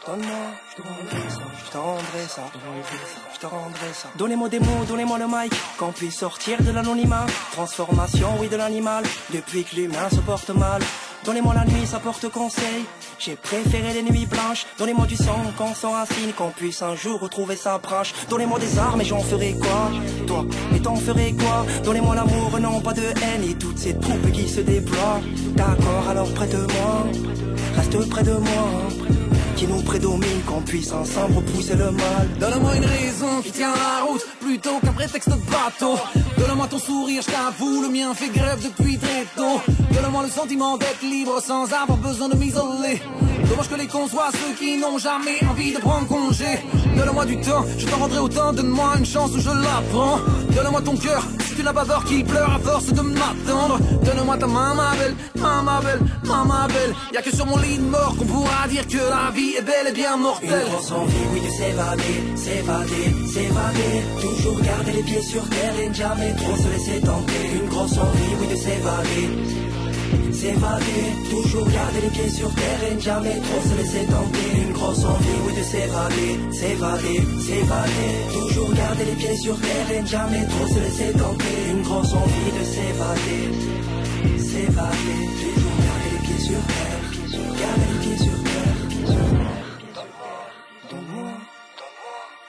Donne-moi, 0.07 0.33
je 0.71 0.81
te 0.81 0.87
rendrai 0.87 1.29
ça, 1.29 1.41
je 1.63 1.71
te 1.71 1.77
rendrai 1.77 2.27
ça, 2.27 2.41
je 3.35 3.39
te 3.39 3.45
rendrai 3.45 3.93
ça. 3.93 4.07
Donnez-moi 4.17 4.49
des 4.49 4.59
mots, 4.59 4.83
donnez-moi 4.87 5.19
le 5.19 5.27
mic, 5.27 5.53
qu'on 5.77 5.91
puisse 5.91 6.17
sortir 6.17 6.59
de 6.63 6.71
l'anonymat. 6.71 7.27
Transformation, 7.51 8.29
oui, 8.39 8.49
de 8.49 8.55
l'animal, 8.55 9.03
depuis 9.31 9.63
que 9.63 9.75
l'humain 9.75 10.09
se 10.09 10.19
porte 10.21 10.49
mal. 10.49 10.81
Donnez-moi 11.23 11.53
la 11.53 11.65
nuit, 11.65 11.85
ça 11.85 11.99
porte 11.99 12.27
conseil. 12.29 12.83
J'ai 13.19 13.35
préféré 13.35 13.93
les 13.93 14.01
nuits 14.01 14.25
blanches. 14.25 14.65
Donnez-moi 14.79 15.05
du 15.05 15.15
sang, 15.15 15.39
qu'on 15.55 15.75
s'enracine, 15.75 16.33
qu'on 16.33 16.49
puisse 16.49 16.81
un 16.81 16.95
jour 16.95 17.19
retrouver 17.19 17.55
sa 17.55 17.77
branche. 17.77 18.15
Donnez-moi 18.27 18.57
des 18.57 18.79
armes 18.79 19.01
et 19.01 19.05
j'en 19.05 19.21
ferai 19.21 19.53
quoi? 19.53 19.91
Toi, 20.25 20.45
et 20.75 20.79
t'en 20.79 20.95
ferais 20.95 21.33
quoi? 21.33 21.63
Donnez-moi 21.83 22.15
l'amour, 22.15 22.59
non 22.59 22.81
pas 22.81 22.93
de 22.93 23.03
haine 23.03 23.43
et 23.47 23.53
toutes 23.53 23.77
ces 23.77 23.95
troupes 23.99 24.31
qui 24.31 24.49
se 24.49 24.61
déploient. 24.61 25.21
D'accord, 25.49 26.09
alors 26.09 26.33
près-de-moi, 26.33 27.05
reste 27.75 28.09
près 28.09 28.23
de 28.23 28.33
moi 28.33 28.67
qui 29.62 29.68
nous 29.68 29.84
prédomine, 29.84 30.41
qu'on 30.47 30.62
puisse 30.62 30.91
ensemble 30.91 31.36
repousser 31.36 31.76
le 31.76 31.91
mal. 31.91 32.28
Donne-moi 32.39 32.78
une 32.78 32.86
raison 32.86 33.41
qui 33.43 33.51
tient 33.51 33.72
la 33.76 34.05
route 34.07 34.26
plutôt 34.39 34.80
qu'un 34.80 34.91
prétexte 34.91 35.30
de 35.30 35.36
bateau. 35.36 35.99
Donne-moi 36.39 36.66
ton 36.68 36.80
sourire, 36.80 37.22
je 37.22 37.32
t'avoue, 37.32 37.84
le 37.84 37.89
mien 37.89 38.12
fait 38.16 38.30
grève 38.30 38.59
depuis 38.64 38.97
très 38.97 39.24
tôt. 39.36 39.62
Donne-moi 39.93 40.24
le 40.24 40.30
sentiment 40.30 40.78
d'être 40.78 41.03
libre 41.03 41.39
sans 41.39 41.66
avoir 41.66 41.97
besoin 41.97 42.30
de 42.30 42.38
m'isoler. 42.38 43.03
Dommage 43.47 43.70
que 43.70 43.76
les 43.76 43.86
cons 43.86 44.07
ceux 44.07 44.53
qui 44.57 44.78
n'ont 44.78 44.97
jamais 44.97 45.38
envie 45.47 45.74
de 45.74 45.78
prendre 45.78 46.07
congé. 46.07 46.59
Donne-moi 46.97 47.26
du 47.26 47.39
temps, 47.39 47.64
je 47.78 47.86
t'en 47.86 47.97
rendrai 47.97 48.18
autant. 48.18 48.53
Donne-moi 48.53 48.95
une 48.97 49.05
chance 49.05 49.30
où 49.36 49.39
je 49.39 49.49
la 49.49 49.84
prends. 49.91 50.18
Donne-moi 50.55 50.82
ton 50.82 50.97
cœur, 50.97 51.24
tu 51.62 51.66
n'as 51.66 51.74
pas 51.74 51.86
peur 51.86 52.03
qu'il 52.05 52.26
pleure 52.26 52.51
à 52.55 52.59
force 52.59 52.88
de 52.88 53.01
m'attendre. 53.01 53.78
Donne-moi 54.03 54.38
ta 54.38 54.47
main, 54.47 54.74
ma 54.74 54.91
belle, 54.95 55.16
ma, 55.36 55.62
ma 55.62 55.80
belle, 55.80 55.99
ma, 56.26 56.43
ma 56.43 56.68
belle. 56.68 56.93
Y'a 57.14 57.22
que 57.22 57.36
sur 57.36 57.45
mon 57.45 57.57
lit 57.57 57.78
de 57.78 57.84
mort 57.84 58.16
qu'on 58.18 58.26
pourra 58.26 58.68
dire 58.68 58.88
que 58.88 58.97
la 58.97 59.30
vie 59.32 59.53
est 59.59 59.62
belle 59.62 59.88
et 59.89 59.91
bien 59.91 60.18
mortelle. 60.18 60.64
Une 60.66 60.72
grosse 60.72 60.91
envie, 60.91 61.26
oui, 61.34 61.41
de 61.41 61.51
s'évader, 61.51 62.18
s'évader, 62.36 63.05
s'évader. 63.32 63.93
Toujours 64.22 64.59
garder 64.62 64.91
les 64.91 65.03
pieds 65.03 65.22
sur 65.22 65.47
terre 65.49 65.74
et 65.84 65.89
ne 65.89 65.93
jamais 65.93 66.34
trop 66.36 66.55
se 66.57 66.68
laisser 66.68 66.99
tenter. 67.01 67.43
Une 67.62 67.70
grosse 67.70 67.97
envie, 67.97 68.34
oui, 68.39 68.47
de 68.47 68.55
s'évader. 68.55 69.30
S'évader, 70.32 71.03
toujours 71.30 71.68
garder 71.70 72.01
les 72.01 72.09
pieds 72.09 72.30
sur 72.30 72.53
terre 72.55 72.84
et 72.89 72.95
ne 72.95 72.99
jamais 72.99 73.39
trop 73.39 73.62
se 73.62 73.76
laisser 73.78 74.05
tenter. 74.05 74.62
Une 74.66 74.74
grosse 74.74 75.03
envie, 75.05 75.39
oui, 75.45 75.53
de 75.55 75.64
s'évader, 75.64 76.39
s'évader, 76.51 77.22
s'évader. 77.45 78.14
Toujours 78.34 78.74
garder 78.74 79.05
les 79.05 79.16
pieds 79.16 79.38
sur 79.38 79.59
terre 79.59 79.91
et 79.91 80.01
ne 80.01 80.07
jamais 80.07 80.45
trop 80.47 80.68
se 80.68 80.80
laisser 80.80 81.12
tenter. 81.14 81.55
Une 81.70 81.84
grosse 81.84 82.14
envie 82.14 82.51
de 82.57 82.64
s'évader, 82.74 83.43
s'évader. 84.39 85.22
Toujours 85.41 85.78
garder 85.86 86.09
les 86.14 86.22
pieds 86.26 86.43
sur 86.47 86.62
terre, 86.72 87.01
garder 87.62 87.88
les 87.91 87.99
pieds 88.03 88.20
sur 88.26 88.38
terre. 88.43 88.78
Donne-moi, 90.89 91.32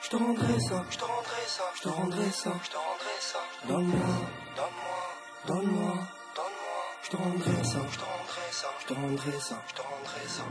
je 0.01 0.09
te 0.09 0.15
rendrai 0.15 0.59
ça, 0.59 0.85
je 0.89 0.97
te 0.97 1.03
rendrai 1.05 1.45
ça, 1.47 1.63
je 1.75 1.81
te 1.81 1.89
rendrai 1.89 2.31
ça, 2.31 2.51
je 2.63 2.69
te 2.69 2.77
rendrai 2.77 3.17
ça. 3.19 3.39
Donne-moi, 3.67 4.09
donne-moi, 4.57 4.99
donne-moi, 5.47 5.61
donne-moi, 5.61 5.93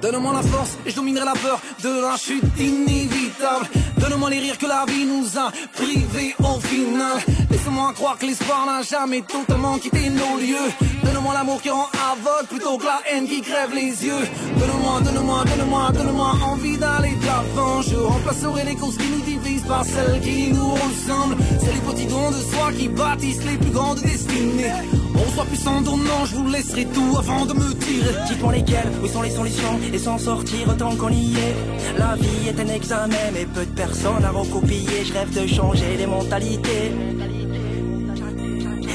Donne-moi 0.01 0.33
la 0.33 0.43
force 0.43 0.79
et 0.87 0.91
je 0.91 0.97
dominerai 0.97 1.25
la 1.25 1.33
peur 1.33 1.61
de 1.83 2.01
la 2.01 2.17
chute 2.17 2.45
inévitable. 2.59 3.67
Donne-moi 3.99 4.31
les 4.31 4.39
rires 4.39 4.59
que 4.59 4.67
la 4.67 4.85
vie 4.87 5.05
nous 5.05 5.27
a 5.39 5.51
privés 5.75 6.35
au 6.39 6.61
final. 6.61 7.19
Laisse-moi 7.51 7.93
croire 7.95 8.19
que 8.19 8.27
l'espoir 8.27 8.67
n'a 8.67 8.83
jamais 8.83 9.23
totalement 9.23 9.79
quitté 9.79 10.09
nos 10.11 10.39
lieux. 10.39 10.71
Donne-moi 11.05 11.35
l'amour 11.35 11.61
qui 11.63 11.71
rend 11.71 11.89
aveugle 12.13 12.49
plutôt 12.49 12.79
que 12.79 12.85
la 12.85 13.01
haine 13.11 13.27
qui 13.27 13.41
crève 13.41 13.75
les 13.75 14.05
yeux. 14.05 14.25
Donne-moi, 14.59 15.01
donne-moi, 15.01 15.45
donne-moi, 15.45 15.91
donne-moi 15.93 16.33
envie 16.45 16.79
d'aller 16.79 17.17
de 17.17 17.27
l'avant. 17.27 17.83
Je 17.83 17.97
remplacerai 17.97 18.65
les 18.65 18.77
causes 18.77 18.99
qui 18.99 19.09
nous 19.09 19.21
divisent 19.21 19.67
par 19.67 19.85
celles 19.85 20.21
qui 20.21 20.53
nous 20.53 20.71
ressemblent. 20.71 21.37
C'est 21.61 21.73
les 21.73 21.81
petits 21.81 22.07
dons 22.07 22.31
de 22.31 22.37
soi 22.37 22.73
qui 22.73 22.89
bâtissent 22.89 23.45
les 23.45 23.57
plus 23.57 23.71
grandes 23.71 24.01
destinées. 24.01 25.02
On 25.25 25.31
soit 25.31 25.45
puissant 25.45 25.81
donnant, 25.81 26.25
je 26.27 26.35
vous 26.35 26.49
laisserai 26.49 26.85
tout 26.87 27.17
avant 27.17 27.47
de 27.47 27.55
me 27.55 27.73
tirer. 27.75 28.15
Dites-moi 28.29 28.53
lesquelles, 28.53 28.91
où 29.03 29.07
sont 29.07 29.23
les 29.23 29.31
solutions 29.31 29.79
et 29.93 29.99
s'en 29.99 30.19
sortir 30.19 30.77
tant 30.77 30.97
qu'on 30.97 31.11
y 31.11 31.35
est. 31.35 31.55
La 31.99 32.17
vie 32.17 32.49
est 32.49 32.61
un 32.61 32.69
examen, 32.69 33.31
mais 33.33 33.47
peu 33.47 33.65
de 33.65 33.71
personnes 33.71 34.25
à 34.25 34.31
recopier. 34.31 35.05
Je 35.05 35.13
rêve 35.13 35.33
de 35.33 35.47
changer 35.47 35.97
les 35.97 36.07
mentalités. 36.07 36.93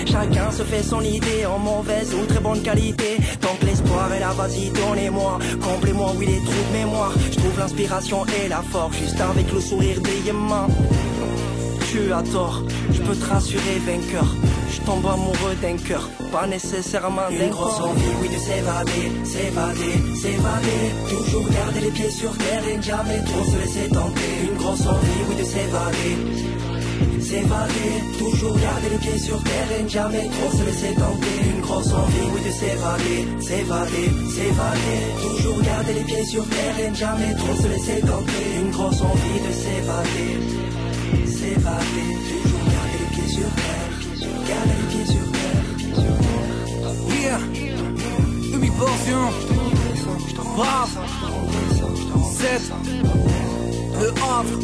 Chacun 0.06 0.52
se 0.52 0.64
fait 0.64 0.84
son 0.84 1.02
idée 1.02 1.46
en 1.46 1.60
mauvaise 1.60 2.14
ou 2.14 2.26
très 2.26 2.40
bonne 2.40 2.62
qualité. 2.62 3.18
Tant 3.40 3.56
que 3.60 3.66
l'espoir 3.66 4.12
est 4.14 4.20
là, 4.20 4.32
vas-y, 4.32 4.70
donnez-moi. 4.72 5.40
Comblez-moi, 5.62 6.14
oui, 6.18 6.26
les 6.26 6.38
trous 6.38 6.66
de 6.72 6.78
mémoire. 6.78 7.14
Je 7.32 7.38
trouve 7.38 7.60
l'inspiration 7.60 8.26
et 8.26 8.48
la 8.48 8.62
force 8.62 8.98
juste 8.98 9.20
avec 9.22 9.52
le 9.52 9.62
sourire 9.62 10.00
des 10.02 10.32
mains. 10.32 10.68
Tu 11.92 12.12
as 12.12 12.24
tort, 12.24 12.64
je 12.92 13.02
peux 13.02 13.16
te 13.16 13.26
rassurer, 13.26 13.80
vainqueur. 13.86 14.28
Tombe 14.88 15.06
amoureux 15.06 15.56
d'un 15.62 15.76
cœur, 15.76 16.10
pas 16.32 16.48
nécessairement 16.48 17.28
d'un 17.30 17.48
Une 17.48 17.50
grosse 17.50 17.78
envie, 17.82 18.16
oui, 18.22 18.30
de 18.30 18.40
s'évader, 18.40 19.12
s'évader, 19.26 19.96
s'évader. 20.16 20.84
Toujours 21.10 21.50
garder 21.50 21.82
les 21.82 21.92
pieds 21.92 22.10
sur 22.10 22.32
terre 22.38 22.64
et 22.66 22.82
jamais 22.82 23.22
trop 23.26 23.44
se 23.44 23.58
laisser 23.58 23.90
tenter. 23.90 24.32
Une 24.50 24.58
grosse 24.58 24.88
envie, 24.88 25.22
oui, 25.28 25.36
de 25.36 25.44
s'évader. 25.44 26.16
S'évader, 27.20 27.92
toujours 28.18 28.58
garder 28.58 28.90
les 28.92 28.98
pieds 28.98 29.20
sur 29.20 29.44
terre 29.44 29.70
et 29.78 29.90
jamais 29.90 30.30
trop 30.30 30.58
se 30.58 30.64
laisser 30.64 30.96
tenter. 30.96 31.38
Une 31.54 31.62
grosse 31.68 31.92
envie, 31.92 32.28
oui, 32.34 32.42
de 32.48 32.52
s'évader, 32.60 33.20
s'évader, 33.42 34.08
s'évader. 34.36 35.00
Toujours 35.22 35.62
garder 35.64 35.94
les 35.96 36.06
pieds 36.08 36.26
sur 36.28 36.48
terre 36.48 36.80
et 36.80 36.96
jamais 36.96 37.36
trop 37.36 37.56
se 37.62 37.68
laisser 37.68 38.00
tenter. 38.08 38.44
Une 38.64 38.72
grosse 38.72 39.02
envie 39.02 39.40
de 39.48 39.52
s'évader, 39.52 40.32
s'évader. 41.28 42.10
Toujours 42.32 42.66
garder 42.72 42.98
les 43.04 43.12
pieds 43.16 43.32
sur 43.36 43.50
terre, 43.52 44.07
garder 44.48 44.80
les 44.90 45.06
sur 45.06 45.26
terre. 45.34 45.66
Yeah, 47.10 47.40
demi 48.52 48.70
portion. 48.72 49.24
Brave, 50.56 50.94
7, 52.34 52.72
le 54.02 54.08
Havre. 54.08 54.58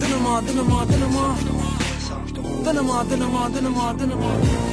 Donne-moi, 0.00 0.42
donne-moi, 0.46 0.80
donne-moi. 0.90 1.28
Donne-moi, 2.64 3.04
donne-moi, 3.08 3.48
donne-moi, 3.54 3.94
donne-moi. 3.98 4.67